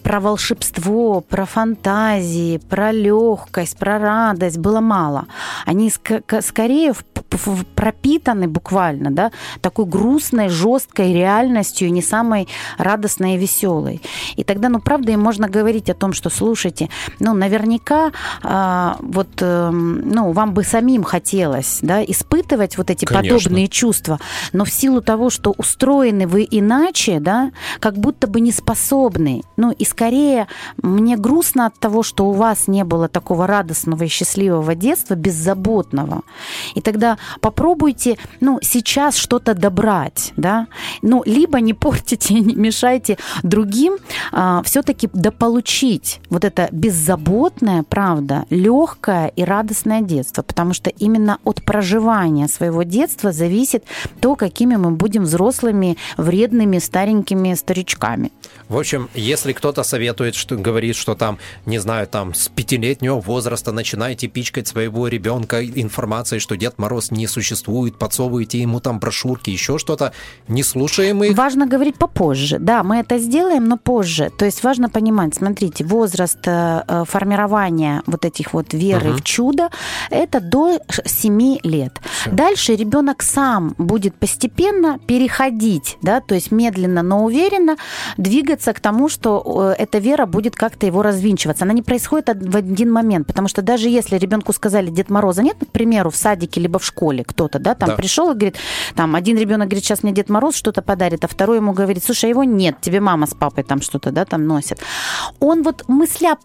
про 0.02 0.20
волшебство, 0.20 1.20
про 1.20 1.44
фантазии, 1.46 2.58
про 2.58 2.92
легкость, 2.92 3.76
про 3.78 3.98
радость 3.98 4.58
было 4.58 4.80
мало. 4.80 5.26
Они 5.66 5.88
ск- 5.88 6.42
скорее 6.42 6.94
пропитаны 7.74 8.48
буквально, 8.48 9.10
да, 9.10 9.30
такой 9.60 9.86
грустной, 9.86 10.48
жесткой 10.48 11.12
реальностью, 11.14 11.92
не 11.92 12.02
самой 12.02 12.48
радостной 12.78 13.34
и 13.34 13.38
веселой. 13.38 14.02
И 14.36 14.44
тогда, 14.44 14.68
ну, 14.68 14.80
правда, 14.80 15.12
им 15.12 15.20
можно 15.20 15.48
говорить 15.48 15.88
о 15.90 15.94
том, 15.94 16.12
что, 16.12 16.30
слушайте, 16.30 16.88
ну, 17.18 17.34
наверняка 17.34 18.10
э, 18.42 18.92
вот, 19.00 19.28
э, 19.40 19.70
ну, 19.70 20.32
вам 20.32 20.54
бы 20.54 20.64
самим 20.64 21.04
хотелось, 21.04 21.78
да, 21.82 22.02
испытывать 22.02 22.76
вот 22.76 22.90
эти 22.90 23.04
Конечно. 23.04 23.38
подобные 23.38 23.68
чувства, 23.68 24.18
но 24.52 24.64
в 24.64 24.70
силу 24.70 25.00
того, 25.00 25.30
что 25.30 25.54
устроены 25.56 26.26
вы 26.26 26.46
иначе, 26.50 27.20
да, 27.20 27.52
как 27.78 27.96
будто 27.96 28.26
бы 28.26 28.40
не 28.40 28.52
способны. 28.52 29.42
Ну, 29.56 29.69
и 29.70 29.84
скорее 29.84 30.46
мне 30.82 31.16
грустно 31.16 31.66
от 31.66 31.78
того, 31.78 32.02
что 32.02 32.26
у 32.26 32.32
вас 32.32 32.68
не 32.68 32.84
было 32.84 33.08
такого 33.08 33.46
радостного 33.46 34.04
и 34.04 34.08
счастливого 34.08 34.74
детства, 34.74 35.14
беззаботного. 35.14 36.22
И 36.74 36.80
тогда 36.80 37.18
попробуйте, 37.40 38.18
ну, 38.40 38.58
сейчас 38.62 39.16
что-то 39.16 39.54
добрать, 39.54 40.32
да, 40.36 40.66
ну, 41.02 41.22
либо 41.26 41.60
не 41.60 41.74
портите, 41.74 42.34
не 42.40 42.54
мешайте 42.54 43.18
другим, 43.42 43.96
а, 44.32 44.62
все-таки 44.62 45.08
дополучить 45.12 46.20
вот 46.30 46.44
это 46.44 46.68
беззаботное, 46.72 47.82
правда, 47.82 48.44
легкое 48.50 49.28
и 49.28 49.44
радостное 49.44 50.00
детство, 50.00 50.42
потому 50.42 50.74
что 50.74 50.90
именно 50.90 51.38
от 51.44 51.62
проживания 51.62 52.48
своего 52.48 52.82
детства 52.82 53.32
зависит 53.32 53.84
то, 54.20 54.36
какими 54.36 54.76
мы 54.76 54.90
будем 54.90 55.24
взрослыми, 55.24 55.96
вредными, 56.16 56.78
старенькими 56.78 57.54
старичками. 57.54 58.32
В 58.68 58.78
общем, 58.78 59.08
если 59.14 59.52
кто-то 59.60 59.82
советует, 59.82 60.34
что 60.34 60.56
говорит, 60.56 60.96
что 60.96 61.14
там, 61.14 61.36
не 61.66 61.78
знаю, 61.78 62.06
там 62.06 62.32
с 62.32 62.48
пятилетнего 62.48 63.20
возраста 63.20 63.72
начинайте 63.72 64.26
пичкать 64.26 64.66
своего 64.66 65.06
ребенка 65.06 65.62
информацией, 65.62 66.40
что 66.40 66.56
Дед 66.56 66.78
Мороз 66.78 67.10
не 67.10 67.26
существует, 67.26 67.98
подсовываете 67.98 68.58
ему 68.58 68.80
там 68.80 68.98
брошюрки, 68.98 69.50
еще 69.50 69.76
что-то, 69.76 70.14
не 70.48 70.62
слушаем 70.62 71.22
их. 71.22 71.36
Важно 71.36 71.66
говорить 71.66 71.96
попозже. 71.96 72.58
Да, 72.58 72.82
мы 72.82 73.00
это 73.00 73.18
сделаем, 73.18 73.68
но 73.68 73.76
позже. 73.76 74.30
То 74.38 74.46
есть 74.46 74.64
важно 74.64 74.88
понимать, 74.88 75.34
смотрите, 75.34 75.84
возраст 75.84 76.38
э, 76.46 76.82
э, 76.88 77.04
формирования 77.06 78.02
вот 78.06 78.24
этих 78.24 78.54
вот 78.54 78.72
веры 78.72 79.10
угу. 79.10 79.18
в 79.18 79.22
чудо 79.22 79.68
это 80.08 80.40
до 80.40 80.78
7 81.04 81.58
лет. 81.64 82.00
Все. 82.02 82.30
Дальше 82.30 82.76
ребенок 82.76 83.22
сам 83.22 83.74
будет 83.76 84.14
постепенно 84.14 84.98
переходить, 85.06 85.98
да, 86.00 86.22
то 86.22 86.34
есть 86.34 86.50
медленно, 86.50 87.02
но 87.02 87.26
уверенно 87.26 87.76
двигаться 88.16 88.72
к 88.72 88.80
тому, 88.80 89.10
что 89.10 89.49
эта 89.58 89.98
вера 89.98 90.26
будет 90.26 90.56
как-то 90.56 90.86
его 90.86 91.02
развинчиваться. 91.02 91.64
Она 91.64 91.72
не 91.72 91.82
происходит 91.82 92.28
в 92.28 92.56
один 92.56 92.92
момент, 92.92 93.26
потому 93.26 93.48
что 93.48 93.62
даже 93.62 93.88
если 93.88 94.16
ребенку 94.16 94.52
сказали 94.52 94.90
Дед 94.90 95.10
Мороза 95.10 95.42
нет, 95.42 95.56
к 95.60 95.72
примеру, 95.72 96.10
в 96.10 96.16
садике 96.16 96.60
либо 96.60 96.78
в 96.78 96.84
школе 96.84 97.24
кто-то, 97.24 97.58
да, 97.58 97.74
там 97.74 97.90
да. 97.90 97.96
пришел 97.96 98.30
и 98.30 98.34
говорит, 98.34 98.56
там 98.94 99.14
один 99.14 99.36
ребенок 99.36 99.68
говорит, 99.68 99.84
сейчас 99.84 100.02
мне 100.02 100.12
Дед 100.12 100.28
Мороз 100.28 100.54
что-то 100.54 100.82
подарит, 100.82 101.24
а 101.24 101.28
второй 101.28 101.56
ему 101.56 101.72
говорит, 101.72 102.04
слушай, 102.04 102.26
а 102.26 102.28
его 102.28 102.44
нет, 102.44 102.80
тебе 102.80 103.00
мама 103.00 103.26
с 103.26 103.34
папой 103.34 103.64
там 103.64 103.80
что-то, 103.80 104.10
да, 104.10 104.24
там 104.24 104.46
носит. 104.46 104.80
Он 105.40 105.62
вот 105.62 105.84
мысля 105.88 106.36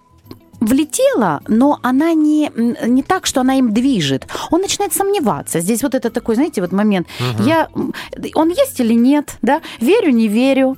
влетела, 0.66 1.42
но 1.48 1.80
она 1.84 2.14
не, 2.14 2.52
не 2.88 3.04
так, 3.04 3.26
что 3.26 3.42
она 3.42 3.56
им 3.56 3.74
движет. 3.74 4.28
Он 4.52 4.62
начинает 4.62 4.94
сомневаться. 4.94 5.60
Здесь 5.60 5.84
вот 5.84 5.96
это 5.96 6.10
такой, 6.10 6.36
знаете, 6.36 6.62
вот 6.62 6.72
момент. 6.72 7.08
Угу. 7.20 7.44
Я, 7.44 7.70
он 8.36 8.50
есть 8.50 8.80
или 8.80 8.94
нет, 8.94 9.38
да? 9.42 9.62
Верю, 9.80 10.12
не 10.12 10.28
верю. 10.28 10.78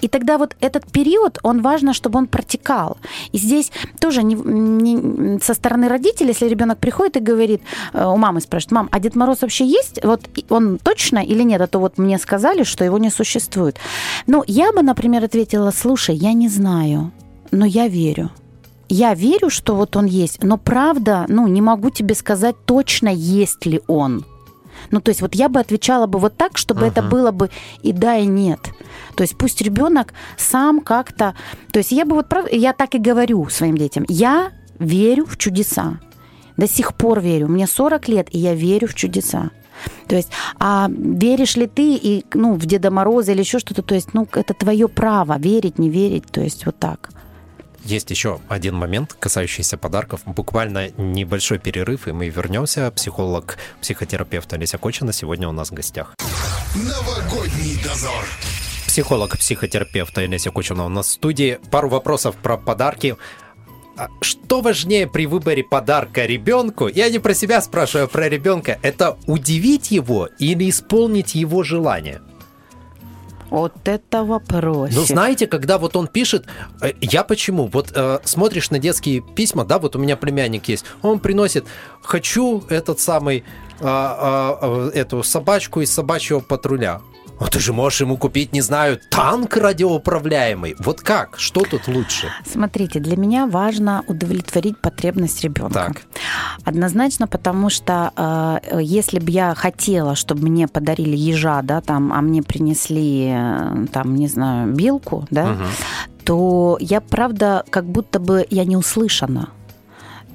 И 0.00 0.08
тогда 0.08 0.38
вот 0.38 0.56
этот 0.60 0.90
период, 0.92 1.38
он 1.42 1.60
важно, 1.62 1.94
чтобы 1.94 2.18
он 2.18 2.26
протекал. 2.26 2.98
И 3.32 3.38
здесь 3.38 3.72
тоже 4.00 4.22
не, 4.22 4.34
не, 4.34 5.40
со 5.40 5.54
стороны 5.54 5.88
родителей, 5.88 6.28
если 6.28 6.48
ребенок 6.48 6.78
приходит 6.78 7.16
и 7.16 7.20
говорит, 7.20 7.62
э, 7.92 8.04
у 8.04 8.16
мамы 8.16 8.40
спрашивает, 8.40 8.72
мам, 8.72 8.88
а 8.92 9.00
Дед 9.00 9.16
Мороз 9.16 9.42
вообще 9.42 9.66
есть? 9.66 9.98
Вот 10.04 10.28
он 10.48 10.78
точно 10.78 11.18
или 11.18 11.42
нет? 11.42 11.60
А 11.60 11.66
то 11.66 11.80
вот 11.80 11.98
мне 11.98 12.18
сказали, 12.18 12.62
что 12.62 12.84
его 12.84 12.98
не 12.98 13.10
существует. 13.10 13.78
Ну, 14.26 14.44
я 14.46 14.72
бы, 14.72 14.82
например, 14.82 15.24
ответила, 15.24 15.72
слушай, 15.72 16.14
я 16.14 16.32
не 16.32 16.48
знаю, 16.48 17.10
но 17.50 17.66
я 17.66 17.88
верю 17.88 18.30
я 18.88 19.14
верю, 19.14 19.50
что 19.50 19.74
вот 19.74 19.96
он 19.96 20.06
есть, 20.06 20.42
но 20.42 20.58
правда, 20.58 21.24
ну, 21.28 21.46
не 21.46 21.60
могу 21.60 21.90
тебе 21.90 22.14
сказать 22.14 22.56
точно, 22.64 23.08
есть 23.08 23.66
ли 23.66 23.80
он. 23.86 24.24
Ну, 24.90 25.00
то 25.00 25.10
есть 25.10 25.22
вот 25.22 25.34
я 25.34 25.48
бы 25.48 25.60
отвечала 25.60 26.06
бы 26.06 26.18
вот 26.18 26.36
так, 26.36 26.58
чтобы 26.58 26.82
uh-huh. 26.82 26.88
это 26.88 27.02
было 27.02 27.30
бы 27.30 27.50
и 27.82 27.92
да, 27.92 28.16
и 28.16 28.26
нет. 28.26 28.60
То 29.16 29.22
есть 29.22 29.36
пусть 29.36 29.62
ребенок 29.62 30.12
сам 30.36 30.80
как-то... 30.80 31.34
То 31.72 31.78
есть 31.78 31.92
я 31.92 32.04
бы 32.04 32.14
вот... 32.16 32.26
Я 32.50 32.72
так 32.72 32.94
и 32.94 32.98
говорю 32.98 33.48
своим 33.48 33.78
детям. 33.78 34.04
Я 34.08 34.52
верю 34.78 35.26
в 35.26 35.36
чудеса. 35.36 36.00
До 36.56 36.68
сих 36.68 36.94
пор 36.94 37.20
верю. 37.20 37.48
Мне 37.48 37.66
40 37.66 38.08
лет, 38.08 38.28
и 38.30 38.38
я 38.38 38.54
верю 38.54 38.88
в 38.88 38.94
чудеса. 38.94 39.50
То 40.06 40.16
есть, 40.16 40.30
а 40.58 40.88
веришь 40.88 41.56
ли 41.56 41.66
ты 41.66 41.94
и, 41.94 42.24
ну, 42.34 42.54
в 42.54 42.64
Деда 42.66 42.90
Мороза 42.90 43.32
или 43.32 43.40
еще 43.40 43.58
что-то, 43.58 43.82
то 43.82 43.94
есть, 43.94 44.14
ну, 44.14 44.26
это 44.32 44.54
твое 44.54 44.88
право, 44.88 45.36
верить, 45.38 45.78
не 45.78 45.90
верить, 45.90 46.26
то 46.30 46.40
есть, 46.40 46.64
вот 46.66 46.78
так. 46.78 47.10
Есть 47.84 48.10
еще 48.10 48.40
один 48.48 48.74
момент, 48.74 49.14
касающийся 49.18 49.76
подарков. 49.76 50.22
Буквально 50.24 50.90
небольшой 50.96 51.58
перерыв, 51.58 52.08
и 52.08 52.12
мы 52.12 52.30
вернемся. 52.30 52.90
Психолог, 52.90 53.58
психотерапевт 53.82 54.50
Олеся 54.54 54.78
Кочина 54.78 55.12
сегодня 55.12 55.48
у 55.48 55.52
нас 55.52 55.70
в 55.70 55.74
гостях. 55.74 56.14
Новогодний 56.74 57.78
дозор. 57.84 58.24
Психолог, 58.86 59.36
психотерапевт 59.36 60.16
Олеся 60.16 60.50
Кочина 60.50 60.86
у 60.86 60.88
нас 60.88 61.08
в 61.08 61.10
студии. 61.10 61.58
Пару 61.70 61.90
вопросов 61.90 62.36
про 62.36 62.56
подарки. 62.56 63.16
А 63.96 64.08
что 64.22 64.60
важнее 64.60 65.06
при 65.06 65.26
выборе 65.26 65.62
подарка 65.62 66.24
ребенку? 66.24 66.88
Я 66.88 67.10
не 67.10 67.18
про 67.18 67.34
себя 67.34 67.60
спрашиваю, 67.60 68.06
а 68.06 68.08
про 68.08 68.28
ребенка. 68.28 68.78
Это 68.82 69.18
удивить 69.26 69.90
его 69.90 70.30
или 70.38 70.70
исполнить 70.70 71.34
его 71.34 71.62
желание? 71.62 72.22
Вот 73.54 73.86
это 73.86 74.24
вопрос. 74.24 74.90
Ну, 74.92 75.02
знаете, 75.02 75.46
когда 75.46 75.78
вот 75.78 75.94
он 75.94 76.08
пишет, 76.08 76.46
э, 76.80 76.92
я 77.00 77.22
почему? 77.22 77.68
Вот 77.68 77.92
э, 77.94 78.18
смотришь 78.24 78.70
на 78.70 78.80
детские 78.80 79.20
письма, 79.20 79.64
да, 79.64 79.78
вот 79.78 79.94
у 79.94 80.00
меня 80.00 80.16
племянник 80.16 80.66
есть, 80.66 80.84
он 81.02 81.20
приносит, 81.20 81.64
хочу 82.02 82.64
этот 82.68 82.98
самый, 82.98 83.44
э, 83.78 83.84
э, 83.86 84.90
эту 84.94 85.22
собачку 85.22 85.82
из 85.82 85.92
собачьего 85.92 86.40
патруля. 86.40 87.00
А 87.40 87.46
ты 87.46 87.58
же 87.58 87.72
можешь 87.72 88.00
ему 88.00 88.16
купить, 88.16 88.52
не 88.52 88.60
знаю, 88.60 89.00
танк 89.10 89.56
радиоуправляемый. 89.56 90.76
Вот 90.78 91.00
как? 91.00 91.38
Что 91.38 91.62
тут 91.62 91.88
лучше? 91.88 92.28
Смотрите, 92.46 93.00
для 93.00 93.16
меня 93.16 93.46
важно 93.46 94.04
удовлетворить 94.06 94.78
потребность 94.78 95.42
ребенка. 95.42 95.74
Так. 95.74 96.02
Однозначно, 96.64 97.26
потому 97.26 97.70
что 97.70 98.12
э, 98.16 98.78
если 98.82 99.18
бы 99.18 99.30
я 99.30 99.54
хотела, 99.54 100.14
чтобы 100.14 100.48
мне 100.48 100.68
подарили 100.68 101.16
ежа, 101.16 101.62
да, 101.62 101.80
там, 101.80 102.12
а 102.12 102.20
мне 102.20 102.42
принесли, 102.42 103.32
э, 103.34 103.86
там, 103.92 104.14
не 104.14 104.28
знаю, 104.28 104.72
белку, 104.72 105.26
да, 105.30 105.52
угу. 105.52 105.64
то 106.24 106.76
я, 106.80 107.00
правда, 107.00 107.64
как 107.70 107.84
будто 107.84 108.20
бы 108.20 108.46
я 108.48 108.64
не 108.64 108.76
услышана. 108.76 109.50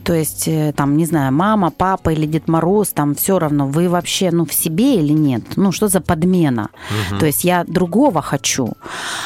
То 0.09 0.15
есть, 0.15 0.47
э, 0.47 0.73
там, 0.75 0.97
не 0.97 1.05
знаю, 1.05 1.31
мама, 1.31 1.69
папа 1.69 2.09
или 2.09 2.25
Дед 2.25 2.47
Мороз, 2.47 2.89
там 2.89 3.13
все 3.13 3.37
равно, 3.37 3.67
вы 3.67 3.87
вообще, 3.89 4.31
ну, 4.31 4.43
в 4.43 4.51
себе 4.51 4.95
или 4.95 5.13
нет? 5.13 5.43
Ну, 5.55 5.71
что 5.71 5.87
за 5.87 6.01
подмена? 6.01 6.69
Угу. 7.11 7.19
То 7.19 7.27
есть 7.27 7.43
я 7.43 7.63
другого 7.63 8.23
хочу. 8.23 8.73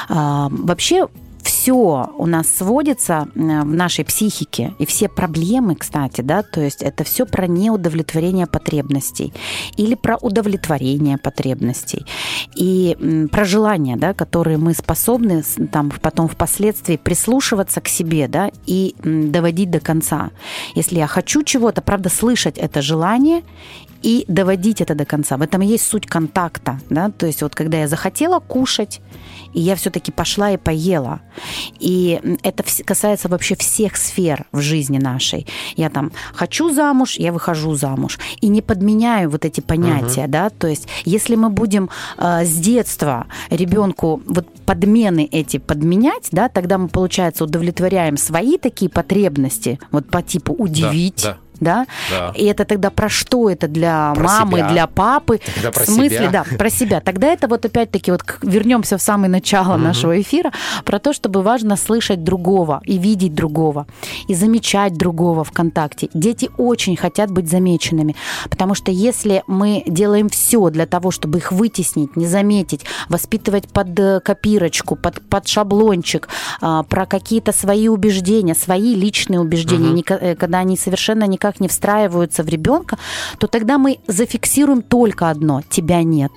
А, 0.09 0.49
вообще 0.51 1.07
все 1.43 2.09
у 2.17 2.25
нас 2.25 2.47
сводится 2.47 3.27
в 3.35 3.65
нашей 3.65 4.05
психике, 4.05 4.73
и 4.79 4.85
все 4.85 5.07
проблемы, 5.07 5.75
кстати, 5.75 6.21
да, 6.21 6.43
то 6.43 6.61
есть 6.61 6.81
это 6.81 7.03
все 7.03 7.25
про 7.25 7.47
неудовлетворение 7.47 8.47
потребностей 8.47 9.33
или 9.77 9.95
про 9.95 10.17
удовлетворение 10.17 11.17
потребностей 11.17 12.05
и 12.55 13.27
про 13.31 13.45
желания, 13.45 13.95
да, 13.95 14.13
которые 14.13 14.57
мы 14.57 14.73
способны 14.73 15.43
там 15.71 15.91
потом 16.01 16.27
впоследствии 16.27 16.97
прислушиваться 16.97 17.81
к 17.81 17.87
себе, 17.87 18.27
да, 18.27 18.51
и 18.65 18.95
доводить 19.03 19.71
до 19.71 19.79
конца. 19.79 20.31
Если 20.75 20.97
я 20.97 21.07
хочу 21.07 21.43
чего-то, 21.43 21.81
правда, 21.81 22.09
слышать 22.09 22.57
это 22.57 22.81
желание 22.81 23.43
и 24.01 24.25
доводить 24.27 24.81
это 24.81 24.95
до 24.95 25.05
конца. 25.05 25.37
В 25.37 25.41
этом 25.41 25.61
и 25.61 25.67
есть 25.67 25.87
суть 25.87 26.07
контакта, 26.07 26.79
да, 26.89 27.09
то 27.09 27.25
есть 27.25 27.41
вот 27.41 27.55
когда 27.55 27.79
я 27.79 27.87
захотела 27.87 28.39
кушать, 28.39 29.01
и 29.53 29.61
я 29.61 29.75
все-таки 29.75 30.11
пошла 30.11 30.51
и 30.51 30.57
поела. 30.57 31.21
И 31.79 32.19
это 32.43 32.63
касается 32.85 33.29
вообще 33.29 33.55
всех 33.55 33.97
сфер 33.97 34.45
в 34.51 34.61
жизни 34.61 34.97
нашей. 34.97 35.47
Я 35.75 35.89
там 35.89 36.11
хочу 36.33 36.73
замуж, 36.73 37.15
я 37.17 37.31
выхожу 37.31 37.75
замуж. 37.75 38.19
И 38.41 38.47
не 38.47 38.61
подменяю 38.61 39.29
вот 39.29 39.45
эти 39.45 39.61
понятия, 39.61 40.25
uh-huh. 40.25 40.27
да, 40.27 40.49
то 40.49 40.67
есть 40.67 40.87
если 41.05 41.35
мы 41.35 41.49
будем 41.49 41.89
э, 42.17 42.45
с 42.45 42.55
детства 42.55 43.27
ребенку 43.49 44.21
вот 44.25 44.47
подмены 44.65 45.27
эти 45.31 45.57
подменять, 45.57 46.29
да, 46.31 46.49
тогда 46.49 46.77
мы, 46.77 46.87
получается, 46.87 47.43
удовлетворяем 47.43 48.17
свои 48.17 48.57
такие 48.57 48.89
потребности, 48.89 49.79
вот 49.91 50.09
по 50.09 50.21
типу 50.21 50.53
удивить, 50.53 51.23
да, 51.23 51.31
да 51.31 51.37
да? 51.63 51.85
да. 52.09 52.31
И 52.35 52.45
это 52.45 52.65
тогда 52.65 52.89
про 52.89 53.09
что 53.09 53.49
это 53.49 53.67
для 53.67 54.13
про 54.15 54.23
мамы, 54.23 54.57
себя. 54.59 54.69
для 54.69 54.87
папы? 54.87 55.39
Тогда 55.55 55.71
про 55.71 55.83
в 55.83 55.85
смысле, 55.85 56.09
себя. 56.09 56.29
да, 56.29 56.57
про 56.57 56.69
себя. 56.69 57.01
Тогда 57.01 57.27
это 57.27 57.47
вот 57.47 57.65
опять-таки 57.65 58.11
вот 58.11 58.23
вернемся 58.41 58.97
в 58.97 59.01
самое 59.01 59.29
начало 59.29 59.73
угу. 59.73 59.83
нашего 59.83 60.21
эфира 60.21 60.51
про 60.85 60.99
то, 60.99 61.13
чтобы 61.13 61.41
важно 61.41 61.75
слышать 61.77 62.23
другого 62.23 62.81
и 62.85 62.97
видеть 62.97 63.33
другого 63.33 63.87
и 64.27 64.35
замечать 64.35 64.93
другого 64.93 65.43
в 65.43 65.51
контакте. 65.51 66.09
Дети 66.13 66.49
очень 66.57 66.95
хотят 66.95 67.31
быть 67.31 67.49
замеченными, 67.49 68.15
потому 68.49 68.75
что 68.75 68.91
если 68.91 69.43
мы 69.47 69.83
делаем 69.87 70.29
все 70.29 70.69
для 70.69 70.85
того, 70.85 71.11
чтобы 71.11 71.37
их 71.39 71.51
вытеснить, 71.51 72.15
не 72.15 72.27
заметить, 72.27 72.85
воспитывать 73.09 73.67
под 73.69 73.99
э, 73.99 74.19
копирочку, 74.19 74.95
под, 74.95 75.21
под 75.21 75.47
шаблончик, 75.47 76.27
а, 76.61 76.83
про 76.83 77.05
какие-то 77.05 77.51
свои 77.51 77.87
убеждения, 77.87 78.55
свои 78.55 78.95
личные 78.95 79.39
убеждения, 79.39 79.89
угу. 79.89 80.37
когда 80.37 80.59
они 80.59 80.77
совершенно 80.77 81.25
никак 81.25 81.52
никак 81.53 81.59
не 81.59 81.67
встраиваются 81.67 82.43
в 82.43 82.47
ребенка, 82.47 82.97
то 83.37 83.47
тогда 83.47 83.77
мы 83.77 83.99
зафиксируем 84.07 84.81
только 84.81 85.29
одно– 85.29 85.61
тебя 85.69 86.03
нет 86.03 86.31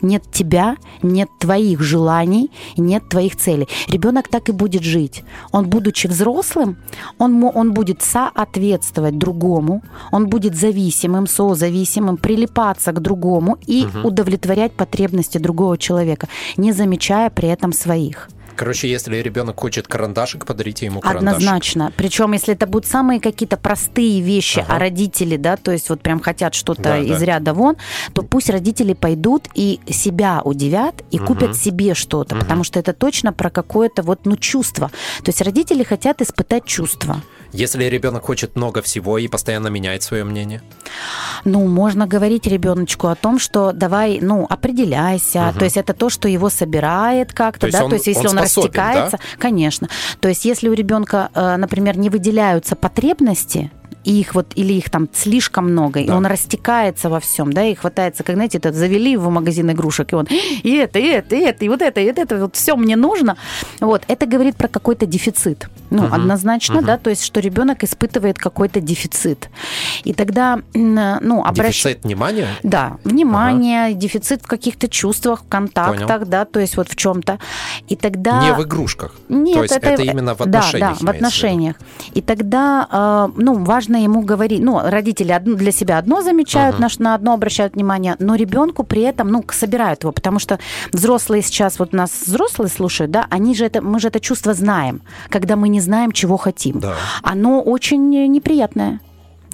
нет 0.00 0.22
тебя, 0.30 0.76
нет 1.02 1.28
твоих 1.40 1.80
желаний, 1.80 2.52
нет 2.76 3.08
твоих 3.08 3.34
целей. 3.34 3.66
Ребенок 3.88 4.28
так 4.28 4.48
и 4.48 4.52
будет 4.52 4.84
жить. 4.84 5.24
Он, 5.50 5.66
будучи 5.68 6.06
взрослым, 6.06 6.76
он, 7.18 7.42
он 7.42 7.72
будет 7.72 8.02
соответствовать 8.02 9.18
другому, 9.18 9.82
он 10.12 10.28
будет 10.28 10.54
зависимым, 10.54 11.26
созависимым, 11.26 12.16
прилипаться 12.16 12.92
к 12.92 13.00
другому 13.00 13.58
и 13.66 13.86
угу. 13.86 14.08
удовлетворять 14.08 14.72
потребности 14.72 15.38
другого 15.38 15.76
человека, 15.76 16.28
не 16.56 16.72
замечая 16.72 17.28
при 17.30 17.48
этом 17.48 17.72
своих. 17.72 18.28
Короче, 18.58 18.90
если 18.90 19.16
ребенок 19.18 19.60
хочет 19.60 19.86
карандашик, 19.86 20.44
подарите 20.44 20.84
ему 20.84 20.98
карандашик. 20.98 21.38
Однозначно. 21.38 21.92
Причем, 21.96 22.32
если 22.32 22.54
это 22.54 22.66
будут 22.66 22.90
самые 22.90 23.20
какие-то 23.20 23.56
простые 23.56 24.20
вещи, 24.20 24.58
ага. 24.58 24.74
а 24.74 24.78
родители, 24.80 25.36
да, 25.36 25.56
то 25.56 25.70
есть 25.70 25.88
вот 25.90 26.00
прям 26.00 26.18
хотят 26.18 26.54
что-то 26.54 26.82
да, 26.82 26.98
из 26.98 27.20
да. 27.20 27.24
ряда 27.24 27.54
вон, 27.54 27.76
то 28.14 28.22
пусть 28.22 28.50
родители 28.50 28.94
пойдут 28.94 29.48
и 29.54 29.78
себя 29.88 30.42
удивят 30.44 31.04
и 31.12 31.20
угу. 31.20 31.26
купят 31.28 31.56
себе 31.56 31.94
что-то, 31.94 32.34
угу. 32.34 32.42
потому 32.42 32.64
что 32.64 32.80
это 32.80 32.92
точно 32.92 33.32
про 33.32 33.48
какое-то 33.48 34.02
вот, 34.02 34.26
ну, 34.26 34.36
чувство. 34.36 34.88
То 35.22 35.28
есть 35.28 35.40
родители 35.40 35.84
хотят 35.84 36.20
испытать 36.20 36.64
чувство. 36.64 37.22
Если 37.52 37.84
ребенок 37.84 38.24
хочет 38.24 38.56
много 38.56 38.82
всего 38.82 39.18
и 39.18 39.26
постоянно 39.28 39.68
меняет 39.68 40.02
свое 40.02 40.24
мнение? 40.24 40.62
Ну, 41.44 41.66
можно 41.66 42.06
говорить 42.06 42.46
ребеночку 42.46 43.06
о 43.08 43.14
том, 43.14 43.38
что 43.38 43.72
давай, 43.72 44.18
ну, 44.20 44.46
определяйся. 44.48 45.48
Угу. 45.50 45.58
То 45.58 45.64
есть 45.64 45.76
это 45.76 45.94
то, 45.94 46.10
что 46.10 46.28
его 46.28 46.50
собирает 46.50 47.32
как-то, 47.32 47.70
да. 47.70 47.84
Он, 47.84 47.90
то 47.90 47.96
есть 47.96 48.06
если 48.06 48.26
он, 48.28 48.38
он 48.38 48.46
способен, 48.46 48.68
растекается, 48.68 49.16
да? 49.16 49.22
конечно. 49.38 49.88
То 50.20 50.28
есть 50.28 50.44
если 50.44 50.68
у 50.68 50.72
ребенка, 50.74 51.30
э, 51.34 51.56
например, 51.56 51.96
не 51.96 52.10
выделяются 52.10 52.76
потребности, 52.76 53.70
и 54.04 54.20
их 54.20 54.34
вот, 54.34 54.46
или 54.54 54.72
их 54.72 54.90
там 54.90 55.08
слишком 55.12 55.70
много, 55.70 56.00
да. 56.00 56.06
и 56.06 56.10
он 56.10 56.26
растекается 56.26 57.10
во 57.10 57.20
всем, 57.20 57.52
да, 57.52 57.64
и 57.64 57.74
хватается, 57.74 58.24
как, 58.24 58.36
знаете, 58.36 58.58
это 58.58 58.72
завели 58.72 59.12
его 59.12 59.28
в 59.28 59.32
магазин 59.32 59.70
игрушек, 59.70 60.12
и 60.12 60.16
он 60.16 60.26
и 60.62 60.76
это, 60.76 60.98
и 60.98 61.06
это, 61.06 61.36
и 61.36 61.40
это, 61.40 61.64
и 61.64 61.68
вот 61.68 61.82
это, 61.82 62.00
и 62.00 62.06
вот 62.06 62.18
это, 62.18 62.38
вот 62.38 62.56
все 62.56 62.76
мне 62.76 62.96
нужно. 62.96 63.36
Вот, 63.80 64.02
это 64.08 64.26
говорит 64.26 64.56
про 64.56 64.68
какой-то 64.68 65.06
дефицит. 65.06 65.68
Ну, 65.90 66.04
угу. 66.04 66.14
однозначно, 66.14 66.78
угу. 66.78 66.86
да, 66.86 66.98
то 66.98 67.10
есть, 67.10 67.24
что 67.24 67.40
ребенок 67.40 67.82
испытывает 67.82 68.38
какой-то 68.38 68.80
дефицит. 68.80 69.48
И 70.04 70.12
тогда, 70.12 70.60
ну, 70.74 71.44
обращ... 71.44 71.82
Дефицит 71.82 72.04
внимания? 72.04 72.48
Да, 72.62 72.98
внимание, 73.04 73.86
ага. 73.86 73.94
дефицит 73.94 74.42
в 74.42 74.46
каких-то 74.46 74.88
чувствах, 74.88 75.42
в 75.44 75.48
контактах, 75.48 76.06
Понял. 76.08 76.26
да, 76.26 76.44
то 76.44 76.60
есть 76.60 76.76
вот 76.76 76.88
в 76.88 76.96
чем-то. 76.96 77.38
И 77.88 77.96
тогда... 77.96 78.42
Не 78.42 78.52
в 78.52 78.62
игрушках. 78.64 79.14
Нет, 79.28 79.54
то 79.54 79.62
есть 79.62 79.76
это, 79.76 79.88
это 79.88 80.02
именно 80.02 80.34
в 80.34 80.40
отношениях. 80.42 80.98
Да, 80.98 80.98
да, 81.00 81.12
в 81.12 81.14
отношениях. 81.14 81.76
И 82.12 82.20
тогда, 82.20 82.86
э, 82.90 83.40
ну, 83.40 83.54
важно 83.54 83.77
ему 83.86 84.22
говорить, 84.22 84.60
ну, 84.60 84.80
родители 84.82 85.38
для 85.44 85.72
себя 85.72 85.98
одно 85.98 86.22
замечают, 86.22 86.76
ага. 86.76 86.88
на, 86.98 87.04
на 87.04 87.14
одно 87.14 87.34
обращают 87.34 87.74
внимание, 87.74 88.16
но 88.18 88.34
ребенку 88.34 88.84
при 88.84 89.02
этом, 89.02 89.28
ну, 89.28 89.44
собирают 89.50 90.02
его, 90.02 90.12
потому 90.12 90.38
что 90.38 90.58
взрослые 90.92 91.42
сейчас, 91.42 91.78
вот 91.78 91.92
нас 91.92 92.10
взрослые 92.26 92.70
слушают, 92.70 93.10
да, 93.10 93.26
они 93.30 93.54
же 93.54 93.64
это, 93.64 93.80
мы 93.82 94.00
же 94.00 94.08
это 94.08 94.20
чувство 94.20 94.54
знаем, 94.54 95.02
когда 95.28 95.56
мы 95.56 95.68
не 95.68 95.80
знаем, 95.80 96.12
чего 96.12 96.36
хотим. 96.36 96.80
Да. 96.80 96.94
Оно 97.22 97.62
очень 97.62 98.10
неприятное. 98.10 99.00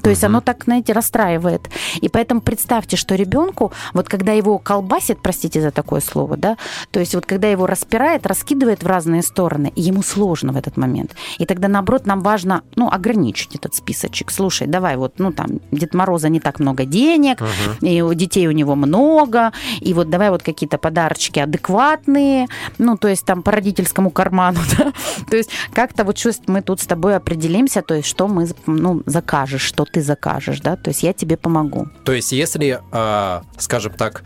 То 0.05 0.11
есть 0.11 0.23
оно 0.23 0.43
так, 0.43 0.65
знаете, 0.65 0.93
расстраивает. 0.93 1.71
И 2.03 2.11
поэтому 2.11 2.43
представьте, 2.43 2.99
что 2.99 3.15
ребенку, 3.15 3.73
вот 3.95 4.07
когда 4.07 4.33
его 4.33 4.59
колбасит, 4.59 5.19
простите 5.23 5.63
за 5.63 5.71
такое 5.71 6.03
слово, 6.03 6.37
да, 6.37 6.59
то 6.91 7.01
есть 7.01 7.15
вот 7.15 7.25
когда 7.25 7.49
его 7.49 7.67
распирает, 7.67 8.27
раскидывает 8.27 8.83
в 8.83 8.87
разные 8.87 9.23
стороны, 9.23 9.73
ему 9.77 10.03
сложно 10.03 10.53
в 10.53 10.57
этот 10.57 10.77
момент. 10.77 11.17
И 11.39 11.47
тогда, 11.47 11.69
наоборот, 11.69 12.05
нам 12.05 12.21
важно, 12.21 12.65
ну, 12.77 12.91
ограничить 12.91 13.55
этот 13.55 13.75
списочек. 13.75 14.31
Слушай, 14.31 14.67
давай 14.67 14.97
вот, 14.97 15.15
ну, 15.19 15.33
там, 15.33 15.61
Дед 15.73 15.95
Мороза 15.95 16.29
не 16.29 16.39
так 16.39 16.61
много 16.61 16.85
денег, 16.85 17.41
uh-huh. 17.41 17.89
и 17.89 18.03
у 18.03 18.13
детей 18.13 18.47
у 18.47 18.51
него 18.53 18.75
много, 18.75 19.53
и 19.81 19.95
вот 19.95 20.11
давай 20.11 20.29
вот 20.29 20.43
какие-то 20.43 20.77
подарочки 20.77 21.39
адекватные, 21.39 22.49
ну, 22.77 22.99
то 22.99 23.09
есть 23.09 23.25
там 23.25 23.43
по 23.43 23.53
родительскому 23.53 24.11
карману, 24.11 24.61
да, 24.79 24.93
то 25.31 25.37
есть 25.39 25.49
как-то 25.73 26.05
вот 26.05 26.17
чувств 26.17 26.43
мы 26.47 26.61
тут 26.61 26.83
с 26.83 26.87
тобой 26.87 27.17
определимся, 27.17 27.81
то 27.81 27.95
есть 27.95 28.07
что 28.07 28.29
мы, 28.29 28.47
ну, 28.67 29.03
закажешь, 29.07 29.63
что 29.63 29.87
ты 29.95 30.03
закажешь, 30.03 30.61
да, 30.61 30.75
то 30.77 30.91
есть 30.91 31.05
я 31.05 31.13
тебе 31.13 31.37
помогу. 31.37 31.87
То 32.05 32.13
есть 32.13 32.33
если, 32.33 32.81
э, 32.93 33.43
скажем 33.59 33.93
так, 33.93 34.25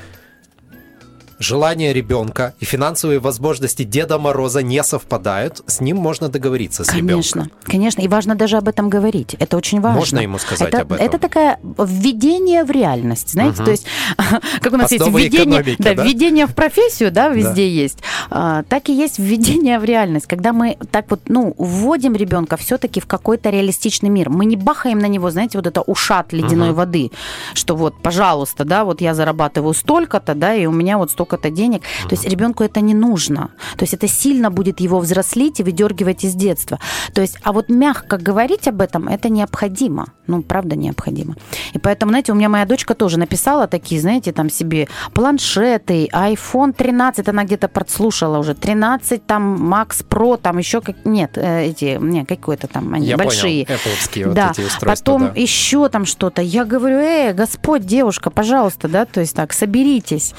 желание 1.39 1.93
ребенка 1.93 2.55
и 2.61 2.65
финансовые 2.65 3.19
возможности 3.19 3.85
Деда 3.85 4.19
Мороза 4.19 4.63
не 4.63 4.83
совпадают, 4.83 5.63
с 5.67 5.81
ним 5.81 5.97
можно 5.97 6.29
договориться 6.29 6.85
с 6.85 6.89
конечно, 6.89 7.09
ребенком. 7.09 7.59
Конечно, 7.65 7.71
конечно, 7.71 8.03
и 8.03 8.09
важно 8.09 8.35
даже 8.35 8.57
об 8.57 8.69
этом 8.69 8.89
говорить. 8.89 9.35
Это 9.39 9.57
очень 9.57 9.81
важно. 9.81 9.99
Можно 9.99 10.19
ему 10.21 10.39
сказать 10.39 10.69
это, 10.69 10.83
об 10.83 10.93
этом. 10.93 11.07
Это 11.07 11.19
такое 11.19 11.59
введение 11.79 12.65
в 12.65 12.71
реальность, 12.71 13.31
знаете, 13.31 13.59
угу. 13.59 13.65
то 13.65 13.71
есть 13.71 13.87
как 14.61 14.73
у 14.73 14.77
нас 14.77 14.93
Основы 14.93 15.21
есть 15.21 15.35
введение, 15.35 15.77
да, 15.79 15.95
да? 15.95 16.05
введение 16.05 16.47
в 16.47 16.55
профессию, 16.55 17.13
да, 17.13 17.29
везде 17.29 17.55
да. 17.55 17.61
есть, 17.63 17.99
а, 18.31 18.63
так 18.65 18.89
и 18.89 18.93
есть 18.93 19.19
введение 19.19 19.79
в 19.79 19.85
реальность, 19.85 20.27
когда 20.27 20.53
мы 20.53 20.77
так 20.91 21.07
вот, 21.11 21.21
ну, 21.29 21.55
вводим 21.59 22.15
ребенка 22.15 22.57
все-таки 22.57 23.01
в 23.01 23.07
какой-то 23.07 23.51
реалистичный 23.51 24.09
мир. 24.09 24.31
Мы 24.31 24.45
не 24.45 24.57
бахаем 24.57 24.99
на 24.99 25.07
него, 25.07 25.31
знаете, 25.31 25.59
вот 25.59 25.67
это 25.67 25.83
ушат 25.83 26.33
ледяной 26.33 26.71
угу. 26.71 26.79
воды, 26.79 27.11
что 27.55 27.77
вот, 27.77 28.01
пожалуйста, 28.03 28.65
да, 28.65 28.85
вот 28.85 29.01
я 29.01 29.15
зарабатываю 29.15 29.75
столько-то, 29.75 30.35
да, 30.35 30.55
и 30.55 30.67
у 30.67 30.73
меня 30.73 30.99
вот 30.99 31.11
столько-то 31.29 31.51
денег. 31.51 31.83
То 32.09 32.15
есть 32.15 32.29
ребенку 32.29 32.65
это 32.65 32.81
не 32.81 32.95
нужно. 32.95 33.51
То 33.77 33.85
есть 33.85 33.95
это 33.95 34.09
сильно 34.09 34.51
будет 34.51 34.81
его 34.81 34.99
взрослить 34.99 35.61
и 35.61 35.63
выдергивать 35.63 36.25
из 36.25 36.35
детства. 36.35 36.79
То 37.13 37.21
есть, 37.21 37.37
а 37.43 37.53
вот 37.53 37.69
мягко 37.69 38.17
говорить 38.17 38.69
об 38.69 38.81
этом, 38.81 39.09
это 39.09 39.29
необходимо. 39.29 40.07
Ну, 40.27 40.43
правда, 40.43 40.77
необходимо. 40.77 41.35
И 41.75 41.79
поэтому, 41.79 42.11
знаете, 42.11 42.33
у 42.33 42.35
меня 42.35 42.49
моя 42.49 42.67
дочка 42.67 42.95
тоже 42.95 43.19
написала 43.19 43.67
такие, 43.67 44.01
знаете, 44.01 44.33
там 44.33 44.51
себе 44.51 44.89
планшеты, 45.15 46.09
iPhone 46.13 46.73
13, 46.73 47.29
она 47.29 47.45
где-то 47.45 47.69
подслушала 47.69 48.39
уже, 48.39 48.55
13, 48.55 49.27
там, 49.27 49.73
Max 49.73 50.05
Pro, 50.09 50.39
там 50.39 50.59
еще 50.59 50.81
как... 50.81 50.97
Нет, 51.05 51.33
э, 51.37 51.65
эти, 51.65 51.99
не, 52.01 52.25
какой-то 52.25 52.67
там, 52.67 52.95
они 52.95 53.07
Я 53.07 53.17
большие. 53.17 53.67
Понял, 53.67 53.79
Apple 53.79 54.35
да. 54.35 54.47
вот 54.49 54.59
эти 54.59 54.67
устройства, 54.67 54.87
Потом 54.87 55.27
да. 55.27 55.33
еще 55.41 55.89
там 55.89 56.05
что-то. 56.07 56.43
Я 56.43 56.65
говорю, 56.65 56.99
эй, 56.99 57.33
Господь, 57.33 57.87
девушка, 57.87 58.31
пожалуйста, 58.31 58.89
да, 58.89 59.05
то 59.05 59.21
есть 59.21 59.35
так, 59.35 59.53
соберитесь. 59.53 60.35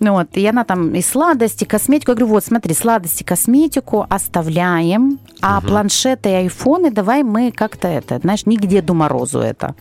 Ну 0.00 0.18
вот, 0.32 0.36
и 0.36 0.46
она 0.46 0.64
там 0.64 0.94
и 0.94 1.02
сладости, 1.02 1.64
косметику. 1.64 2.12
Я 2.12 2.16
говорю, 2.16 2.34
вот, 2.34 2.44
смотри, 2.44 2.74
сладости, 2.74 3.22
косметику 3.22 4.06
оставляем, 4.08 5.18
а 5.40 5.58
угу. 5.58 5.68
планшеты 5.68 6.30
и 6.30 6.32
айфоны 6.32 6.90
давай 6.90 7.22
мы 7.22 7.52
как-то 7.52 7.88
это, 7.88 8.18
знаешь, 8.18 8.46
не 8.46 8.56
к 8.56 8.66
Деду 8.66 8.94
Морозу 8.94 9.40
это. 9.40 9.74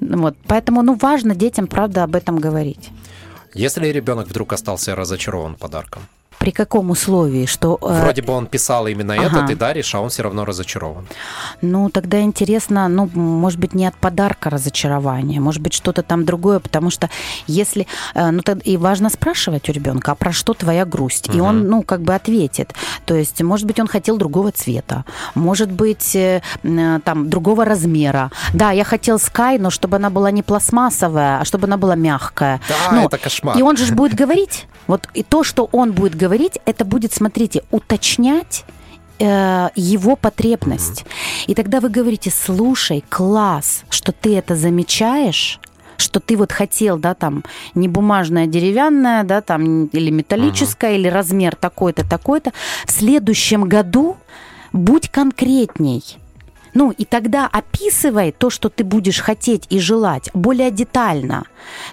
Вот, 0.00 0.36
поэтому, 0.46 0.82
ну, 0.82 0.94
важно 0.94 1.34
детям, 1.34 1.66
правда, 1.66 2.04
об 2.04 2.14
этом 2.14 2.38
говорить. 2.38 2.90
Если 3.54 3.88
ребенок 3.88 4.28
вдруг 4.28 4.52
остался 4.52 4.96
разочарован 4.96 5.54
подарком? 5.54 6.02
При 6.44 6.50
каком 6.50 6.90
условии? 6.90 7.46
Что, 7.46 7.78
э, 7.80 8.00
Вроде 8.02 8.20
бы 8.20 8.34
он 8.34 8.46
писал 8.46 8.86
именно 8.86 9.14
ага. 9.14 9.24
это, 9.24 9.46
ты 9.46 9.56
даришь, 9.56 9.94
а 9.94 10.00
он 10.00 10.10
все 10.10 10.24
равно 10.24 10.44
разочарован. 10.44 11.06
Ну, 11.62 11.88
тогда 11.88 12.20
интересно, 12.20 12.86
ну, 12.88 13.08
может 13.14 13.58
быть, 13.58 13.72
не 13.72 13.86
от 13.86 13.96
подарка 13.96 14.50
разочарование, 14.50 15.40
может 15.40 15.62
быть, 15.62 15.72
что-то 15.72 16.02
там 16.02 16.26
другое, 16.26 16.58
потому 16.58 16.90
что 16.90 17.08
если... 17.46 17.86
Э, 18.14 18.30
ну, 18.30 18.42
тогда 18.42 18.60
и 18.62 18.76
важно 18.76 19.08
спрашивать 19.08 19.70
у 19.70 19.72
ребенка, 19.72 20.12
а 20.12 20.14
про 20.14 20.32
что 20.32 20.52
твоя 20.52 20.84
грусть? 20.84 21.30
Угу. 21.30 21.38
И 21.38 21.40
он, 21.40 21.66
ну, 21.66 21.82
как 21.82 22.02
бы 22.02 22.14
ответит. 22.14 22.74
То 23.06 23.14
есть, 23.14 23.40
может 23.40 23.66
быть, 23.66 23.80
он 23.80 23.86
хотел 23.86 24.18
другого 24.18 24.52
цвета, 24.52 25.06
может 25.34 25.72
быть, 25.72 26.14
э, 26.14 26.42
там, 26.62 27.30
другого 27.30 27.64
размера. 27.64 28.30
Да, 28.52 28.70
я 28.70 28.84
хотел 28.84 29.16
Sky, 29.16 29.58
но 29.58 29.70
чтобы 29.70 29.96
она 29.96 30.10
была 30.10 30.30
не 30.30 30.42
пластмассовая, 30.42 31.40
а 31.40 31.44
чтобы 31.46 31.68
она 31.68 31.78
была 31.78 31.94
мягкая. 31.94 32.60
Да, 32.68 32.92
ну, 32.92 33.06
это 33.06 33.16
кошмар. 33.16 33.56
И 33.56 33.62
он 33.62 33.78
же 33.78 33.94
будет 33.94 34.14
говорить, 34.14 34.66
вот 34.86 35.08
и 35.14 35.22
то, 35.22 35.42
что 35.42 35.68
он 35.72 35.92
будет 35.92 36.14
говорить, 36.14 36.33
это 36.64 36.84
будет, 36.84 37.12
смотрите, 37.12 37.62
уточнять 37.70 38.64
э, 39.18 39.68
его 39.74 40.16
потребность. 40.16 41.02
Mm-hmm. 41.02 41.44
И 41.48 41.54
тогда 41.54 41.80
вы 41.80 41.88
говорите, 41.88 42.30
слушай, 42.30 43.04
класс, 43.08 43.84
что 43.88 44.12
ты 44.12 44.36
это 44.36 44.56
замечаешь, 44.56 45.60
что 45.96 46.20
ты 46.20 46.36
вот 46.36 46.52
хотел, 46.52 46.98
да, 46.98 47.14
там, 47.14 47.44
не 47.74 47.88
бумажная, 47.88 48.46
деревянная, 48.46 49.24
да, 49.24 49.40
там, 49.40 49.86
или 49.86 50.10
металлическая, 50.10 50.92
uh-huh. 50.92 50.98
или 50.98 51.08
размер 51.08 51.54
такой-то, 51.54 52.08
такой-то. 52.08 52.52
В 52.84 52.90
следующем 52.90 53.68
году 53.68 54.16
будь 54.72 55.08
конкретней. 55.08 56.18
Ну, 56.74 56.90
и 56.90 57.04
тогда 57.04 57.46
описывай 57.46 58.32
то, 58.32 58.50
что 58.50 58.68
ты 58.68 58.84
будешь 58.84 59.20
хотеть 59.20 59.66
и 59.70 59.78
желать 59.78 60.30
более 60.34 60.70
детально. 60.70 61.44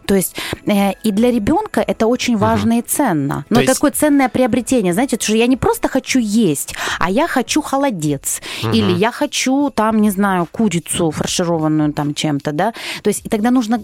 То 0.05 0.15
есть 0.15 0.35
э, 0.65 0.93
и 1.03 1.11
для 1.11 1.31
ребенка 1.31 1.81
это 1.81 2.07
очень 2.07 2.37
важно 2.37 2.75
угу. 2.75 2.79
и 2.79 2.81
ценно. 2.81 3.45
Но 3.49 3.61
есть... 3.61 3.73
такое 3.73 3.91
ценное 3.91 4.29
приобретение, 4.29 4.93
знаете, 4.93 5.17
что 5.19 5.35
я 5.35 5.47
не 5.47 5.57
просто 5.57 5.87
хочу 5.87 6.19
есть, 6.19 6.75
а 6.99 7.09
я 7.09 7.27
хочу 7.27 7.61
холодец. 7.61 8.41
Угу. 8.63 8.73
Или 8.73 8.91
я 8.91 9.11
хочу 9.11 9.69
там, 9.69 10.01
не 10.01 10.09
знаю, 10.09 10.47
курицу 10.51 11.11
фаршированную 11.11 11.93
там 11.93 12.13
чем-то, 12.13 12.51
да. 12.51 12.73
То 13.03 13.09
есть 13.09 13.25
и 13.25 13.29
тогда 13.29 13.51
нужно 13.51 13.81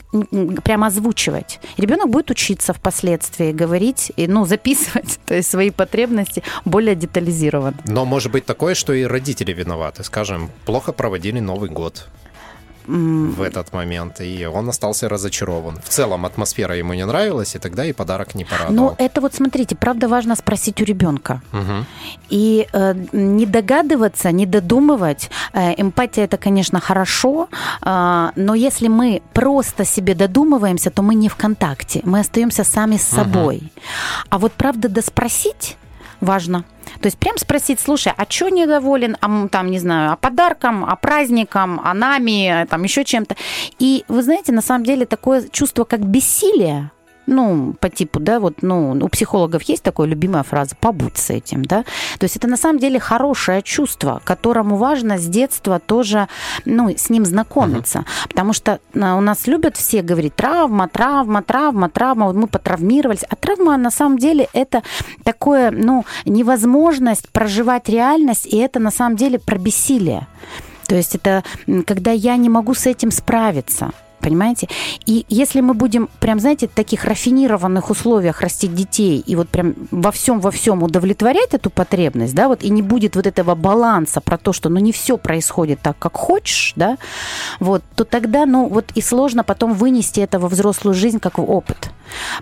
прямо 0.63 0.87
озвучивать. 0.87 1.59
Ребенок 1.77 2.09
будет 2.09 2.31
учиться 2.31 2.73
впоследствии 2.73 3.51
говорить, 3.51 4.11
и, 4.15 4.27
ну, 4.27 4.45
записывать 4.45 5.19
то 5.25 5.35
есть 5.35 5.49
свои 5.49 5.71
потребности 5.71 6.43
более 6.65 6.95
детализированно. 6.95 7.77
Но 7.85 8.05
может 8.05 8.31
быть 8.31 8.45
такое, 8.45 8.75
что 8.75 8.93
и 8.93 9.03
родители 9.03 9.53
виноваты, 9.53 10.03
скажем, 10.03 10.49
плохо 10.65 10.86
плохо 10.87 10.97
проводили 10.97 11.41
Новый 11.41 11.69
год 11.69 12.07
в 12.87 13.41
этот 13.41 13.73
момент, 13.73 14.21
и 14.21 14.45
он 14.45 14.69
остался 14.69 15.09
разочарован. 15.09 15.77
В 15.83 15.89
целом 15.89 16.25
атмосфера 16.25 16.77
ему 16.77 16.93
не 16.93 17.05
нравилась, 17.05 17.55
и 17.55 17.59
тогда 17.59 17.83
и 17.85 17.93
подарок 17.93 18.35
не 18.35 18.45
порадовал. 18.45 18.73
Ну, 18.75 18.95
это 18.97 19.19
вот, 19.21 19.33
смотрите, 19.33 19.75
правда 19.75 20.07
важно 20.07 20.35
спросить 20.35 20.81
у 20.81 20.85
ребенка. 20.85 21.41
Угу. 21.53 21.85
И 22.29 22.65
э, 22.73 22.93
не 23.11 23.45
догадываться, 23.45 24.31
не 24.31 24.45
додумывать. 24.45 25.29
Э, 25.53 25.73
эмпатия 25.77 26.23
это, 26.23 26.37
конечно, 26.37 26.79
хорошо, 26.79 27.49
э, 27.81 28.31
но 28.35 28.55
если 28.55 28.89
мы 28.89 29.21
просто 29.33 29.85
себе 29.85 30.13
додумываемся, 30.13 30.89
то 30.89 31.01
мы 31.01 31.15
не 31.15 31.27
в 31.27 31.35
контакте, 31.35 31.99
мы 32.05 32.19
остаемся 32.19 32.63
сами 32.63 32.95
с 32.95 33.03
собой. 33.03 33.57
Угу. 33.57 33.71
А 34.29 34.37
вот 34.37 34.53
правда 34.53 34.87
доспросить 34.87 35.77
важно. 36.21 36.63
То 36.99 37.07
есть 37.07 37.17
прям 37.17 37.37
спросить, 37.37 37.79
слушай, 37.79 38.13
а 38.15 38.25
что 38.29 38.49
недоволен, 38.49 39.17
а, 39.21 39.47
там, 39.47 39.71
не 39.71 39.79
знаю, 39.79 40.13
о 40.13 40.15
подаркам, 40.15 40.85
о 40.85 40.95
праздникам, 40.95 41.81
о 41.83 41.93
нами, 41.93 42.65
там, 42.69 42.83
еще 42.83 43.03
чем-то. 43.03 43.35
И 43.79 44.03
вы 44.07 44.23
знаете, 44.23 44.51
на 44.51 44.61
самом 44.61 44.83
деле 44.83 45.05
такое 45.05 45.47
чувство, 45.49 45.83
как 45.83 46.01
бессилие, 46.01 46.91
ну, 47.27 47.75
по 47.79 47.89
типу, 47.89 48.19
да, 48.19 48.39
вот, 48.39 48.61
ну, 48.61 48.97
у 49.01 49.07
психологов 49.09 49.61
есть 49.63 49.83
такая 49.83 50.07
любимая 50.07 50.43
фраза 50.43 50.75
«побудь 50.79 51.17
с 51.17 51.29
этим», 51.29 51.63
да, 51.63 51.83
то 52.17 52.23
есть 52.23 52.37
это 52.37 52.47
на 52.47 52.57
самом 52.57 52.79
деле 52.79 52.99
хорошее 52.99 53.61
чувство, 53.61 54.21
которому 54.23 54.77
важно 54.77 55.17
с 55.17 55.25
детства 55.25 55.79
тоже, 55.79 56.27
ну, 56.65 56.89
с 56.89 57.09
ним 57.09 57.25
знакомиться, 57.25 57.99
uh-huh. 57.99 58.27
потому 58.29 58.53
что 58.53 58.79
а, 58.95 59.15
у 59.15 59.21
нас 59.21 59.45
любят 59.47 59.77
все 59.77 60.01
говорить 60.01 60.35
травма, 60.35 60.87
травма, 60.87 61.43
травма, 61.43 61.89
травма, 61.89 62.27
вот 62.27 62.35
мы 62.35 62.47
потравмировались, 62.47 63.23
а 63.29 63.35
травма 63.35 63.77
на 63.77 63.91
самом 63.91 64.17
деле 64.17 64.47
это 64.53 64.83
такое, 65.23 65.71
ну, 65.71 66.05
невозможность 66.25 67.29
проживать 67.29 67.89
реальность, 67.89 68.45
и 68.45 68.57
это 68.57 68.79
на 68.79 68.91
самом 68.91 69.17
деле 69.17 69.37
про 69.39 69.57
бессилие. 69.57 70.27
То 70.87 70.95
есть 70.95 71.15
это 71.15 71.43
когда 71.85 72.11
я 72.11 72.37
не 72.37 72.49
могу 72.49 72.73
с 72.73 72.85
этим 72.85 73.11
справиться 73.11 73.91
понимаете? 74.19 74.67
И 75.05 75.25
если 75.29 75.61
мы 75.61 75.73
будем 75.73 76.09
прям, 76.19 76.39
знаете, 76.39 76.67
в 76.67 76.71
таких 76.71 77.05
рафинированных 77.05 77.89
условиях 77.89 78.41
растить 78.41 78.73
детей 78.73 79.23
и 79.25 79.35
вот 79.35 79.49
прям 79.49 79.75
во 79.91 80.11
всем 80.11 80.39
во 80.39 80.51
всем 80.51 80.83
удовлетворять 80.83 81.53
эту 81.53 81.69
потребность, 81.69 82.35
да, 82.35 82.47
вот 82.47 82.63
и 82.63 82.69
не 82.69 82.81
будет 82.81 83.15
вот 83.15 83.27
этого 83.27 83.55
баланса 83.55 84.21
про 84.21 84.37
то, 84.37 84.53
что 84.53 84.69
ну 84.69 84.79
не 84.79 84.91
все 84.91 85.17
происходит 85.17 85.79
так, 85.81 85.97
как 85.99 86.15
хочешь, 86.15 86.73
да, 86.75 86.97
вот, 87.59 87.83
то 87.95 88.03
тогда, 88.03 88.45
ну 88.45 88.67
вот 88.67 88.91
и 88.95 89.01
сложно 89.01 89.43
потом 89.43 89.73
вынести 89.73 90.19
это 90.19 90.39
во 90.39 90.47
взрослую 90.47 90.93
жизнь 90.93 91.19
как 91.19 91.37
в 91.37 91.49
опыт. 91.49 91.91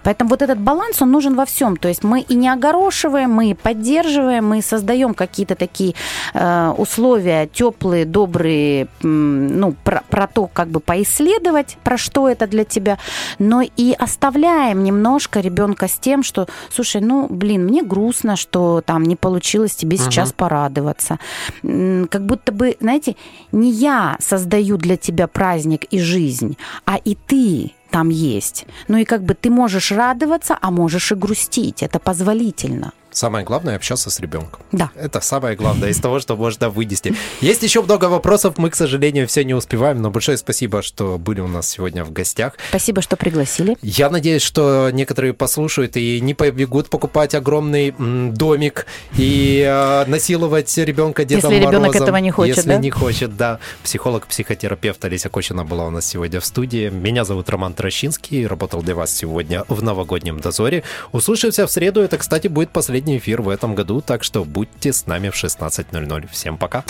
Поэтому 0.03 0.29
вот 0.29 0.41
этот 0.41 0.59
баланс, 0.59 1.01
он 1.01 1.11
нужен 1.11 1.35
во 1.35 1.45
всем. 1.45 1.77
То 1.77 1.87
есть 1.87 2.03
мы 2.03 2.21
и 2.21 2.35
не 2.35 2.49
огорошиваем, 2.49 3.31
мы 3.31 3.51
и 3.51 3.53
поддерживаем, 3.53 4.47
мы 4.47 4.61
создаем 4.61 5.13
какие-то 5.13 5.55
такие 5.55 5.93
э, 6.33 6.73
условия 6.77 7.47
теплые, 7.47 8.05
добрые, 8.05 8.87
ну, 9.01 9.75
про, 9.83 10.03
про 10.09 10.27
то, 10.27 10.47
как 10.47 10.69
бы 10.69 10.79
поисследовать, 10.79 11.77
про 11.83 11.97
что 11.97 12.29
это 12.29 12.47
для 12.47 12.63
тебя, 12.63 12.97
но 13.39 13.61
и 13.61 13.93
оставляем 13.97 14.83
немножко 14.83 15.39
ребенка 15.39 15.87
с 15.87 15.97
тем, 15.97 16.23
что, 16.23 16.47
слушай, 16.69 17.01
ну, 17.01 17.27
блин, 17.29 17.65
мне 17.65 17.83
грустно, 17.83 18.35
что 18.35 18.81
там 18.85 19.03
не 19.03 19.15
получилось 19.15 19.75
тебе 19.75 19.97
сейчас 19.97 20.31
порадоваться. 20.31 21.19
Как 21.61 22.25
будто 22.25 22.51
бы, 22.51 22.77
знаете, 22.79 23.15
не 23.51 23.71
я 23.71 24.17
создаю 24.19 24.77
для 24.77 24.97
тебя 24.97 25.27
праздник 25.27 25.85
и 25.85 25.99
жизнь, 25.99 26.57
а 26.85 26.97
и 26.97 27.15
ты 27.15 27.73
там 27.95 28.09
есть. 28.09 28.65
Ну 28.89 28.97
и 28.97 29.05
как 29.05 29.23
бы 29.23 29.35
ты 29.35 29.49
можешь 29.49 29.91
радоваться, 29.93 30.57
а 30.61 30.69
можешь 30.69 31.13
и 31.13 31.15
грустить. 31.15 31.81
Это 31.81 31.97
позволительно. 31.97 32.91
Самое 33.15 33.45
главное 33.45 33.77
общаться 33.77 34.09
с 34.09 34.19
ребенком. 34.19 34.61
Да. 34.73 34.91
Это 34.93 35.21
самое 35.21 35.55
главное 35.55 35.89
из 35.89 36.01
того, 36.01 36.19
что 36.19 36.35
можно 36.35 36.69
вынести. 36.69 37.15
Есть 37.39 37.63
еще 37.63 37.81
много 37.81 38.05
вопросов, 38.05 38.57
мы, 38.57 38.69
к 38.69 38.75
сожалению, 38.75 39.25
все 39.25 39.45
не 39.45 39.53
успеваем, 39.53 40.01
но 40.01 40.11
большое 40.11 40.37
спасибо, 40.37 40.81
что 40.81 41.17
были 41.17 41.39
у 41.39 41.47
нас 41.47 41.69
сегодня 41.69 42.03
в 42.03 42.11
гостях. 42.11 42.57
Спасибо, 42.69 43.01
что 43.01 43.15
пригласили. 43.15 43.77
Я 43.81 44.09
надеюсь, 44.09 44.41
что 44.41 44.89
некоторые 44.91 45.33
послушают 45.33 45.95
и 45.95 46.19
не 46.19 46.33
побегут 46.33 46.89
покупать 46.89 47.35
огромный 47.35 47.91
домик 48.31 48.85
и 49.17 49.63
э, 49.65 50.05
насиловать 50.07 50.77
ребенка 50.77 51.23
Дедом 51.23 51.51
Если 51.51 51.63
Морозом. 51.63 51.83
ребенок 51.85 51.95
этого 52.01 52.17
не 52.17 52.31
хочет, 52.31 52.57
Если 52.57 52.69
да? 52.69 52.77
не 52.77 52.89
хочет, 52.89 53.37
да. 53.37 53.59
Психолог-психотерапевт 53.83 55.05
Олеся 55.05 55.29
Кочина 55.29 55.63
была 55.63 55.85
у 55.87 55.89
нас 55.89 56.05
сегодня 56.05 56.41
в 56.41 56.45
студии. 56.45 56.89
Меня 56.89 57.23
зовут 57.23 57.49
Роман 57.49 57.73
Трощинский, 57.73 58.45
работал 58.45 58.81
для 58.81 58.93
вас 58.93 59.15
сегодня 59.15 59.63
в 59.69 59.81
новогоднем 59.81 60.41
дозоре. 60.41 60.83
Услышимся 61.13 61.65
в 61.65 61.71
среду. 61.71 62.01
Это, 62.01 62.17
кстати, 62.17 62.49
будет 62.49 62.71
последний 62.71 63.04
последний 63.05 63.17
эфир 63.19 63.41
в 63.41 63.49
этом 63.49 63.75
году, 63.75 64.01
так 64.01 64.23
что 64.23 64.43
будьте 64.43 64.91
с 64.91 65.05
нами 65.05 65.29
в 65.29 65.35
16.00. 65.35 66.27
Всем 66.31 66.57
пока. 66.57 66.83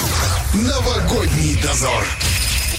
Новогодний 0.53 1.61
дозор. 1.61 2.05